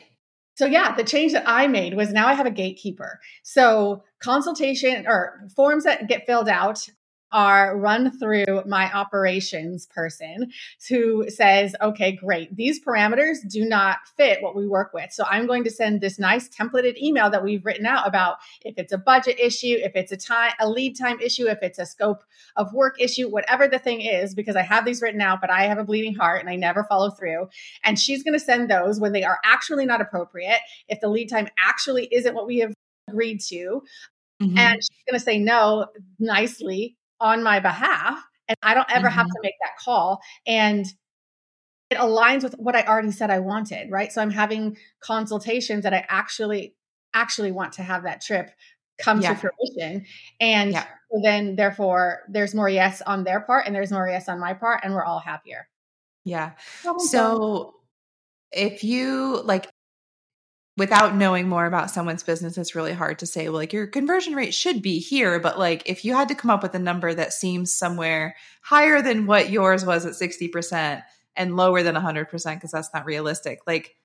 So 0.58 0.66
yeah, 0.66 0.92
the 0.92 1.04
change 1.04 1.30
that 1.34 1.44
I 1.46 1.68
made 1.68 1.94
was 1.94 2.12
now 2.12 2.26
I 2.26 2.34
have 2.34 2.44
a 2.44 2.50
gatekeeper. 2.50 3.20
So 3.44 4.02
consultation 4.20 5.06
or 5.06 5.46
forms 5.54 5.84
that 5.84 6.08
get 6.08 6.26
filled 6.26 6.48
out 6.48 6.84
are 7.32 7.76
run 7.76 8.10
through 8.18 8.62
my 8.66 8.90
operations 8.92 9.86
person 9.86 10.50
who 10.88 11.28
says, 11.28 11.74
okay, 11.80 12.12
great. 12.12 12.54
These 12.56 12.82
parameters 12.82 13.38
do 13.48 13.64
not 13.64 13.98
fit 14.16 14.42
what 14.42 14.56
we 14.56 14.66
work 14.66 14.92
with. 14.94 15.12
So 15.12 15.24
I'm 15.28 15.46
going 15.46 15.64
to 15.64 15.70
send 15.70 16.00
this 16.00 16.18
nice 16.18 16.48
templated 16.48 16.96
email 16.96 17.30
that 17.30 17.44
we've 17.44 17.64
written 17.64 17.86
out 17.86 18.06
about 18.06 18.36
if 18.64 18.78
it's 18.78 18.92
a 18.92 18.98
budget 18.98 19.38
issue, 19.38 19.76
if 19.78 19.92
it's 19.94 20.12
a 20.12 20.16
time, 20.16 20.52
a 20.60 20.68
lead 20.68 20.98
time 20.98 21.20
issue, 21.20 21.46
if 21.46 21.58
it's 21.62 21.78
a 21.78 21.86
scope 21.86 22.22
of 22.56 22.72
work 22.72 23.00
issue, 23.00 23.28
whatever 23.28 23.68
the 23.68 23.78
thing 23.78 24.00
is, 24.00 24.34
because 24.34 24.56
I 24.56 24.62
have 24.62 24.84
these 24.84 25.02
written 25.02 25.20
out, 25.20 25.40
but 25.40 25.50
I 25.50 25.64
have 25.64 25.78
a 25.78 25.84
bleeding 25.84 26.14
heart 26.14 26.40
and 26.40 26.48
I 26.48 26.56
never 26.56 26.84
follow 26.84 27.10
through. 27.10 27.48
And 27.84 27.98
she's 27.98 28.22
going 28.22 28.38
to 28.38 28.44
send 28.44 28.70
those 28.70 29.00
when 29.00 29.12
they 29.12 29.24
are 29.24 29.38
actually 29.44 29.86
not 29.86 30.00
appropriate. 30.00 30.60
If 30.88 31.00
the 31.00 31.08
lead 31.08 31.28
time 31.28 31.48
actually 31.58 32.08
isn't 32.10 32.34
what 32.34 32.46
we 32.46 32.58
have 32.58 32.72
agreed 33.08 33.40
to, 33.48 33.82
Mm-hmm. 34.40 34.56
and 34.56 34.76
she's 34.76 35.04
going 35.04 35.18
to 35.18 35.24
say 35.24 35.40
no 35.40 35.88
nicely 36.20 36.96
on 37.20 37.42
my 37.42 37.60
behalf 37.60 38.22
and 38.48 38.56
I 38.62 38.74
don't 38.74 38.90
ever 38.90 39.08
mm-hmm. 39.08 39.16
have 39.16 39.26
to 39.26 39.40
make 39.42 39.54
that 39.62 39.76
call. 39.82 40.20
And 40.46 40.86
it 41.90 41.98
aligns 41.98 42.42
with 42.42 42.54
what 42.54 42.76
I 42.76 42.82
already 42.82 43.12
said 43.12 43.30
I 43.30 43.38
wanted, 43.38 43.90
right? 43.90 44.12
So 44.12 44.20
I'm 44.20 44.30
having 44.30 44.76
consultations 45.00 45.84
that 45.84 45.94
I 45.94 46.04
actually 46.08 46.74
actually 47.14 47.52
want 47.52 47.74
to 47.74 47.82
have 47.82 48.02
that 48.02 48.20
trip 48.20 48.50
come 48.98 49.20
yeah. 49.20 49.34
to 49.34 49.36
fruition. 49.36 50.04
And 50.40 50.72
yeah. 50.72 50.84
then 51.22 51.56
therefore 51.56 52.22
there's 52.28 52.54
more 52.54 52.68
yes 52.68 53.00
on 53.02 53.24
their 53.24 53.40
part 53.40 53.66
and 53.66 53.74
there's 53.74 53.92
more 53.92 54.08
yes 54.08 54.28
on 54.28 54.38
my 54.38 54.54
part 54.54 54.80
and 54.84 54.92
we're 54.92 55.04
all 55.04 55.20
happier. 55.20 55.68
Yeah. 56.24 56.52
So 56.98 57.74
if 58.52 58.84
you 58.84 59.40
like 59.42 59.68
without 60.78 61.16
knowing 61.16 61.48
more 61.48 61.66
about 61.66 61.90
someone's 61.90 62.22
business, 62.22 62.56
it's 62.56 62.76
really 62.76 62.92
hard 62.92 63.18
to 63.18 63.26
say, 63.26 63.48
well, 63.48 63.58
like 63.58 63.72
your 63.72 63.88
conversion 63.88 64.34
rate 64.34 64.54
should 64.54 64.80
be 64.80 65.00
here. 65.00 65.40
But 65.40 65.58
like 65.58 65.82
if 65.86 66.04
you 66.04 66.14
had 66.14 66.28
to 66.28 66.36
come 66.36 66.50
up 66.50 66.62
with 66.62 66.74
a 66.74 66.78
number 66.78 67.12
that 67.12 67.32
seems 67.32 67.74
somewhere 67.74 68.36
higher 68.62 69.02
than 69.02 69.26
what 69.26 69.50
yours 69.50 69.84
was 69.84 70.06
at 70.06 70.12
60% 70.12 71.02
and 71.36 71.56
lower 71.56 71.82
than 71.82 71.96
100%, 71.96 72.54
because 72.54 72.70
that's 72.70 72.94
not 72.94 73.04
realistic, 73.04 73.58
like 73.66 73.96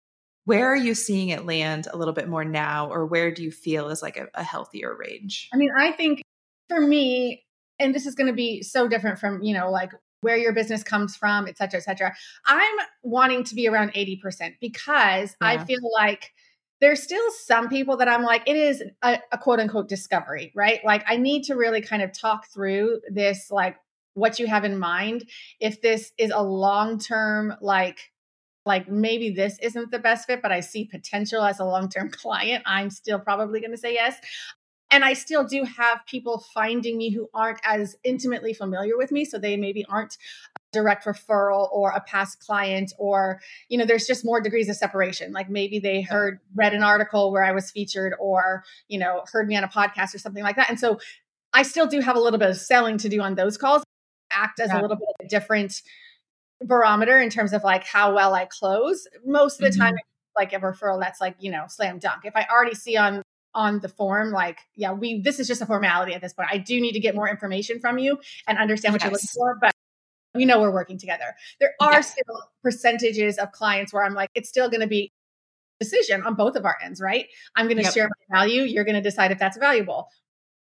where 0.46 0.66
are 0.66 0.76
you 0.76 0.96
seeing 0.96 1.30
it 1.30 1.46
land 1.46 1.88
a 1.94 1.98
little 1.98 2.14
bit 2.14 2.28
more 2.28 2.44
now? 2.44 2.90
Or 2.90 3.06
where 3.06 3.32
do 3.32 3.44
you 3.44 3.52
feel 3.52 3.90
is 3.90 4.02
like 4.02 4.18
a, 4.18 4.28
a 4.34 4.44
healthier 4.44 4.96
range? 4.98 5.50
I 5.54 5.58
mean, 5.58 5.70
I 5.78 5.92
think 5.92 6.24
for 6.70 6.82
me, 6.82 7.44
and 7.80 7.94
this 7.94 8.06
is 8.06 8.16
going 8.16 8.28
to 8.28 8.34
be 8.34 8.64
so 8.64 8.88
different 8.88 9.20
from, 9.20 9.44
you 9.44 9.54
know, 9.54 9.70
like 9.70 9.92
where 10.22 10.38
your 10.38 10.54
business 10.54 10.84
comes 10.84 11.16
from, 11.16 11.48
et 11.48 11.58
cetera, 11.58 11.80
et 11.80 11.84
cetera. 11.84 12.16
I'm 12.46 12.78
wanting 13.04 13.44
to 13.46 13.56
be 13.56 13.68
around 13.68 13.94
80% 13.94 14.56
because 14.60 15.36
yeah. 15.42 15.48
I 15.48 15.64
feel 15.64 15.82
like 15.94 16.33
there's 16.84 17.02
still 17.02 17.24
some 17.46 17.70
people 17.70 17.96
that 17.96 18.10
I'm 18.10 18.24
like, 18.24 18.44
it 18.46 18.58
is 18.58 18.84
a, 19.02 19.18
a, 19.32 19.38
quote 19.38 19.62
unquote 19.62 19.88
discovery, 19.88 20.52
right? 20.54 20.82
Like, 20.84 21.06
I 21.08 21.16
need 21.16 21.44
to 21.44 21.56
really 21.56 21.80
kind 21.80 22.02
of 22.02 22.12
talk 22.12 22.48
through 22.48 23.00
this, 23.10 23.50
like, 23.50 23.78
what 24.16 24.38
you 24.38 24.48
have 24.48 24.66
in 24.66 24.78
mind. 24.78 25.24
If 25.62 25.82
this 25.82 26.12
is 26.18 26.30
a 26.36 26.44
long 26.44 27.00
term, 27.00 27.56
like, 27.62 28.12
like 28.66 28.90
maybe 28.90 29.30
this 29.30 29.58
isn't 29.60 29.92
the 29.92 30.00
best 30.00 30.28
fit, 30.28 30.42
but 30.42 30.52
I 30.52 30.60
see 30.60 30.84
potential 30.84 31.42
as 31.42 31.62
a 31.62 31.66
long 31.66 31.88
term 31.88 32.10
client, 32.12 32.64
I'm 32.66 32.90
still 32.90 33.18
probably 33.18 33.62
going 33.62 33.72
to 33.72 33.78
say 33.78 33.94
yes. 33.94 34.18
And 34.92 35.06
I 35.06 35.14
still 35.14 35.46
do 35.46 35.64
have 35.64 36.06
people 36.06 36.44
finding 36.54 36.98
me 36.98 37.12
who 37.12 37.30
aren't 37.34 37.62
as 37.64 37.96
intimately 38.04 38.54
familiar 38.54 38.98
with 38.98 39.10
me. 39.10 39.24
So 39.24 39.40
they 39.40 39.56
maybe 39.56 39.86
aren't 39.90 40.18
direct 40.74 41.06
referral 41.06 41.70
or 41.72 41.92
a 41.92 42.02
past 42.02 42.40
client 42.40 42.92
or 42.98 43.40
you 43.70 43.78
know 43.78 43.86
there's 43.86 44.06
just 44.06 44.26
more 44.26 44.42
degrees 44.42 44.68
of 44.68 44.76
separation. 44.76 45.32
Like 45.32 45.50
maybe 45.50 45.80
they 45.80 46.02
heard 46.02 46.40
read 46.56 46.74
an 46.74 46.84
article 46.84 47.32
where 47.32 47.44
i 47.44 47.52
was 47.52 47.72
featured 47.72 48.14
or 48.20 48.64
you 48.90 49.00
know 49.00 49.24
heard 49.32 49.48
me 49.48 49.56
on 49.56 49.64
a 49.64 49.68
podcast 49.68 50.14
or 50.14 50.18
something 50.18 50.44
like 50.44 50.58
that. 50.58 50.70
And 50.70 50.80
so 50.80 51.00
i 51.54 51.62
still 51.62 51.88
do 51.88 52.02
have 52.02 52.16
a 52.16 52.20
little 52.20 52.40
bit 52.40 52.50
of 52.50 52.58
selling 52.58 52.98
to 52.98 53.10
do 53.10 53.22
on 53.22 53.36
those 53.36 53.58
calls. 53.58 53.84
Act 54.32 54.60
as 54.60 54.70
yeah. 54.70 54.80
a 54.80 54.82
little 54.82 54.98
bit 54.98 55.08
of 55.20 55.26
a 55.26 55.30
different 55.30 55.82
barometer 56.62 57.20
in 57.20 57.30
terms 57.30 57.54
of 57.54 57.64
like 57.64 57.86
how 57.86 58.14
well 58.14 58.34
i 58.34 58.46
close. 58.46 59.08
Most 59.26 59.62
of 59.62 59.66
the 59.66 59.70
mm-hmm. 59.70 59.82
time 59.82 59.96
like 60.36 60.52
a 60.52 60.60
referral 60.60 61.00
that's 61.00 61.22
like 61.22 61.36
you 61.40 61.52
know 61.52 61.66
slam 61.68 62.00
dunk. 62.00 62.26
If 62.26 62.36
i 62.36 62.46
already 62.52 62.76
see 62.76 62.98
on 62.98 63.22
on 63.56 63.80
the 63.82 63.90
form 63.90 64.32
like 64.32 64.58
yeah 64.76 64.92
we 64.92 65.22
this 65.22 65.40
is 65.40 65.48
just 65.48 65.62
a 65.62 65.66
formality 65.68 66.14
at 66.14 66.22
this 66.22 66.34
point. 66.34 66.50
I 66.52 66.58
do 66.58 66.82
need 66.82 66.94
to 66.94 67.00
get 67.00 67.14
more 67.14 67.30
information 67.30 67.80
from 67.80 68.00
you 68.00 68.20
and 68.48 68.58
understand 68.58 68.94
what 68.94 69.04
yes. 69.04 69.06
you're 69.06 69.14
looking 69.14 69.28
for 69.36 69.58
but 69.62 69.74
we 70.34 70.46
know 70.46 70.60
we're 70.60 70.72
working 70.72 70.98
together. 70.98 71.36
There 71.60 71.74
are 71.80 71.94
yes. 71.94 72.12
still 72.12 72.42
percentages 72.64 73.38
of 73.38 73.52
clients 73.52 73.94
where 73.94 74.04
I'm 74.04 74.14
like, 74.14 74.30
it's 74.36 74.50
still 74.50 74.70
going 74.70 74.82
to 74.82 74.88
be 74.88 75.12
decision 75.80 76.24
on 76.24 76.36
both 76.36 76.56
of 76.56 76.66
our 76.66 76.78
ends, 76.84 77.02
right? 77.02 77.28
I'm 77.56 77.68
going 77.68 77.78
to 77.78 77.84
yep. 77.84 77.94
share 77.94 78.06
my 78.08 78.38
value. 78.38 78.64
You're 78.64 78.86
going 78.86 78.96
to 78.96 79.02
decide 79.02 79.32
if 79.32 79.40
that's 79.40 79.58
valuable. 79.58 80.10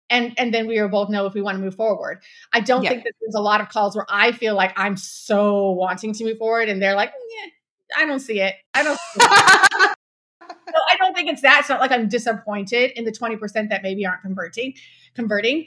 And, 0.09 0.35
and 0.39 0.53
then 0.53 0.67
we 0.67 0.81
will 0.81 0.89
both 0.89 1.09
know 1.09 1.27
if 1.27 1.35
we 1.35 1.43
want 1.43 1.59
to 1.59 1.63
move 1.63 1.77
forward. 1.77 2.21
I 2.53 2.61
don't 2.61 2.83
yep. 2.83 2.93
think 2.93 3.05
that 3.05 3.13
there's 3.21 3.35
a 3.35 3.41
lot 3.41 3.61
of 3.61 3.69
calls 3.69 3.95
where 3.95 4.07
I 4.09 4.33
feel 4.33 4.57
like 4.57 4.73
I'm 4.77 4.97
so 4.97 5.71
wanting 5.71 6.13
to 6.15 6.25
move 6.25 6.39
forward 6.39 6.69
and 6.69 6.83
they're 6.83 6.97
like, 6.97 7.11
mm, 7.11 7.49
I 7.97 8.07
don't 8.07 8.21
see 8.21 8.41
it. 8.41 8.57
I 8.75 8.83
don't 8.83 8.99
see 8.99 9.21
it. 9.21 9.31
so 10.43 10.75
I 10.91 10.97
don't 10.99 11.15
think 11.15 11.29
it's 11.29 11.43
that. 11.43 11.61
It's 11.61 11.69
not 11.69 11.81
like 11.81 11.93
I'm 11.93 12.09
disappointed 12.09 12.93
in 12.97 13.05
the 13.05 13.13
20% 13.13 13.69
that 13.69 13.83
maybe 13.85 14.05
aren't 14.05 14.23
converting, 14.23 14.75
converting 15.15 15.67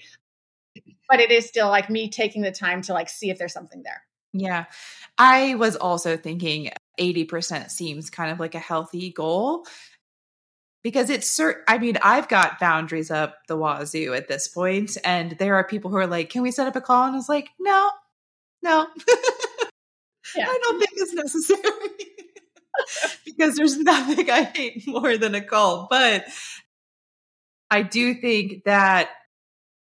but 1.10 1.20
it 1.20 1.32
is 1.32 1.48
still 1.48 1.68
like 1.68 1.90
me 1.90 2.10
taking 2.10 2.42
the 2.42 2.52
time 2.52 2.82
to 2.84 2.94
like 2.94 3.10
see 3.10 3.30
if 3.30 3.38
there's 3.38 3.54
something 3.54 3.84
there. 3.84 4.04
Yeah. 4.34 4.66
I 5.18 5.56
was 5.56 5.76
also 5.76 6.18
thinking 6.18 6.72
80% 7.00 7.70
seems 7.70 8.10
kind 8.10 8.32
of 8.32 8.40
like 8.40 8.56
a 8.56 8.60
healthy 8.60 9.12
goal 9.12 9.66
because 10.84 11.10
it's 11.10 11.38
cert 11.38 11.62
I 11.68 11.78
mean, 11.78 11.98
I've 12.02 12.28
got 12.28 12.60
boundaries 12.60 13.10
up 13.10 13.38
the 13.48 13.56
wazoo 13.56 14.14
at 14.14 14.28
this 14.28 14.48
point, 14.50 14.98
and 15.06 15.32
there 15.40 15.56
are 15.56 15.64
people 15.64 15.90
who 15.90 15.98
are 15.98 16.08
like, 16.08 16.30
Can 16.30 16.42
we 16.42 16.52
set 16.52 16.68
up 16.68 16.76
a 16.76 16.82
call? 16.82 17.06
And 17.06 17.14
I 17.14 17.18
was 17.18 17.30
like, 17.30 17.50
No, 17.60 17.90
no. 18.62 18.88
yeah. 20.36 20.46
I 20.48 20.60
don't 20.62 20.80
think 20.80 20.92
it's 20.94 21.14
necessary. 21.14 21.62
because 23.26 23.56
there's 23.56 23.78
nothing 23.78 24.30
I 24.30 24.44
hate 24.44 24.88
more 24.88 25.18
than 25.18 25.36
a 25.36 25.42
call. 25.42 25.88
But 25.90 26.26
I 27.72 27.82
do 27.82 28.14
think 28.16 28.66
that 28.66 29.10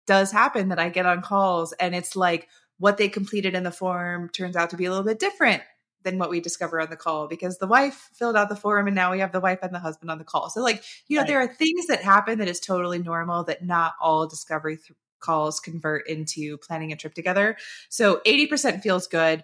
does 0.07 0.33
happen 0.33 0.69
that 0.69 0.79
I 0.79 0.89
get 0.89 1.07
on 1.07 1.23
calls 1.23 1.73
and 1.75 1.95
it's 1.95 2.17
like 2.17 2.49
what 2.79 2.99
they 2.99 3.09
completed 3.09 3.55
in 3.55 3.63
the 3.63 3.71
form 3.71 4.29
turns 4.29 4.57
out 4.57 4.71
to 4.71 4.77
be 4.77 4.85
a 4.85 4.91
little 4.91 5.05
bit 5.05 5.19
different 5.19 5.63
than 6.07 6.19
what 6.19 6.31
we 6.31 6.41
discover 6.41 6.81
on 6.81 6.89
the 6.89 6.97
call 6.97 7.27
because 7.27 7.59
the 7.59 7.67
wife 7.67 8.11
filled 8.15 8.37
out 8.37 8.49
the 8.49 8.57
form 8.57 8.87
and 8.87 8.95
now 8.95 9.11
we 9.11 9.19
have 9.19 9.33
the 9.33 9.41
wife 9.41 9.59
and 9.63 9.75
the 9.75 9.79
husband 9.79 10.11
on 10.11 10.19
the 10.19 10.25
call. 10.25 10.49
So 10.49 10.63
like, 10.63 10.83
you 11.09 11.17
know, 11.17 11.23
right. 11.23 11.29
there 11.29 11.41
are 11.41 11.53
things 11.53 11.87
that 11.89 12.03
happen 12.03 12.39
that 12.39 12.49
is 12.49 12.61
totally 12.61 13.01
normal 13.01 13.45
that 13.45 13.65
not 13.65 13.95
all 14.01 14.27
discovery 14.27 14.77
th- 14.77 14.93
calls 15.19 15.59
convert 15.59 16.09
into 16.09 16.59
planning 16.59 16.93
a 16.93 16.97
trip 16.97 17.15
together. 17.15 17.57
So 17.89 18.21
80% 18.25 18.83
feels 18.83 19.09
good. 19.09 19.43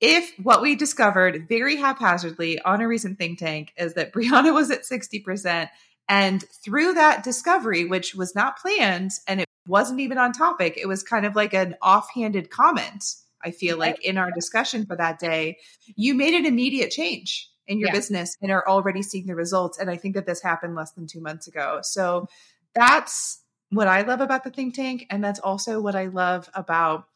If 0.00 0.32
what 0.40 0.62
we 0.62 0.76
discovered 0.76 1.48
very 1.48 1.76
haphazardly 1.76 2.60
on 2.60 2.80
a 2.80 2.88
recent 2.88 3.18
think 3.18 3.40
tank 3.40 3.72
is 3.76 3.94
that 3.94 4.12
Brianna 4.14 4.54
was 4.54 4.70
at 4.70 4.82
60% 4.82 5.68
and 6.08 6.44
through 6.62 6.94
that 6.94 7.24
discovery, 7.24 7.86
which 7.86 8.14
was 8.14 8.34
not 8.34 8.58
planned 8.58 9.12
and 9.26 9.40
it 9.40 9.43
wasn't 9.66 10.00
even 10.00 10.18
on 10.18 10.32
topic. 10.32 10.76
It 10.76 10.86
was 10.86 11.02
kind 11.02 11.26
of 11.26 11.34
like 11.34 11.54
an 11.54 11.76
offhanded 11.80 12.50
comment, 12.50 13.04
I 13.42 13.50
feel 13.50 13.78
like, 13.78 14.04
in 14.04 14.18
our 14.18 14.30
discussion 14.30 14.86
for 14.86 14.96
that 14.96 15.18
day. 15.18 15.58
You 15.96 16.14
made 16.14 16.34
an 16.34 16.46
immediate 16.46 16.90
change 16.90 17.50
in 17.66 17.78
your 17.78 17.88
yeah. 17.88 17.94
business 17.94 18.36
and 18.42 18.52
are 18.52 18.66
already 18.68 19.02
seeing 19.02 19.26
the 19.26 19.34
results. 19.34 19.78
And 19.78 19.90
I 19.90 19.96
think 19.96 20.14
that 20.14 20.26
this 20.26 20.42
happened 20.42 20.74
less 20.74 20.92
than 20.92 21.06
two 21.06 21.20
months 21.20 21.46
ago. 21.46 21.80
So 21.82 22.28
that's 22.74 23.42
what 23.70 23.88
I 23.88 24.02
love 24.02 24.20
about 24.20 24.44
the 24.44 24.50
think 24.50 24.74
tank. 24.74 25.06
And 25.10 25.24
that's 25.24 25.40
also 25.40 25.80
what 25.80 25.94
I 25.94 26.06
love 26.06 26.48
about 26.54 27.08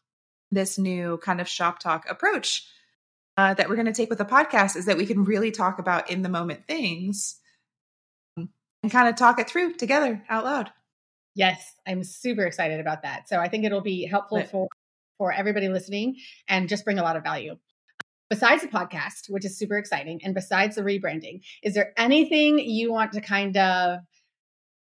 this 0.51 0.77
new 0.77 1.17
kind 1.17 1.39
of 1.39 1.47
shop 1.47 1.79
talk 1.79 2.09
approach 2.09 2.67
uh, 3.37 3.53
that 3.53 3.69
we're 3.69 3.75
going 3.75 3.85
to 3.85 3.93
take 3.93 4.09
with 4.09 4.17
the 4.17 4.25
podcast 4.25 4.75
is 4.75 4.85
that 4.85 4.97
we 4.97 5.05
can 5.05 5.23
really 5.23 5.51
talk 5.51 5.79
about 5.79 6.09
in 6.09 6.23
the 6.23 6.29
moment 6.29 6.67
things 6.67 7.39
and 8.35 8.91
kind 8.91 9.07
of 9.07 9.15
talk 9.15 9.39
it 9.39 9.47
through 9.47 9.73
together 9.73 10.23
out 10.29 10.43
loud. 10.43 10.71
Yes, 11.35 11.75
I'm 11.87 12.03
super 12.03 12.43
excited 12.45 12.79
about 12.79 13.03
that. 13.03 13.29
So 13.29 13.39
I 13.39 13.47
think 13.47 13.65
it'll 13.65 13.81
be 13.81 14.05
helpful 14.05 14.43
for 14.43 14.67
for 15.17 15.33
everybody 15.33 15.67
listening 15.67 16.15
and 16.47 16.69
just 16.69 16.85
bring 16.85 16.97
a 16.97 17.03
lot 17.03 17.17
of 17.17 17.23
value. 17.23 17.57
Besides 18.29 18.61
the 18.61 18.69
podcast, 18.69 19.29
which 19.29 19.43
is 19.43 19.57
super 19.57 19.77
exciting, 19.77 20.21
and 20.23 20.33
besides 20.33 20.75
the 20.75 20.81
rebranding, 20.81 21.41
is 21.61 21.73
there 21.73 21.93
anything 21.97 22.59
you 22.59 22.91
want 22.91 23.11
to 23.13 23.21
kind 23.21 23.57
of 23.57 23.99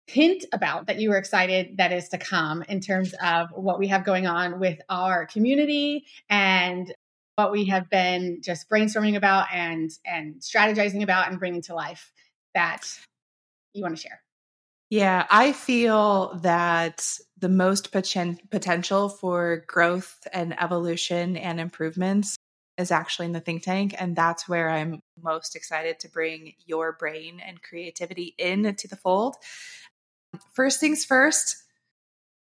hint 0.07 0.45
about 0.53 0.87
that 0.87 0.99
you 0.99 1.09
were 1.09 1.17
excited 1.17 1.77
that 1.77 1.91
is 1.91 2.09
to 2.09 2.17
come 2.17 2.63
in 2.63 2.79
terms 2.79 3.13
of 3.23 3.49
what 3.51 3.79
we 3.79 3.87
have 3.87 4.03
going 4.03 4.27
on 4.27 4.59
with 4.59 4.79
our 4.89 5.25
community 5.25 6.05
and 6.29 6.93
what 7.35 7.51
we 7.51 7.65
have 7.65 7.89
been 7.89 8.41
just 8.41 8.69
brainstorming 8.69 9.15
about 9.15 9.47
and 9.53 9.91
and 10.05 10.35
strategizing 10.41 11.01
about 11.01 11.29
and 11.29 11.39
bringing 11.39 11.61
to 11.61 11.73
life 11.73 12.11
that 12.53 12.81
you 13.73 13.81
want 13.81 13.95
to 13.95 14.01
share 14.01 14.20
yeah 14.91 15.25
i 15.31 15.51
feel 15.51 16.37
that 16.43 17.17
the 17.39 17.49
most 17.49 17.91
poten- 17.91 18.37
potential 18.51 19.09
for 19.09 19.63
growth 19.65 20.27
and 20.31 20.55
evolution 20.61 21.35
and 21.35 21.59
improvements 21.59 22.35
is 22.77 22.91
actually 22.91 23.25
in 23.25 23.31
the 23.31 23.39
think 23.39 23.63
tank 23.63 23.95
and 23.97 24.15
that's 24.15 24.47
where 24.47 24.69
i'm 24.69 24.99
most 25.23 25.55
excited 25.55 25.99
to 25.99 26.07
bring 26.07 26.53
your 26.67 26.93
brain 26.93 27.41
and 27.43 27.63
creativity 27.63 28.35
into 28.37 28.87
the 28.87 28.95
fold 28.95 29.35
first 30.53 30.79
things 30.79 31.03
first 31.03 31.63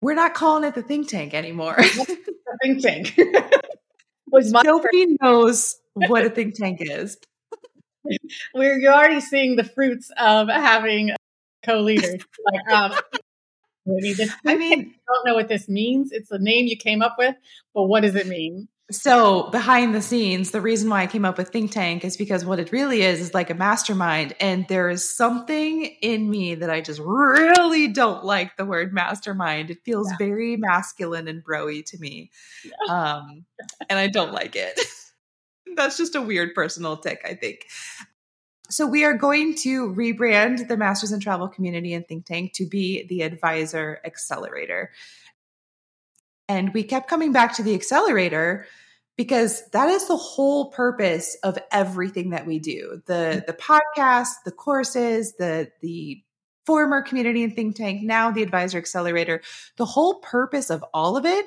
we're 0.02 0.14
not 0.14 0.34
calling 0.34 0.64
it 0.64 0.74
the 0.74 0.82
think 0.82 1.08
tank 1.08 1.32
anymore 1.32 1.76
the 1.78 2.58
think 2.62 2.82
tank 2.82 3.18
was 4.34 4.52
nobody 4.52 5.06
first. 5.06 5.18
knows 5.22 5.76
what 5.94 6.24
a 6.24 6.30
think 6.30 6.54
tank 6.54 6.78
is. 6.80 7.16
We're 8.54 8.78
you're 8.78 8.92
already 8.92 9.20
seeing 9.20 9.56
the 9.56 9.64
fruits 9.64 10.10
of 10.18 10.48
having 10.48 11.12
co-leaders. 11.64 12.24
like, 12.52 12.68
um, 12.74 12.92
I 13.86 14.56
mean, 14.56 14.94
I 15.08 15.12
don't 15.12 15.26
know 15.26 15.34
what 15.34 15.48
this 15.48 15.68
means. 15.68 16.10
It's 16.12 16.30
a 16.30 16.38
name 16.38 16.66
you 16.66 16.76
came 16.76 17.02
up 17.02 17.16
with, 17.18 17.34
but 17.74 17.84
what 17.84 18.00
does 18.00 18.14
it 18.14 18.26
mean? 18.26 18.68
So, 18.90 19.48
behind 19.48 19.94
the 19.94 20.02
scenes, 20.02 20.50
the 20.50 20.60
reason 20.60 20.90
why 20.90 21.02
I 21.02 21.06
came 21.06 21.24
up 21.24 21.38
with 21.38 21.48
think 21.48 21.72
tank 21.72 22.04
is 22.04 22.18
because 22.18 22.44
what 22.44 22.58
it 22.58 22.70
really 22.70 23.00
is 23.00 23.18
is 23.18 23.32
like 23.32 23.48
a 23.48 23.54
mastermind. 23.54 24.34
And 24.40 24.66
there 24.68 24.90
is 24.90 25.16
something 25.16 25.84
in 26.02 26.28
me 26.28 26.56
that 26.56 26.68
I 26.68 26.82
just 26.82 27.00
really 27.00 27.88
don't 27.88 28.24
like 28.24 28.58
the 28.58 28.66
word 28.66 28.92
mastermind. 28.92 29.70
It 29.70 29.78
feels 29.86 30.10
yeah. 30.10 30.16
very 30.18 30.56
masculine 30.58 31.28
and 31.28 31.42
broy 31.42 31.82
to 31.86 31.98
me. 31.98 32.30
Yeah. 32.64 32.72
Um, 32.94 33.44
and 33.88 33.98
I 33.98 34.08
don't 34.08 34.32
like 34.32 34.56
it. 34.56 34.78
That's 35.74 35.96
just 35.96 36.14
a 36.14 36.22
weird 36.22 36.54
personal 36.54 36.96
tic, 36.98 37.22
I 37.24 37.34
think. 37.34 37.66
So, 38.70 38.86
we 38.86 39.04
are 39.04 39.14
going 39.14 39.56
to 39.62 39.92
rebrand 39.94 40.68
the 40.68 40.76
Masters 40.76 41.12
in 41.12 41.20
Travel 41.20 41.48
community 41.48 41.92
and 41.92 42.06
think 42.06 42.24
tank 42.24 42.54
to 42.54 42.66
be 42.66 43.06
the 43.06 43.22
Advisor 43.22 44.00
Accelerator. 44.04 44.90
And 46.48 46.72
we 46.74 46.82
kept 46.82 47.08
coming 47.08 47.32
back 47.32 47.56
to 47.56 47.62
the 47.62 47.74
accelerator 47.74 48.66
because 49.16 49.68
that 49.70 49.88
is 49.88 50.08
the 50.08 50.16
whole 50.16 50.70
purpose 50.70 51.36
of 51.42 51.58
everything 51.70 52.30
that 52.30 52.46
we 52.46 52.58
do. 52.58 53.02
The 53.06 53.12
mm-hmm. 53.12 53.40
the 53.46 53.52
podcast, 53.52 54.28
the 54.44 54.52
courses, 54.52 55.34
the 55.38 55.70
the 55.80 56.22
former 56.66 57.02
community 57.02 57.44
and 57.44 57.54
think 57.54 57.76
tank, 57.76 58.02
now 58.02 58.30
the 58.30 58.42
advisor 58.42 58.78
accelerator. 58.78 59.42
The 59.76 59.84
whole 59.84 60.14
purpose 60.16 60.70
of 60.70 60.84
all 60.94 61.16
of 61.16 61.26
it 61.26 61.46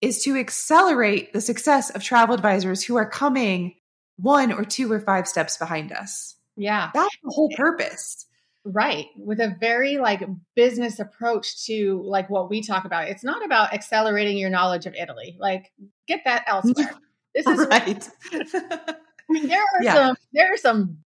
is 0.00 0.22
to 0.24 0.36
accelerate 0.36 1.32
the 1.32 1.40
success 1.40 1.90
of 1.90 2.02
travel 2.02 2.34
advisors 2.34 2.82
who 2.82 2.96
are 2.96 3.08
coming 3.08 3.74
one 4.16 4.52
or 4.52 4.64
two 4.64 4.90
or 4.90 5.00
five 5.00 5.26
steps 5.26 5.56
behind 5.56 5.92
us. 5.92 6.36
Yeah. 6.56 6.90
That's 6.94 7.16
the 7.22 7.30
whole 7.30 7.50
purpose. 7.56 8.26
Right. 8.64 9.06
With 9.16 9.40
a 9.40 9.56
very 9.60 9.98
like 9.98 10.22
business 10.54 10.98
approach 10.98 11.66
to 11.66 12.02
like 12.02 12.30
what 12.30 12.48
we 12.48 12.62
talk 12.62 12.84
about. 12.84 13.08
It's 13.08 13.24
not 13.24 13.44
about 13.44 13.74
accelerating 13.74 14.38
your 14.38 14.50
knowledge 14.50 14.86
of 14.86 14.94
Italy. 14.94 15.36
Like 15.38 15.70
get 16.06 16.22
that 16.24 16.44
elsewhere. 16.46 16.90
This 17.36 17.48
is 17.48 17.66
right. 17.66 18.08
I 18.32 18.94
mean, 19.28 19.48
there 19.48 19.60
are 19.60 19.82
yeah. 19.82 19.94
some 19.94 20.16
there 20.32 20.54
are 20.54 20.56
some 20.56 20.98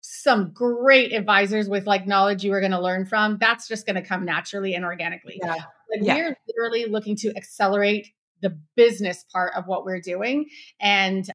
some 0.00 0.52
great 0.52 1.12
advisors 1.12 1.68
with 1.68 1.88
like 1.88 2.06
knowledge 2.06 2.44
you 2.44 2.52
are 2.52 2.60
going 2.60 2.70
to 2.70 2.80
learn 2.80 3.04
from. 3.04 3.36
That's 3.40 3.66
just 3.66 3.84
going 3.84 3.96
to 3.96 4.02
come 4.02 4.24
naturally 4.24 4.74
and 4.74 4.84
organically. 4.84 5.40
Yeah. 5.42 5.54
Like 5.54 6.02
yeah. 6.02 6.14
we're 6.14 6.36
literally 6.46 6.86
looking 6.86 7.16
to 7.16 7.36
accelerate 7.36 8.10
the 8.42 8.56
business 8.76 9.24
part 9.32 9.54
of 9.56 9.66
what 9.66 9.84
we're 9.84 10.00
doing 10.00 10.46
and 10.80 11.28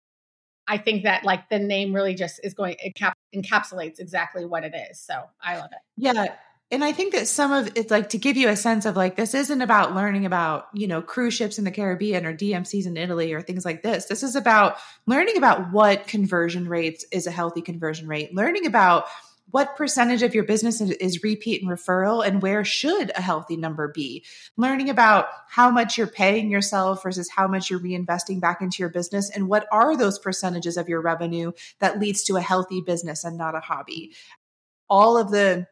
I 0.67 0.77
think 0.77 1.03
that 1.03 1.23
like 1.23 1.49
the 1.49 1.59
name 1.59 1.93
really 1.93 2.13
just 2.13 2.39
is 2.43 2.53
going 2.53 2.75
it 2.83 2.95
cap- 2.95 3.17
encapsulates 3.33 3.99
exactly 3.99 4.45
what 4.45 4.63
it 4.63 4.73
is. 4.89 4.99
So 4.99 5.13
I 5.41 5.57
love 5.57 5.69
it. 5.71 5.79
Yeah. 5.95 6.27
And 6.69 6.83
I 6.83 6.91
think 6.91 7.13
that 7.13 7.29
some 7.29 7.53
of 7.53 7.71
it's 7.75 7.89
like 7.89 8.09
to 8.09 8.17
give 8.17 8.35
you 8.35 8.49
a 8.49 8.55
sense 8.57 8.85
of 8.85 8.97
like 8.97 9.15
this 9.15 9.33
isn't 9.33 9.61
about 9.61 9.95
learning 9.95 10.25
about, 10.25 10.67
you 10.73 10.87
know, 10.87 11.01
cruise 11.01 11.33
ships 11.33 11.57
in 11.57 11.63
the 11.63 11.71
Caribbean 11.71 12.25
or 12.25 12.35
DMCs 12.35 12.85
in 12.85 12.97
Italy 12.97 13.31
or 13.31 13.41
things 13.41 13.63
like 13.63 13.83
this. 13.83 14.05
This 14.05 14.21
is 14.21 14.35
about 14.35 14.75
learning 15.05 15.37
about 15.37 15.71
what 15.71 16.07
conversion 16.07 16.67
rates 16.67 17.05
is 17.09 17.25
a 17.25 17.31
healthy 17.31 17.61
conversion 17.61 18.07
rate, 18.09 18.35
learning 18.35 18.65
about 18.65 19.05
what 19.49 19.77
percentage 19.77 20.23
of 20.23 20.35
your 20.35 20.43
business 20.43 20.81
is 20.81 21.23
repeat 21.23 21.61
and 21.61 21.71
referral 21.71 22.25
and 22.25 22.41
where 22.41 22.65
should 22.65 23.11
a 23.15 23.21
healthy 23.21 23.55
number 23.55 23.87
be? 23.87 24.25
Learning 24.57 24.89
about 24.89 25.27
how 25.49 25.71
much 25.71 25.97
you're 25.97 26.05
paying 26.07 26.51
yourself 26.51 27.03
versus 27.03 27.29
how 27.33 27.47
much 27.47 27.69
you're 27.69 27.79
reinvesting 27.79 28.41
back 28.41 28.61
into 28.61 28.79
your 28.79 28.89
business 28.89 29.29
and 29.29 29.47
what 29.47 29.65
are 29.71 29.95
those 29.95 30.19
percentages 30.19 30.75
of 30.75 30.89
your 30.89 31.01
revenue 31.01 31.51
that 31.79 31.99
leads 31.99 32.23
to 32.23 32.35
a 32.35 32.41
healthy 32.41 32.81
business 32.81 33.23
and 33.23 33.37
not 33.37 33.55
a 33.55 33.61
hobby? 33.61 34.13
All 34.89 35.17
of 35.17 35.31
the 35.31 35.67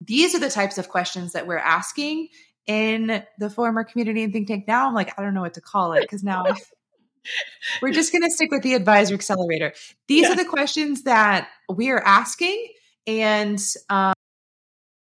these 0.00 0.34
are 0.34 0.40
the 0.40 0.50
types 0.50 0.78
of 0.78 0.88
questions 0.88 1.32
that 1.32 1.46
we're 1.46 1.58
asking 1.58 2.28
in 2.66 3.22
the 3.38 3.50
former 3.50 3.82
community 3.82 4.22
and 4.22 4.32
think 4.32 4.48
tank. 4.48 4.64
Now 4.68 4.86
i'm 4.86 4.94
like 4.94 5.18
i 5.18 5.22
don't 5.22 5.34
know 5.34 5.40
what 5.40 5.54
to 5.54 5.60
call 5.60 5.94
it 5.94 6.02
because 6.02 6.22
now 6.22 6.44
we're 7.82 7.92
just 7.92 8.12
going 8.12 8.22
to 8.22 8.30
stick 8.30 8.50
with 8.50 8.62
the 8.62 8.74
advisor 8.74 9.14
accelerator. 9.14 9.72
These 10.06 10.22
yeah. 10.22 10.32
are 10.32 10.36
the 10.36 10.44
questions 10.44 11.02
that 11.02 11.48
we 11.68 11.90
are 11.90 12.00
asking 12.00 12.68
and 13.08 13.58
um, 13.88 14.12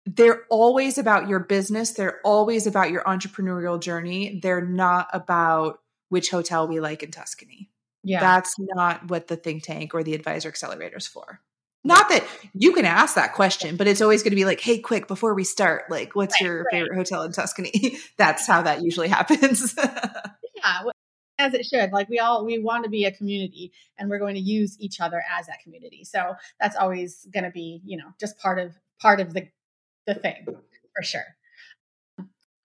they're 0.06 0.44
always 0.48 0.96
about 0.96 1.28
your 1.28 1.40
business. 1.40 1.90
They're 1.90 2.20
always 2.24 2.66
about 2.66 2.90
your 2.90 3.02
entrepreneurial 3.02 3.80
journey. 3.80 4.38
They're 4.40 4.64
not 4.64 5.08
about 5.12 5.80
which 6.08 6.30
hotel 6.30 6.68
we 6.68 6.80
like 6.80 7.02
in 7.02 7.10
Tuscany. 7.10 7.68
Yeah. 8.04 8.20
That's 8.20 8.54
not 8.58 9.10
what 9.10 9.26
the 9.26 9.36
think 9.36 9.64
tank 9.64 9.94
or 9.94 10.04
the 10.04 10.14
advisor 10.14 10.48
accelerator 10.48 10.96
is 10.96 11.08
for. 11.08 11.40
Not 11.84 12.08
that 12.10 12.24
you 12.54 12.72
can 12.72 12.84
ask 12.84 13.16
that 13.16 13.34
question, 13.34 13.76
but 13.76 13.88
it's 13.88 14.00
always 14.00 14.22
going 14.22 14.30
to 14.30 14.36
be 14.36 14.44
like, 14.44 14.60
hey, 14.60 14.78
quick, 14.78 15.08
before 15.08 15.34
we 15.34 15.44
start, 15.44 15.90
like, 15.90 16.14
what's 16.14 16.40
right, 16.40 16.46
your 16.46 16.58
right. 16.58 16.66
favorite 16.70 16.96
hotel 16.96 17.22
in 17.22 17.32
Tuscany? 17.32 17.98
That's 18.16 18.46
how 18.46 18.62
that 18.62 18.82
usually 18.82 19.08
happens. 19.08 19.74
yeah 20.54 20.82
as 21.38 21.54
it 21.54 21.64
should 21.64 21.90
like 21.92 22.08
we 22.08 22.18
all 22.18 22.44
we 22.44 22.58
want 22.58 22.84
to 22.84 22.90
be 22.90 23.04
a 23.04 23.12
community 23.12 23.72
and 23.98 24.10
we're 24.10 24.18
going 24.18 24.34
to 24.34 24.40
use 24.40 24.76
each 24.80 25.00
other 25.00 25.22
as 25.38 25.46
that 25.46 25.60
community 25.62 26.04
so 26.04 26.34
that's 26.60 26.76
always 26.76 27.26
going 27.32 27.44
to 27.44 27.50
be 27.50 27.80
you 27.84 27.96
know 27.96 28.08
just 28.20 28.38
part 28.38 28.58
of 28.58 28.74
part 29.00 29.20
of 29.20 29.34
the 29.34 29.46
the 30.06 30.14
thing 30.14 30.44
for 30.46 31.02
sure 31.02 31.24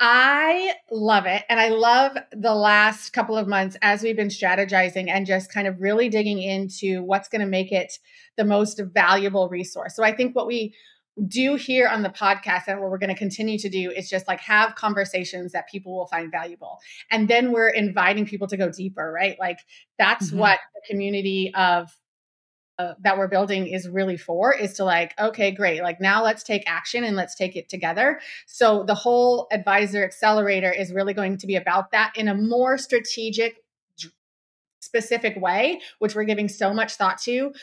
I 0.06 0.74
love 0.92 1.28
it. 1.28 1.44
And 1.48 1.62
I 1.62 1.70
love 1.70 2.18
the 2.34 2.54
last 2.54 3.12
couple 3.12 3.38
of 3.38 3.48
months 3.48 3.78
as 3.82 4.04
we've 4.04 4.18
been 4.18 4.28
strategizing 4.28 5.10
and 5.10 5.26
just 5.26 5.50
kind 5.50 5.66
of 5.66 5.80
really 5.80 6.10
digging 6.10 6.42
into 6.42 7.02
what's 7.04 7.30
going 7.30 7.40
to 7.40 7.48
make 7.48 7.72
it 7.72 8.00
the 8.36 8.44
most 8.44 8.82
valuable 8.94 9.48
resource. 9.48 9.96
So 9.96 10.04
I 10.04 10.14
think 10.14 10.36
what 10.36 10.46
we 10.46 10.76
do 11.28 11.56
here 11.56 11.88
on 11.88 12.02
the 12.02 12.10
podcast 12.10 12.64
and 12.68 12.80
what 12.80 12.90
we're 12.90 12.98
going 12.98 13.14
to 13.14 13.16
continue 13.16 13.58
to 13.60 13.70
do 13.70 13.92
is 13.92 14.10
just 14.10 14.28
like 14.28 14.40
have 14.40 14.76
conversations 14.76 15.52
that 15.52 15.70
people 15.70 15.96
will 15.96 16.08
find 16.08 16.32
valuable. 16.32 16.80
And 17.12 17.28
then 17.28 17.52
we're 17.52 17.70
inviting 17.70 18.26
people 18.26 18.48
to 18.48 18.58
go 18.58 18.72
deeper 18.72 19.12
right? 19.12 19.38
Like 19.40 19.60
that's 20.00 20.30
mm-hmm. 20.30 20.40
what 20.40 20.60
the 20.74 20.82
community 20.92 21.52
of 21.54 21.90
uh, 22.80 22.94
that 23.02 23.20
we're 23.20 23.28
building 23.28 23.68
is 23.68 23.88
really 23.88 24.18
for 24.18 24.52
is 24.52 24.74
to 24.74 24.84
like 24.84 25.14
okay 25.20 25.52
great 25.52 25.84
like 25.84 26.02
now 26.02 26.24
let's 26.24 26.42
take 26.42 26.64
action 26.66 27.04
and 27.04 27.16
let's 27.16 27.36
take 27.36 27.56
it 27.56 27.70
together. 27.70 28.20
So 28.48 28.84
the 28.84 28.96
whole 28.96 29.48
advisor 29.52 30.04
accelerator 30.04 30.72
is 30.72 30.92
really 30.92 31.14
going 31.14 31.38
to 31.38 31.48
be 31.48 31.56
about 31.56 31.92
that 31.92 32.14
in 32.16 32.28
a 32.28 32.34
more 32.34 32.80
strategic 32.80 33.58
specific 34.82 35.40
way 35.40 35.80
which 36.00 36.14
we're 36.14 36.26
giving 36.26 36.50
so 36.50 36.74
much 36.74 36.96
thought 36.96 37.18
to 37.18 37.54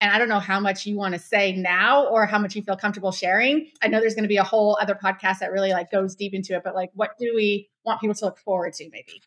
and 0.00 0.12
I 0.12 0.18
don't 0.18 0.28
know 0.28 0.38
how 0.38 0.60
much 0.60 0.86
you 0.86 0.96
want 0.96 1.14
to 1.14 1.18
say 1.18 1.52
now 1.52 2.06
or 2.06 2.26
how 2.26 2.38
much 2.38 2.54
you 2.54 2.62
feel 2.62 2.76
comfortable 2.76 3.12
sharing. 3.12 3.70
I 3.82 3.88
know 3.88 4.00
there's 4.00 4.14
going 4.14 4.24
to 4.24 4.28
be 4.28 4.36
a 4.36 4.44
whole 4.44 4.78
other 4.80 4.94
podcast 4.94 5.40
that 5.40 5.50
really 5.50 5.70
like 5.70 5.90
goes 5.90 6.14
deep 6.14 6.34
into 6.34 6.54
it, 6.54 6.62
but 6.64 6.74
like 6.74 6.90
what 6.94 7.18
do 7.18 7.32
we 7.34 7.68
want 7.84 8.00
people 8.00 8.14
to 8.14 8.24
look 8.26 8.38
forward 8.38 8.74
to 8.74 8.88
maybe? 8.90 9.22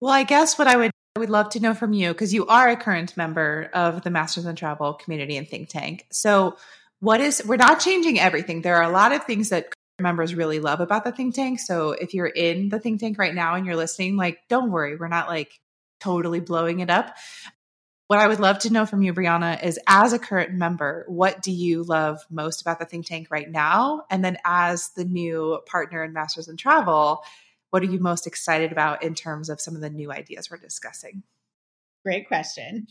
Well, 0.00 0.12
I 0.12 0.22
guess 0.22 0.58
what 0.58 0.68
I 0.68 0.76
would 0.76 0.92
I 1.16 1.20
would 1.20 1.30
love 1.30 1.48
to 1.50 1.60
know 1.60 1.74
from 1.74 1.92
you 1.92 2.12
because 2.12 2.32
you 2.32 2.46
are 2.46 2.68
a 2.68 2.76
current 2.76 3.16
member 3.16 3.70
of 3.74 4.02
the 4.02 4.10
Masters 4.10 4.46
in 4.46 4.54
Travel 4.54 4.94
community 4.94 5.36
and 5.36 5.48
think 5.48 5.68
tank. 5.68 6.06
So, 6.12 6.56
what 7.00 7.20
is 7.20 7.42
we're 7.44 7.56
not 7.56 7.80
changing 7.80 8.20
everything. 8.20 8.62
There 8.62 8.76
are 8.76 8.88
a 8.88 8.92
lot 8.92 9.12
of 9.12 9.24
things 9.24 9.48
that 9.48 9.72
members 10.00 10.36
really 10.36 10.60
love 10.60 10.78
about 10.78 11.02
the 11.02 11.10
think 11.10 11.34
tank. 11.34 11.58
So, 11.58 11.90
if 11.90 12.14
you're 12.14 12.26
in 12.26 12.68
the 12.68 12.78
think 12.78 13.00
tank 13.00 13.18
right 13.18 13.34
now 13.34 13.56
and 13.56 13.66
you're 13.66 13.74
listening, 13.74 14.16
like 14.16 14.38
don't 14.48 14.70
worry, 14.70 14.94
we're 14.94 15.08
not 15.08 15.26
like 15.26 15.58
totally 15.98 16.38
blowing 16.38 16.78
it 16.78 16.90
up. 16.90 17.16
What 18.08 18.18
I 18.18 18.26
would 18.26 18.40
love 18.40 18.58
to 18.60 18.72
know 18.72 18.86
from 18.86 19.02
you, 19.02 19.12
Brianna, 19.12 19.62
is 19.62 19.78
as 19.86 20.14
a 20.14 20.18
current 20.18 20.54
member, 20.54 21.04
what 21.08 21.42
do 21.42 21.52
you 21.52 21.82
love 21.82 22.24
most 22.30 22.62
about 22.62 22.78
the 22.78 22.86
think 22.86 23.04
tank 23.06 23.28
right 23.30 23.50
now? 23.50 24.04
And 24.10 24.24
then 24.24 24.38
as 24.46 24.88
the 24.96 25.04
new 25.04 25.60
partner 25.66 26.02
in 26.02 26.14
Masters 26.14 26.48
in 26.48 26.56
Travel, 26.56 27.22
what 27.68 27.82
are 27.82 27.86
you 27.86 28.00
most 28.00 28.26
excited 28.26 28.72
about 28.72 29.02
in 29.02 29.14
terms 29.14 29.50
of 29.50 29.60
some 29.60 29.74
of 29.74 29.82
the 29.82 29.90
new 29.90 30.10
ideas 30.10 30.50
we're 30.50 30.56
discussing? 30.56 31.22
Great 32.02 32.26
question. 32.26 32.86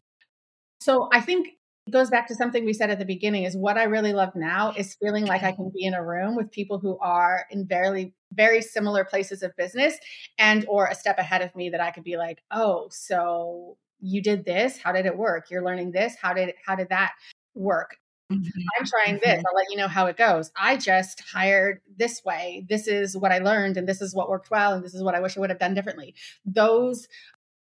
So 0.82 1.09
I 1.11 1.22
think 1.22 1.47
it 1.88 1.91
goes 1.91 2.11
back 2.11 2.28
to 2.28 2.36
something 2.36 2.63
we 2.63 2.74
said 2.74 2.91
at 2.91 2.99
the 2.99 3.05
beginning 3.05 3.45
is 3.45 3.57
what 3.57 3.80
I 3.80 3.86
really 3.86 4.13
love 4.13 4.36
now 4.36 4.72
is 4.78 4.93
feeling 5.01 5.26
like 5.26 5.41
I 5.41 5.51
can 5.51 5.72
be 5.74 5.84
in 5.84 5.95
a 5.95 6.05
room 6.05 6.36
with 6.36 6.51
people 6.51 6.78
who 6.78 6.99
are 6.99 7.45
in 7.49 7.65
very 7.65 8.13
very 8.34 8.61
similar 8.61 9.03
places 9.03 9.41
of 9.41 9.55
business 9.55 9.97
and 10.38 10.63
or 10.68 10.86
a 10.86 10.93
step 10.93 11.18
ahead 11.18 11.41
of 11.41 11.55
me 11.55 11.70
that 11.70 11.82
I 11.82 11.89
could 11.89 12.03
be 12.03 12.18
like, 12.18 12.43
"Oh, 12.51 12.89
so 12.91 13.78
you 14.00 14.22
did 14.22 14.45
this, 14.45 14.78
how 14.78 14.91
did 14.91 15.06
it 15.06 15.18
work? 15.18 15.50
You're 15.50 15.64
learning 15.64 15.91
this, 15.91 16.16
how 16.22 16.34
did 16.34 16.54
how 16.66 16.76
did 16.76 16.89
that 16.89 17.14
work?" 17.56 17.98
Mm-hmm. 18.32 18.62
I'm 18.78 18.86
trying 18.86 19.20
this. 19.24 19.38
Mm-hmm. 19.38 19.45
I'll 19.48 19.56
let 19.56 19.72
you 19.72 19.78
know 19.78 19.88
how 19.88 20.08
it 20.08 20.18
goes. 20.18 20.52
I 20.56 20.76
just 20.76 21.22
hired 21.22 21.80
this 21.95 22.22
way. 22.26 22.66
This 22.68 22.88
is 22.88 23.16
what 23.16 23.32
I 23.32 23.39
learned, 23.39 23.78
and 23.78 23.88
this 23.88 24.02
is 24.02 24.14
what 24.14 24.30
worked 24.30 24.52
well, 24.52 24.74
and 24.74 24.84
this 24.84 24.93
is 24.93 25.04
what 25.04 25.16
I 25.16 25.22
wish 25.22 25.38
I 25.38 25.39
would 25.39 25.50
have 25.50 25.60
done 25.60 25.74
differently. 25.74 26.14
Those 26.45 27.08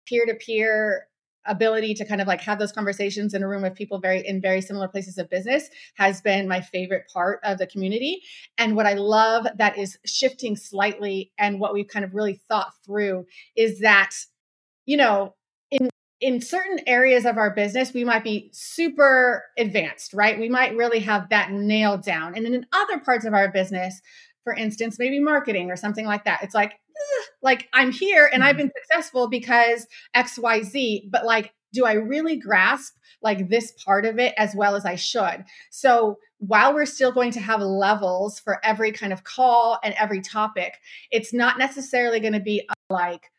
peer 0.05 0.25
to 0.25 0.35
peer 0.35 1.07
ability 1.45 1.95
to 1.95 2.05
kind 2.05 2.21
of 2.21 2.27
like 2.27 2.41
have 2.41 2.59
those 2.59 2.71
conversations 2.71 3.33
in 3.33 3.41
a 3.41 3.47
room 3.47 3.63
with 3.63 3.73
people 3.73 3.99
very 3.99 4.25
in 4.27 4.39
very 4.39 4.61
similar 4.61 4.87
places 4.87 5.17
of 5.17 5.29
business 5.29 5.69
has 5.95 6.21
been 6.21 6.47
my 6.47 6.61
favorite 6.61 7.07
part 7.11 7.39
of 7.43 7.57
the 7.57 7.65
community 7.65 8.21
and 8.59 8.75
what 8.75 8.85
i 8.85 8.93
love 8.93 9.47
that 9.57 9.75
is 9.75 9.97
shifting 10.05 10.55
slightly 10.55 11.31
and 11.39 11.59
what 11.59 11.73
we've 11.73 11.87
kind 11.87 12.05
of 12.05 12.13
really 12.13 12.39
thought 12.47 12.73
through 12.85 13.25
is 13.55 13.79
that 13.79 14.11
you 14.85 14.95
know 14.95 15.33
in 16.21 16.35
in 16.35 16.41
certain 16.41 16.79
areas 16.87 17.25
of 17.25 17.37
our 17.37 17.49
business 17.49 17.93
we 17.93 18.03
might 18.03 18.23
be 18.23 18.49
super 18.53 19.43
advanced 19.57 20.13
right 20.13 20.39
we 20.39 20.49
might 20.49 20.75
really 20.75 20.99
have 20.99 21.27
that 21.29 21.51
nailed 21.51 22.03
down 22.03 22.35
and 22.35 22.45
then 22.45 22.53
in 22.53 22.65
other 22.71 22.99
parts 22.99 23.25
of 23.25 23.33
our 23.33 23.51
business 23.51 24.01
for 24.43 24.53
instance 24.53 24.97
maybe 24.97 25.19
marketing 25.19 25.69
or 25.69 25.75
something 25.75 26.05
like 26.05 26.23
that 26.23 26.41
it's 26.43 26.55
like 26.55 26.73
like 27.41 27.67
I'm 27.73 27.91
here 27.91 28.29
and 28.31 28.43
I've 28.43 28.55
mm-hmm. 28.55 28.67
been 28.67 28.71
successful 28.83 29.27
because 29.27 29.87
XYZ, 30.15 31.09
but 31.09 31.25
like, 31.25 31.53
do 31.73 31.85
I 31.85 31.93
really 31.93 32.37
grasp 32.37 32.95
like 33.21 33.49
this 33.49 33.71
part 33.85 34.05
of 34.05 34.19
it 34.19 34.33
as 34.37 34.55
well 34.55 34.75
as 34.75 34.85
I 34.85 34.95
should? 34.95 35.45
So 35.69 36.17
while 36.39 36.73
we're 36.73 36.85
still 36.85 37.11
going 37.11 37.31
to 37.31 37.39
have 37.39 37.61
levels 37.61 38.39
for 38.39 38.63
every 38.63 38.91
kind 38.91 39.13
of 39.13 39.23
call 39.23 39.79
and 39.83 39.93
every 39.95 40.21
topic, 40.21 40.77
it's 41.11 41.33
not 41.33 41.57
necessarily 41.57 42.19
going 42.19 42.33
to 42.33 42.39
be 42.39 42.67
like 42.89 43.31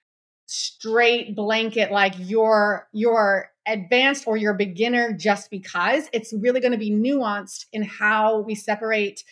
straight 0.52 1.34
blanket 1.34 1.90
like 1.90 2.12
you're 2.18 2.86
you're 2.92 3.50
advanced 3.66 4.26
or 4.26 4.36
you're 4.36 4.52
beginner 4.52 5.10
just 5.14 5.50
because 5.50 6.10
it's 6.12 6.34
really 6.34 6.60
going 6.60 6.72
to 6.72 6.78
be 6.78 6.90
nuanced 6.90 7.64
in 7.72 7.82
how 7.82 8.40
we 8.40 8.54
separate 8.54 9.24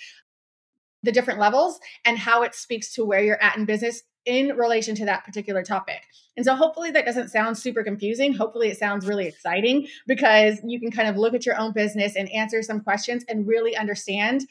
the 1.02 1.12
different 1.12 1.38
levels 1.38 1.78
and 2.06 2.16
how 2.16 2.42
it 2.42 2.54
speaks 2.54 2.94
to 2.94 3.04
where 3.04 3.22
you're 3.22 3.42
at 3.42 3.56
in 3.58 3.66
business 3.66 4.02
in 4.24 4.56
relation 4.56 4.94
to 4.94 5.04
that 5.04 5.24
particular 5.24 5.62
topic. 5.62 6.02
And 6.36 6.46
so 6.46 6.54
hopefully 6.54 6.90
that 6.92 7.04
doesn't 7.04 7.28
sound 7.28 7.58
super 7.58 7.82
confusing. 7.82 8.32
Hopefully 8.32 8.68
it 8.68 8.78
sounds 8.78 9.06
really 9.06 9.26
exciting 9.26 9.88
because 10.06 10.58
you 10.64 10.80
can 10.80 10.90
kind 10.90 11.08
of 11.08 11.16
look 11.16 11.34
at 11.34 11.44
your 11.44 11.58
own 11.58 11.72
business 11.72 12.16
and 12.16 12.30
answer 12.30 12.62
some 12.62 12.80
questions 12.80 13.24
and 13.28 13.46
really 13.46 13.76
understand 13.76 14.46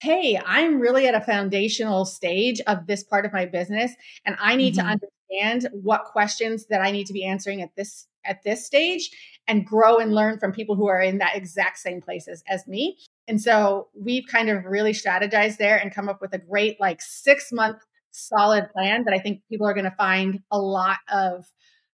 hey, 0.00 0.40
I'm 0.46 0.78
really 0.78 1.08
at 1.08 1.16
a 1.16 1.20
foundational 1.20 2.04
stage 2.04 2.60
of 2.68 2.86
this 2.86 3.02
part 3.02 3.26
of 3.26 3.32
my 3.32 3.46
business 3.46 3.92
and 4.24 4.36
I 4.38 4.54
need 4.54 4.74
mm-hmm. 4.74 4.86
to 4.86 5.08
understand 5.30 5.68
what 5.72 6.04
questions 6.04 6.66
that 6.66 6.80
I 6.80 6.90
need 6.90 7.06
to 7.06 7.12
be 7.12 7.24
answering 7.24 7.62
at 7.62 7.74
this 7.76 8.06
at 8.24 8.42
this 8.44 8.66
stage 8.66 9.10
and 9.46 9.64
grow 9.64 9.96
and 9.96 10.14
learn 10.14 10.38
from 10.38 10.52
people 10.52 10.76
who 10.76 10.88
are 10.88 11.00
in 11.00 11.18
that 11.18 11.36
exact 11.36 11.78
same 11.78 12.02
places 12.02 12.42
as 12.46 12.66
me. 12.66 12.98
And 13.26 13.40
so 13.40 13.88
we've 13.94 14.26
kind 14.30 14.50
of 14.50 14.64
really 14.64 14.92
strategized 14.92 15.56
there 15.56 15.76
and 15.76 15.94
come 15.94 16.08
up 16.08 16.20
with 16.20 16.34
a 16.34 16.38
great 16.38 16.78
like 16.78 17.00
6 17.00 17.52
month 17.52 17.78
solid 18.10 18.68
plan 18.72 19.04
that 19.04 19.14
I 19.14 19.18
think 19.18 19.42
people 19.48 19.66
are 19.66 19.74
going 19.74 19.84
to 19.84 19.96
find 19.96 20.40
a 20.50 20.58
lot 20.58 20.98
of 21.10 21.46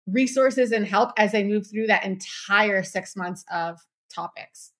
resources 0.07 0.72
and 0.72 0.87
help 0.87 1.11
as 1.16 1.32
they 1.32 1.45
move 1.45 1.66
through 1.70 1.87
that 1.89 2.05
entire 2.05 2.82
six 2.82 3.16
months 3.16 3.45
of 3.53 3.80
topics. 4.14 4.72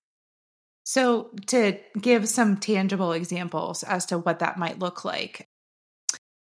So, 0.83 1.31
to 1.47 1.79
give 1.99 2.29
some 2.29 2.57
tangible 2.57 3.11
examples 3.11 3.81
as 3.83 4.05
to 4.07 4.19
what 4.19 4.39
that 4.39 4.57
might 4.57 4.77
look 4.77 5.03
like, 5.03 5.47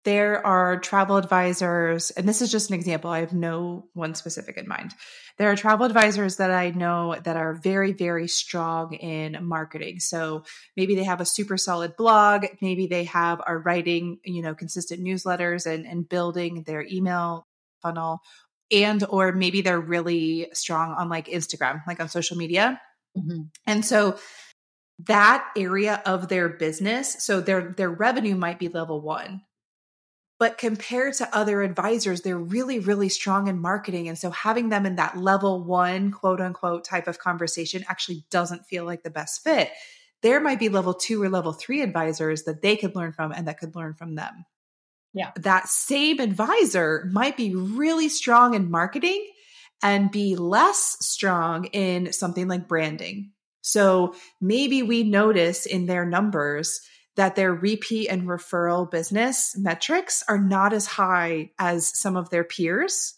there 0.04 0.44
are 0.44 0.80
travel 0.80 1.16
advisors, 1.16 2.10
and 2.10 2.28
this 2.28 2.42
is 2.42 2.50
just 2.50 2.70
an 2.70 2.74
example. 2.74 3.10
I 3.10 3.20
have 3.20 3.32
no 3.32 3.86
one 3.94 4.14
specific 4.14 4.56
in 4.56 4.66
mind. 4.66 4.94
There 5.38 5.50
are 5.50 5.56
travel 5.56 5.86
advisors 5.86 6.36
that 6.36 6.50
I 6.50 6.70
know 6.70 7.16
that 7.22 7.36
are 7.36 7.54
very, 7.54 7.92
very 7.92 8.26
strong 8.26 8.94
in 8.94 9.44
marketing. 9.44 10.00
So 10.00 10.44
maybe 10.76 10.94
they 10.94 11.04
have 11.04 11.20
a 11.20 11.24
super 11.24 11.56
solid 11.56 11.96
blog, 11.96 12.46
maybe 12.60 12.86
they 12.86 13.04
have 13.04 13.40
are 13.46 13.58
writing, 13.58 14.18
you 14.24 14.42
know, 14.42 14.54
consistent 14.54 15.00
newsletters 15.02 15.66
and, 15.66 15.86
and 15.86 16.08
building 16.08 16.64
their 16.66 16.82
email 16.82 17.46
funnel, 17.80 18.20
and 18.72 19.04
or 19.08 19.32
maybe 19.32 19.62
they're 19.62 19.80
really 19.80 20.48
strong 20.52 20.94
on 20.98 21.08
like 21.08 21.28
Instagram, 21.28 21.82
like 21.86 22.00
on 22.00 22.08
social 22.08 22.36
media. 22.36 22.80
Mm-hmm. 23.16 23.42
And 23.66 23.84
so 23.84 24.16
that 25.06 25.48
area 25.56 26.02
of 26.06 26.28
their 26.28 26.48
business, 26.48 27.24
so 27.24 27.40
their 27.40 27.72
their 27.72 27.90
revenue 27.90 28.34
might 28.34 28.58
be 28.58 28.68
level 28.68 29.00
one 29.00 29.42
but 30.42 30.58
compared 30.58 31.14
to 31.14 31.36
other 31.36 31.62
advisors, 31.62 32.22
they're 32.22 32.36
really, 32.36 32.80
really 32.80 33.08
strong 33.08 33.46
in 33.46 33.60
marketing. 33.60 34.08
And 34.08 34.18
so 34.18 34.32
having 34.32 34.70
them 34.70 34.86
in 34.86 34.96
that 34.96 35.16
level 35.16 35.62
one, 35.62 36.10
quote 36.10 36.40
unquote, 36.40 36.84
type 36.84 37.06
of 37.06 37.20
conversation 37.20 37.84
actually 37.88 38.24
doesn't 38.28 38.66
feel 38.66 38.84
like 38.84 39.04
the 39.04 39.10
best 39.10 39.44
fit. 39.44 39.70
There 40.20 40.40
might 40.40 40.58
be 40.58 40.68
level 40.68 40.94
two 40.94 41.22
or 41.22 41.28
level 41.28 41.52
three 41.52 41.80
advisors 41.80 42.42
that 42.42 42.60
they 42.60 42.76
could 42.76 42.96
learn 42.96 43.12
from 43.12 43.30
and 43.30 43.46
that 43.46 43.60
could 43.60 43.76
learn 43.76 43.94
from 43.94 44.16
them. 44.16 44.44
Yeah. 45.14 45.30
That 45.36 45.68
same 45.68 46.18
advisor 46.18 47.08
might 47.12 47.36
be 47.36 47.54
really 47.54 48.08
strong 48.08 48.54
in 48.54 48.68
marketing 48.68 49.24
and 49.80 50.10
be 50.10 50.34
less 50.34 50.96
strong 50.98 51.66
in 51.66 52.12
something 52.12 52.48
like 52.48 52.66
branding. 52.66 53.30
So 53.60 54.16
maybe 54.40 54.82
we 54.82 55.04
notice 55.04 55.66
in 55.66 55.86
their 55.86 56.04
numbers 56.04 56.80
that 57.16 57.36
their 57.36 57.52
repeat 57.52 58.08
and 58.08 58.22
referral 58.22 58.90
business 58.90 59.56
metrics 59.56 60.22
are 60.28 60.38
not 60.38 60.72
as 60.72 60.86
high 60.86 61.50
as 61.58 61.98
some 61.98 62.16
of 62.16 62.30
their 62.30 62.44
peers, 62.44 63.14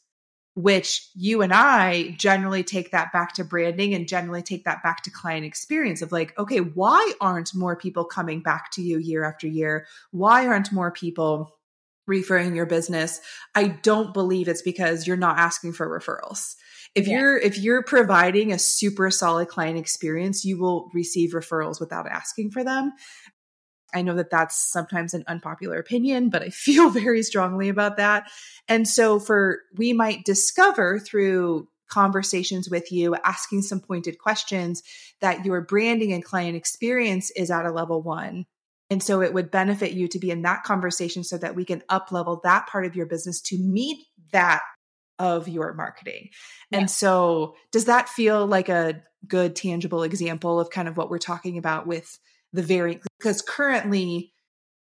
which 0.54 1.08
you 1.14 1.42
and 1.42 1.52
I 1.52 2.14
generally 2.18 2.64
take 2.64 2.90
that 2.90 3.12
back 3.12 3.34
to 3.34 3.44
branding 3.44 3.94
and 3.94 4.08
generally 4.08 4.42
take 4.42 4.64
that 4.64 4.82
back 4.82 5.02
to 5.04 5.10
client 5.10 5.44
experience 5.44 6.02
of 6.02 6.12
like, 6.12 6.36
okay, 6.38 6.58
why 6.58 7.12
aren't 7.20 7.54
more 7.54 7.76
people 7.76 8.04
coming 8.04 8.42
back 8.42 8.70
to 8.72 8.82
you 8.82 8.98
year 8.98 9.24
after 9.24 9.46
year? 9.46 9.86
Why 10.10 10.46
aren't 10.46 10.72
more 10.72 10.90
people 10.90 11.56
referring 12.06 12.56
your 12.56 12.66
business? 12.66 13.20
I 13.54 13.68
don't 13.68 14.12
believe 14.12 14.48
it's 14.48 14.62
because 14.62 15.06
you're 15.06 15.16
not 15.16 15.38
asking 15.38 15.72
for 15.74 15.88
referrals 15.88 16.54
if 16.94 17.08
yeah. 17.08 17.18
you're 17.18 17.38
if 17.38 17.58
you're 17.58 17.82
providing 17.82 18.52
a 18.52 18.58
super 18.58 19.10
solid 19.10 19.48
client 19.48 19.78
experience 19.78 20.44
you 20.44 20.58
will 20.58 20.90
receive 20.94 21.32
referrals 21.32 21.80
without 21.80 22.06
asking 22.06 22.50
for 22.50 22.64
them 22.64 22.92
I 23.94 24.02
know 24.02 24.14
that 24.14 24.30
that's 24.30 24.72
sometimes 24.72 25.14
an 25.14 25.24
unpopular 25.26 25.78
opinion, 25.78 26.30
but 26.30 26.42
I 26.42 26.48
feel 26.50 26.90
very 26.90 27.22
strongly 27.22 27.68
about 27.68 27.96
that. 27.96 28.30
And 28.68 28.86
so 28.88 29.18
for 29.18 29.60
we 29.76 29.92
might 29.92 30.24
discover 30.24 30.98
through 30.98 31.68
conversations 31.88 32.68
with 32.68 32.90
you, 32.90 33.14
asking 33.24 33.62
some 33.62 33.80
pointed 33.80 34.18
questions 34.18 34.82
that 35.20 35.44
your 35.44 35.60
branding 35.60 36.12
and 36.12 36.24
client 36.24 36.56
experience 36.56 37.30
is 37.32 37.50
at 37.50 37.66
a 37.66 37.70
level 37.70 38.02
1. 38.02 38.46
And 38.90 39.02
so 39.02 39.22
it 39.22 39.32
would 39.32 39.50
benefit 39.50 39.92
you 39.92 40.08
to 40.08 40.18
be 40.18 40.30
in 40.30 40.42
that 40.42 40.64
conversation 40.64 41.24
so 41.24 41.38
that 41.38 41.54
we 41.54 41.64
can 41.64 41.82
up 41.88 42.12
level 42.12 42.40
that 42.44 42.66
part 42.66 42.84
of 42.84 42.96
your 42.96 43.06
business 43.06 43.40
to 43.42 43.58
meet 43.58 44.04
that 44.32 44.62
of 45.18 45.48
your 45.48 45.72
marketing. 45.74 46.30
Yeah. 46.70 46.80
And 46.80 46.90
so 46.90 47.54
does 47.70 47.86
that 47.86 48.08
feel 48.08 48.46
like 48.46 48.68
a 48.68 49.02
good 49.26 49.56
tangible 49.56 50.02
example 50.02 50.60
of 50.60 50.70
kind 50.70 50.88
of 50.88 50.96
what 50.96 51.10
we're 51.10 51.18
talking 51.18 51.56
about 51.58 51.86
with 51.86 52.18
the 52.52 52.62
very 52.62 53.00
because 53.24 53.40
currently 53.40 54.34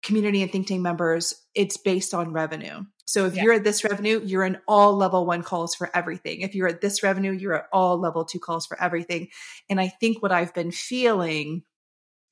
community 0.01 0.41
and 0.41 0.51
think 0.51 0.67
tank 0.67 0.81
members 0.81 1.35
it's 1.53 1.77
based 1.77 2.15
on 2.15 2.33
revenue. 2.33 2.83
So 3.05 3.27
if 3.27 3.35
yeah. 3.35 3.43
you're 3.43 3.53
at 3.53 3.63
this 3.63 3.83
revenue 3.83 4.19
you're 4.25 4.43
in 4.43 4.57
all 4.67 4.97
level 4.97 5.25
one 5.25 5.43
calls 5.43 5.75
for 5.75 5.89
everything. 5.95 6.41
If 6.41 6.55
you're 6.55 6.67
at 6.67 6.81
this 6.81 7.03
revenue 7.03 7.31
you're 7.31 7.53
at 7.53 7.67
all 7.71 7.99
level 7.99 8.25
two 8.25 8.39
calls 8.39 8.65
for 8.65 8.81
everything. 8.81 9.29
And 9.69 9.79
i 9.79 9.87
think 9.87 10.21
what 10.21 10.31
i've 10.31 10.53
been 10.53 10.71
feeling 10.71 11.63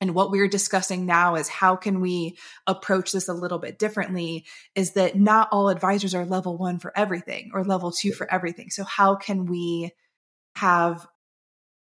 and 0.00 0.12
what 0.16 0.32
we're 0.32 0.48
discussing 0.48 1.06
now 1.06 1.36
is 1.36 1.48
how 1.48 1.76
can 1.76 2.00
we 2.00 2.36
approach 2.66 3.12
this 3.12 3.28
a 3.28 3.32
little 3.34 3.60
bit 3.60 3.78
differently 3.78 4.44
is 4.74 4.94
that 4.94 5.16
not 5.16 5.48
all 5.52 5.68
advisors 5.68 6.16
are 6.16 6.26
level 6.26 6.58
one 6.58 6.80
for 6.80 6.92
everything 6.98 7.52
or 7.54 7.62
level 7.62 7.92
two 7.92 8.10
for 8.12 8.28
everything. 8.28 8.70
So 8.70 8.82
how 8.82 9.14
can 9.14 9.46
we 9.46 9.92
have 10.56 11.06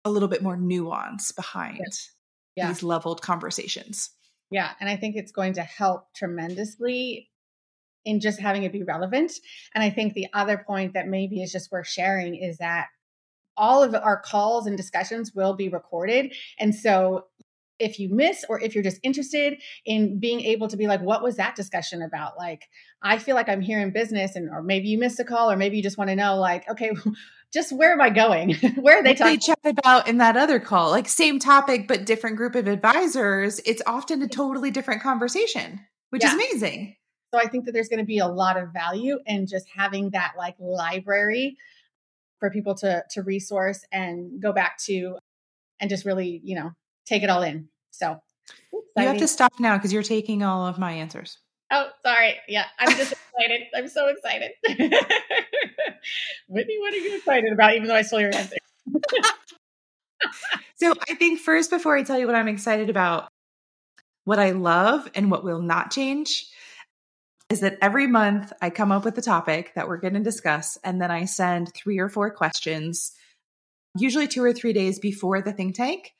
a 0.05 0.09
little 0.09 0.29
bit 0.29 0.41
more 0.41 0.55
nuance 0.55 1.33
behind 1.33 1.79
yes 1.83 2.14
yeah. 2.55 2.67
these 2.67 2.83
leveled 2.83 3.21
conversations. 3.21 4.11
Yeah. 4.51 4.71
And 4.79 4.89
I 4.89 4.95
think 4.95 5.15
it's 5.15 5.31
going 5.31 5.53
to 5.53 5.63
help 5.63 6.13
tremendously 6.13 7.29
in 8.05 8.19
just 8.19 8.39
having 8.39 8.63
it 8.63 8.71
be 8.71 8.83
relevant. 8.83 9.31
And 9.73 9.83
I 9.83 9.89
think 9.89 10.13
the 10.13 10.27
other 10.33 10.63
point 10.65 10.93
that 10.93 11.07
maybe 11.07 11.41
is 11.41 11.51
just 11.51 11.71
worth 11.71 11.87
sharing 11.87 12.35
is 12.35 12.59
that 12.59 12.87
all 13.57 13.81
of 13.83 13.95
our 13.95 14.19
calls 14.19 14.67
and 14.67 14.77
discussions 14.77 15.33
will 15.33 15.55
be 15.55 15.69
recorded. 15.69 16.33
And 16.59 16.75
so 16.75 17.25
if 17.79 17.99
you 17.99 18.09
miss 18.09 18.45
or 18.47 18.59
if 18.61 18.73
you're 18.73 18.83
just 18.83 18.99
interested 19.03 19.61
in 19.85 20.19
being 20.19 20.41
able 20.41 20.67
to 20.67 20.77
be 20.77 20.87
like 20.87 21.01
what 21.01 21.21
was 21.21 21.35
that 21.35 21.55
discussion 21.55 22.01
about 22.01 22.37
like 22.37 22.69
i 23.01 23.17
feel 23.17 23.35
like 23.35 23.49
i'm 23.49 23.59
here 23.59 23.81
in 23.81 23.91
business 23.91 24.35
and 24.35 24.49
or 24.49 24.63
maybe 24.63 24.87
you 24.87 24.97
missed 24.97 25.19
a 25.19 25.25
call 25.25 25.51
or 25.51 25.57
maybe 25.57 25.75
you 25.75 25.83
just 25.83 25.97
want 25.97 26.09
to 26.09 26.15
know 26.15 26.37
like 26.37 26.69
okay 26.69 26.91
just 27.53 27.71
where 27.71 27.93
am 27.93 28.01
I 28.01 28.09
going? 28.09 28.53
where 28.75 28.99
are 28.99 29.03
they 29.03 29.13
talking? 29.13 29.33
They 29.33 29.37
chat 29.37 29.59
about 29.65 30.07
in 30.07 30.17
that 30.17 30.37
other 30.37 30.59
call, 30.59 30.91
like 30.91 31.07
same 31.07 31.39
topic 31.39 31.87
but 31.87 32.05
different 32.05 32.37
group 32.37 32.55
of 32.55 32.67
advisors. 32.67 33.59
It's 33.65 33.81
often 33.85 34.21
a 34.21 34.27
totally 34.27 34.71
different 34.71 35.01
conversation, 35.01 35.81
which 36.09 36.23
yeah. 36.23 36.29
is 36.29 36.33
amazing. 36.33 36.95
So 37.33 37.39
I 37.39 37.47
think 37.47 37.65
that 37.65 37.73
there's 37.73 37.89
going 37.89 37.99
to 37.99 38.05
be 38.05 38.19
a 38.19 38.27
lot 38.27 38.57
of 38.57 38.71
value 38.71 39.19
in 39.25 39.47
just 39.47 39.67
having 39.75 40.11
that 40.11 40.33
like 40.37 40.55
library 40.59 41.57
for 42.39 42.49
people 42.49 42.75
to 42.75 43.03
to 43.11 43.21
resource 43.23 43.83
and 43.91 44.41
go 44.41 44.53
back 44.53 44.77
to 44.85 45.17
and 45.79 45.89
just 45.89 46.05
really, 46.05 46.41
you 46.43 46.55
know, 46.55 46.71
take 47.05 47.23
it 47.23 47.29
all 47.29 47.43
in. 47.43 47.69
So 47.91 48.21
you 48.71 49.03
have 49.03 49.17
to 49.17 49.27
stop 49.27 49.53
now 49.59 49.77
because 49.77 49.91
you're 49.91 50.03
taking 50.03 50.43
all 50.43 50.65
of 50.67 50.77
my 50.77 50.91
answers. 50.91 51.37
Oh, 51.71 51.87
sorry. 52.05 52.35
Yeah, 52.47 52.65
I'm 52.77 52.95
just 52.95 53.13
excited. 53.13 53.61
I'm 53.75 53.87
so 53.87 54.07
excited. 54.07 54.51
Whitney, 56.47 56.77
what 56.79 56.93
are 56.93 56.97
you 56.97 57.17
excited 57.17 57.51
about, 57.51 57.75
even 57.75 57.87
though 57.87 57.95
I 57.95 58.03
stole 58.03 58.21
your 58.21 58.35
answer? 58.35 58.57
so 60.75 60.93
I 61.09 61.15
think 61.15 61.39
first, 61.39 61.69
before 61.69 61.97
I 61.97 62.03
tell 62.03 62.19
you 62.19 62.27
what 62.27 62.35
I'm 62.35 62.47
excited 62.47 62.89
about, 62.89 63.29
what 64.25 64.39
I 64.39 64.51
love 64.51 65.09
and 65.15 65.31
what 65.31 65.43
will 65.43 65.61
not 65.61 65.91
change 65.91 66.47
is 67.49 67.59
that 67.59 67.77
every 67.81 68.07
month 68.07 68.51
I 68.61 68.69
come 68.71 68.91
up 68.91 69.05
with 69.05 69.17
a 69.17 69.21
topic 69.21 69.73
that 69.75 69.87
we're 69.87 69.97
going 69.97 70.15
to 70.15 70.19
discuss, 70.19 70.77
and 70.83 70.99
then 70.99 71.11
I 71.11 71.25
send 71.25 71.71
three 71.73 71.99
or 71.99 72.09
four 72.09 72.31
questions, 72.31 73.11
usually 73.95 74.27
two 74.27 74.43
or 74.43 74.53
three 74.53 74.73
days 74.73 74.99
before 74.99 75.41
the 75.41 75.53
think 75.53 75.75
tank. 75.75 76.14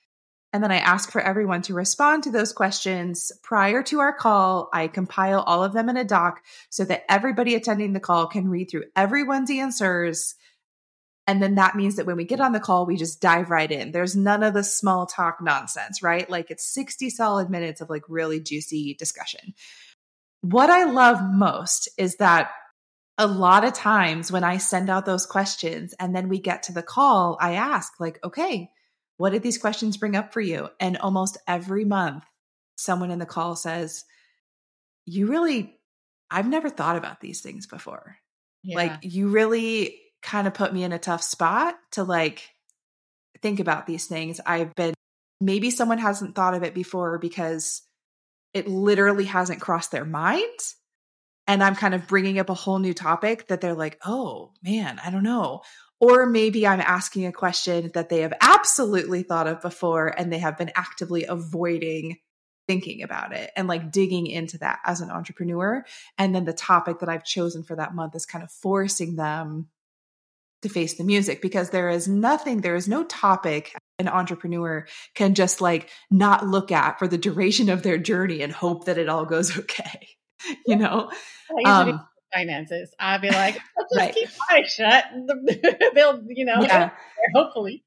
And 0.56 0.64
then 0.64 0.72
I 0.72 0.78
ask 0.78 1.12
for 1.12 1.20
everyone 1.20 1.64
to 1.64 1.74
respond 1.74 2.24
to 2.24 2.32
those 2.32 2.54
questions 2.54 3.30
prior 3.44 3.84
to 3.84 4.00
our 4.00 4.14
call. 4.14 4.70
I 4.72 4.88
compile 4.88 5.42
all 5.42 5.66
of 5.66 5.74
them 5.74 5.90
in 5.90 5.98
a 5.98 6.06
doc 6.06 6.42
so 6.70 6.86
that 6.86 7.04
everybody 7.10 7.56
attending 7.56 7.92
the 7.92 8.00
call 8.00 8.28
can 8.28 8.48
read 8.48 8.72
through 8.72 8.86
everyone's 8.96 9.52
answers. 9.52 10.36
And 11.28 11.44
then 11.44 11.56
that 11.56 11.76
means 11.76 11.98
that 11.98 12.06
when 12.06 12.16
we 12.16 12.24
get 12.24 12.40
on 12.40 12.54
the 12.54 12.62
call, 12.62 12.86
we 12.86 12.96
just 12.96 13.20
dive 13.20 13.50
right 13.50 13.70
in. 13.70 13.92
There's 13.92 14.16
none 14.16 14.44
of 14.44 14.54
the 14.54 14.64
small 14.64 15.06
talk 15.06 15.40
nonsense, 15.42 16.02
right? 16.02 16.30
Like 16.30 16.50
it's 16.50 16.74
60 16.74 17.10
solid 17.10 17.50
minutes 17.50 17.82
of 17.82 17.90
like 17.90 18.04
really 18.08 18.40
juicy 18.40 18.94
discussion. 18.94 19.56
What 20.40 20.70
I 20.70 20.86
love 20.86 21.20
most 21.22 21.90
is 21.98 22.16
that 22.20 22.52
a 23.18 23.28
lot 23.28 23.66
of 23.66 23.74
times 23.74 24.32
when 24.32 24.46
I 24.46 24.56
send 24.56 24.90
out 24.90 25.06
those 25.06 25.26
questions 25.26 25.94
and 26.00 26.16
then 26.16 26.30
we 26.30 26.40
get 26.40 26.64
to 26.64 26.72
the 26.72 26.82
call, 26.82 27.38
I 27.42 27.56
ask, 27.56 27.92
like, 28.00 28.24
okay, 28.24 28.70
what 29.18 29.32
did 29.32 29.44
these 29.44 29.58
questions 29.58 29.98
bring 29.98 30.16
up 30.16 30.34
for 30.34 30.42
you? 30.42 30.70
And 30.80 30.98
almost 30.98 31.38
every 31.48 31.86
month, 31.86 32.24
someone 32.76 33.12
in 33.12 33.20
the 33.20 33.26
call 33.26 33.56
says, 33.56 34.04
You 35.06 35.28
really, 35.28 35.78
I've 36.30 36.48
never 36.48 36.70
thought 36.70 36.98
about 36.98 37.22
these 37.22 37.42
things 37.42 37.68
before. 37.68 38.18
Yeah. 38.64 38.78
Like, 38.78 38.92
you 39.02 39.30
really 39.30 40.00
kind 40.22 40.48
of 40.48 40.54
put 40.54 40.74
me 40.74 40.84
in 40.84 40.92
a 40.92 41.00
tough 41.00 41.22
spot 41.22 41.76
to 41.92 42.04
like 42.04 42.50
think 43.42 43.60
about 43.60 43.86
these 43.86 44.08
things. 44.08 44.42
I've 44.46 44.74
been, 44.76 44.96
maybe 45.40 45.70
someone 45.70 46.00
hasn't 46.00 46.36
thought 46.36 46.56
of 46.56 46.64
it 46.64 46.74
before 46.74 47.20
because 47.20 47.84
it 48.54 48.68
literally 48.68 49.26
hasn't 49.26 49.62
crossed 49.62 49.92
their 49.92 50.06
mind. 50.06 50.60
And 51.48 51.64
I'm 51.64 51.76
kind 51.76 51.94
of 51.94 52.08
bringing 52.08 52.40
up 52.40 52.50
a 52.50 52.56
whole 52.56 52.80
new 52.80 52.94
topic 52.96 53.48
that 53.50 53.62
they're 53.62 53.76
like, 53.76 54.00
oh 54.04 54.52
man, 54.64 55.00
I 55.06 55.12
don't 55.12 55.24
know. 55.24 55.62
Or 56.06 56.28
maybe 56.28 56.68
I'm 56.68 56.82
asking 56.82 57.26
a 57.26 57.32
question 57.32 57.90
that 57.96 58.10
they 58.10 58.22
have 58.22 58.34
absolutely 58.40 59.24
thought 59.24 59.48
of 59.48 59.62
before 59.62 60.08
and 60.08 60.32
they 60.32 60.38
have 60.38 60.56
been 60.56 60.72
actively 60.76 61.24
avoiding 61.24 62.18
thinking 62.68 63.02
about 63.02 63.34
it 63.34 63.50
and 63.56 63.68
like 63.68 63.92
digging 63.92 64.28
into 64.28 64.60
that 64.60 64.80
as 64.86 65.02
an 65.02 65.10
entrepreneur. 65.10 65.84
And 66.20 66.36
then 66.36 66.46
the 66.46 66.54
topic 66.54 67.00
that 67.00 67.10
I've 67.10 67.24
chosen 67.24 67.64
for 67.64 67.76
that 67.76 67.96
month 67.96 68.16
is 68.16 68.28
kind 68.28 68.44
of 68.44 68.52
forcing 68.52 69.16
them 69.16 69.68
to 70.62 70.70
face 70.70 70.94
the 70.94 71.04
music 71.04 71.42
because 71.42 71.72
there 71.72 71.90
is 71.90 72.08
nothing, 72.08 72.62
there 72.62 72.76
is 72.76 72.88
no 72.88 73.04
topic 73.04 73.74
an 73.98 74.08
entrepreneur 74.08 74.86
can 75.16 75.34
just 75.34 75.60
like 75.60 75.90
not 76.12 76.46
look 76.46 76.72
at 76.72 77.00
for 77.00 77.08
the 77.08 77.18
duration 77.18 77.70
of 77.70 77.82
their 77.82 77.98
journey 77.98 78.42
and 78.42 78.52
hope 78.52 78.86
that 78.86 79.00
it 79.00 79.10
all 79.10 79.26
goes 79.26 79.58
okay. 79.60 80.10
You 80.68 80.76
know? 80.76 81.12
Um, 81.66 82.06
finances. 82.36 82.94
I'd 83.00 83.22
be 83.22 83.30
like, 83.30 83.56
let's 83.78 83.94
just 83.94 83.98
right. 83.98 84.14
keep 84.14 84.30
my 84.50 84.58
eyes 84.58 84.72
shut. 84.72 85.06
They'll, 85.96 86.24
you 86.28 86.46
know, 86.46 86.62
yeah. 86.62 86.92
hopefully. 87.34 87.84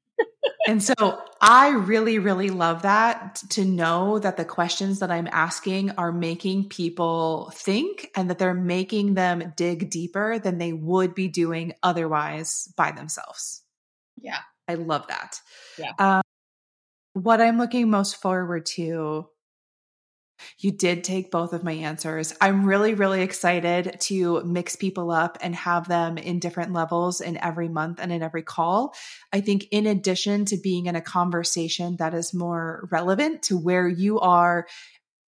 and 0.67 0.83
so 0.83 1.21
I 1.39 1.69
really, 1.69 2.19
really 2.19 2.49
love 2.49 2.81
that 2.81 3.41
to 3.51 3.63
know 3.63 4.19
that 4.19 4.35
the 4.35 4.45
questions 4.45 4.99
that 4.99 5.11
I'm 5.11 5.29
asking 5.31 5.91
are 5.91 6.11
making 6.11 6.69
people 6.69 7.51
think 7.55 8.09
and 8.15 8.29
that 8.29 8.37
they're 8.37 8.53
making 8.53 9.13
them 9.13 9.53
dig 9.55 9.89
deeper 9.89 10.39
than 10.39 10.57
they 10.57 10.73
would 10.73 11.15
be 11.15 11.29
doing 11.29 11.73
otherwise 11.81 12.67
by 12.75 12.91
themselves. 12.91 13.63
Yeah. 14.17 14.39
I 14.67 14.75
love 14.75 15.07
that. 15.07 15.39
Yeah. 15.77 15.93
Um, 15.97 16.21
what 17.13 17.41
I'm 17.41 17.57
looking 17.57 17.89
most 17.89 18.21
forward 18.21 18.65
to 18.67 19.27
you 20.57 20.71
did 20.71 21.03
take 21.03 21.31
both 21.31 21.53
of 21.53 21.63
my 21.63 21.73
answers. 21.73 22.33
I'm 22.39 22.65
really, 22.65 22.93
really 22.93 23.21
excited 23.21 23.97
to 24.01 24.43
mix 24.43 24.75
people 24.75 25.11
up 25.11 25.37
and 25.41 25.55
have 25.55 25.87
them 25.87 26.17
in 26.17 26.39
different 26.39 26.73
levels 26.73 27.21
in 27.21 27.37
every 27.37 27.69
month 27.69 27.99
and 28.01 28.11
in 28.11 28.23
every 28.23 28.43
call. 28.43 28.93
I 29.31 29.41
think, 29.41 29.67
in 29.71 29.85
addition 29.85 30.45
to 30.45 30.57
being 30.57 30.87
in 30.87 30.95
a 30.95 31.01
conversation 31.01 31.97
that 31.97 32.13
is 32.13 32.33
more 32.33 32.87
relevant 32.91 33.43
to 33.43 33.57
where 33.57 33.87
you 33.87 34.19
are 34.19 34.67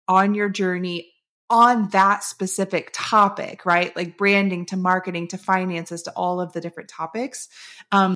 on 0.09 0.35
your 0.35 0.49
journey 0.49 1.13
on 1.51 1.89
that 1.89 2.23
specific 2.23 2.91
topic, 2.93 3.67
right? 3.67 3.95
Like 3.97 4.17
branding 4.17 4.67
to 4.67 4.77
marketing 4.77 5.29
to 5.29 5.39
finances 5.39 6.05
to 6.05 6.13
all 6.13 6.41
of 6.41 6.53
the 6.53 6.61
different 6.61 6.89
topics. 6.89 7.49
Um, 7.91 8.15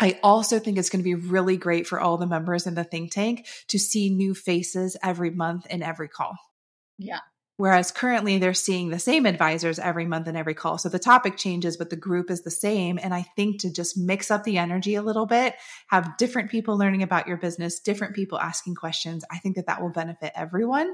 I 0.00 0.18
also 0.22 0.58
think 0.58 0.78
it's 0.78 0.88
going 0.88 1.00
to 1.00 1.04
be 1.04 1.14
really 1.14 1.58
great 1.58 1.86
for 1.86 2.00
all 2.00 2.16
the 2.16 2.26
members 2.26 2.66
in 2.66 2.74
the 2.74 2.84
think 2.84 3.12
tank 3.12 3.46
to 3.68 3.78
see 3.78 4.08
new 4.08 4.34
faces 4.34 4.96
every 5.02 5.30
month 5.30 5.66
in 5.66 5.82
every 5.82 6.08
call. 6.08 6.36
Yeah. 6.98 7.20
Whereas 7.58 7.92
currently 7.92 8.38
they're 8.38 8.54
seeing 8.54 8.88
the 8.88 8.98
same 8.98 9.26
advisors 9.26 9.78
every 9.78 10.06
month 10.06 10.26
in 10.26 10.34
every 10.34 10.54
call. 10.54 10.78
So 10.78 10.88
the 10.88 10.98
topic 10.98 11.36
changes, 11.36 11.76
but 11.76 11.90
the 11.90 11.96
group 11.96 12.30
is 12.30 12.42
the 12.42 12.50
same. 12.50 12.98
And 13.02 13.12
I 13.12 13.26
think 13.36 13.60
to 13.60 13.70
just 13.70 13.98
mix 13.98 14.30
up 14.30 14.44
the 14.44 14.56
energy 14.56 14.94
a 14.94 15.02
little 15.02 15.26
bit, 15.26 15.56
have 15.88 16.16
different 16.16 16.50
people 16.50 16.78
learning 16.78 17.02
about 17.02 17.28
your 17.28 17.36
business, 17.36 17.78
different 17.78 18.16
people 18.16 18.38
asking 18.38 18.76
questions, 18.76 19.26
I 19.30 19.36
think 19.36 19.56
that 19.56 19.66
that 19.66 19.82
will 19.82 19.90
benefit 19.90 20.32
everyone. 20.34 20.90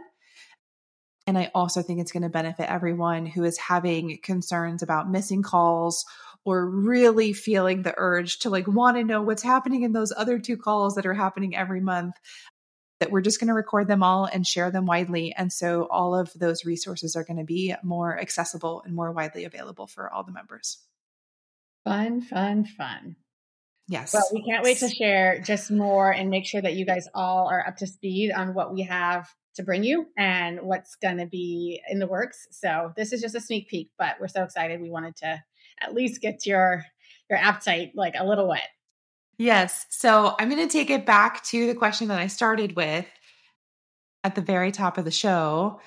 And 1.28 1.38
I 1.38 1.52
also 1.54 1.82
think 1.82 2.00
it's 2.00 2.10
going 2.10 2.24
to 2.24 2.28
benefit 2.28 2.68
everyone 2.68 3.26
who 3.26 3.44
is 3.44 3.58
having 3.58 4.18
concerns 4.24 4.82
about 4.82 5.08
missing 5.08 5.42
calls 5.42 6.04
or 6.46 6.64
really 6.64 7.32
feeling 7.32 7.82
the 7.82 7.92
urge 7.96 8.38
to 8.38 8.50
like 8.50 8.68
want 8.68 8.96
to 8.96 9.04
know 9.04 9.20
what's 9.20 9.42
happening 9.42 9.82
in 9.82 9.92
those 9.92 10.12
other 10.16 10.38
two 10.38 10.56
calls 10.56 10.94
that 10.94 11.04
are 11.04 11.12
happening 11.12 11.56
every 11.56 11.80
month 11.80 12.14
that 13.00 13.10
we're 13.10 13.20
just 13.20 13.40
going 13.40 13.48
to 13.48 13.54
record 13.54 13.88
them 13.88 14.02
all 14.02 14.24
and 14.24 14.46
share 14.46 14.70
them 14.70 14.86
widely 14.86 15.34
and 15.36 15.52
so 15.52 15.86
all 15.90 16.14
of 16.14 16.32
those 16.34 16.64
resources 16.64 17.16
are 17.16 17.24
going 17.24 17.36
to 17.36 17.44
be 17.44 17.74
more 17.82 18.18
accessible 18.18 18.82
and 18.86 18.94
more 18.94 19.12
widely 19.12 19.44
available 19.44 19.88
for 19.88 20.10
all 20.10 20.22
the 20.22 20.32
members. 20.32 20.78
Fun 21.84 22.22
fun 22.22 22.64
fun. 22.64 23.16
Yes. 23.88 24.14
Well 24.14 24.24
we 24.32 24.44
can't 24.44 24.64
wait 24.64 24.78
to 24.78 24.88
share 24.88 25.40
just 25.40 25.70
more 25.70 26.10
and 26.12 26.30
make 26.30 26.46
sure 26.46 26.62
that 26.62 26.74
you 26.74 26.86
guys 26.86 27.08
all 27.12 27.48
are 27.48 27.66
up 27.66 27.76
to 27.78 27.88
speed 27.88 28.30
on 28.30 28.54
what 28.54 28.72
we 28.72 28.82
have 28.82 29.28
to 29.56 29.64
bring 29.64 29.82
you 29.82 30.06
and 30.16 30.60
what's 30.62 30.94
going 30.96 31.18
to 31.18 31.26
be 31.26 31.80
in 31.88 31.98
the 31.98 32.06
works. 32.06 32.46
So 32.52 32.92
this 32.96 33.12
is 33.12 33.20
just 33.20 33.34
a 33.34 33.40
sneak 33.40 33.68
peek 33.68 33.90
but 33.98 34.14
we're 34.20 34.28
so 34.28 34.44
excited 34.44 34.80
we 34.80 34.90
wanted 34.90 35.16
to 35.16 35.42
at 35.80 35.94
least 35.94 36.20
gets 36.20 36.46
your 36.46 36.84
your 37.28 37.38
appetite 37.38 37.92
like 37.94 38.14
a 38.18 38.26
little 38.26 38.48
wet. 38.48 38.68
Yes. 39.38 39.86
So 39.90 40.34
I'm 40.38 40.48
going 40.48 40.66
to 40.66 40.72
take 40.72 40.90
it 40.90 41.04
back 41.04 41.44
to 41.46 41.66
the 41.66 41.74
question 41.74 42.08
that 42.08 42.20
I 42.20 42.26
started 42.28 42.74
with 42.76 43.06
at 44.24 44.34
the 44.34 44.40
very 44.40 44.72
top 44.72 44.96
of 44.96 45.04
the 45.04 45.10
show. 45.10 45.80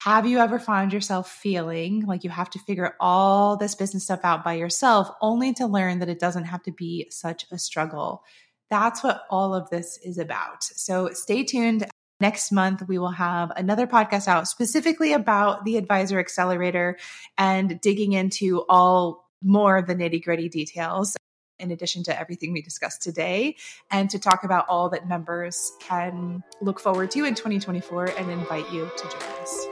Have 0.00 0.26
you 0.26 0.38
ever 0.38 0.58
found 0.58 0.92
yourself 0.92 1.30
feeling 1.30 2.04
like 2.06 2.24
you 2.24 2.30
have 2.30 2.50
to 2.50 2.58
figure 2.58 2.96
all 2.98 3.56
this 3.56 3.76
business 3.76 4.02
stuff 4.02 4.20
out 4.24 4.42
by 4.42 4.54
yourself 4.54 5.08
only 5.20 5.52
to 5.54 5.66
learn 5.66 6.00
that 6.00 6.08
it 6.08 6.18
doesn't 6.18 6.44
have 6.44 6.62
to 6.64 6.72
be 6.72 7.06
such 7.10 7.46
a 7.52 7.58
struggle? 7.58 8.24
That's 8.68 9.04
what 9.04 9.22
all 9.30 9.54
of 9.54 9.70
this 9.70 10.00
is 10.02 10.18
about. 10.18 10.64
So 10.64 11.10
stay 11.12 11.44
tuned. 11.44 11.86
Next 12.22 12.52
month, 12.52 12.86
we 12.86 12.98
will 13.00 13.10
have 13.10 13.50
another 13.56 13.88
podcast 13.88 14.28
out 14.28 14.46
specifically 14.46 15.12
about 15.12 15.64
the 15.64 15.76
Advisor 15.76 16.20
Accelerator 16.20 16.96
and 17.36 17.80
digging 17.80 18.12
into 18.12 18.64
all 18.68 19.28
more 19.42 19.76
of 19.76 19.88
the 19.88 19.96
nitty 19.96 20.22
gritty 20.22 20.48
details 20.48 21.16
in 21.58 21.72
addition 21.72 22.04
to 22.04 22.16
everything 22.16 22.52
we 22.52 22.62
discussed 22.62 23.02
today, 23.02 23.56
and 23.90 24.08
to 24.10 24.20
talk 24.20 24.44
about 24.44 24.66
all 24.68 24.88
that 24.90 25.08
members 25.08 25.72
can 25.80 26.44
look 26.60 26.78
forward 26.78 27.10
to 27.10 27.24
in 27.24 27.34
2024 27.34 28.10
and 28.16 28.30
invite 28.30 28.72
you 28.72 28.88
to 28.96 29.02
join 29.02 29.22
us. 29.40 29.71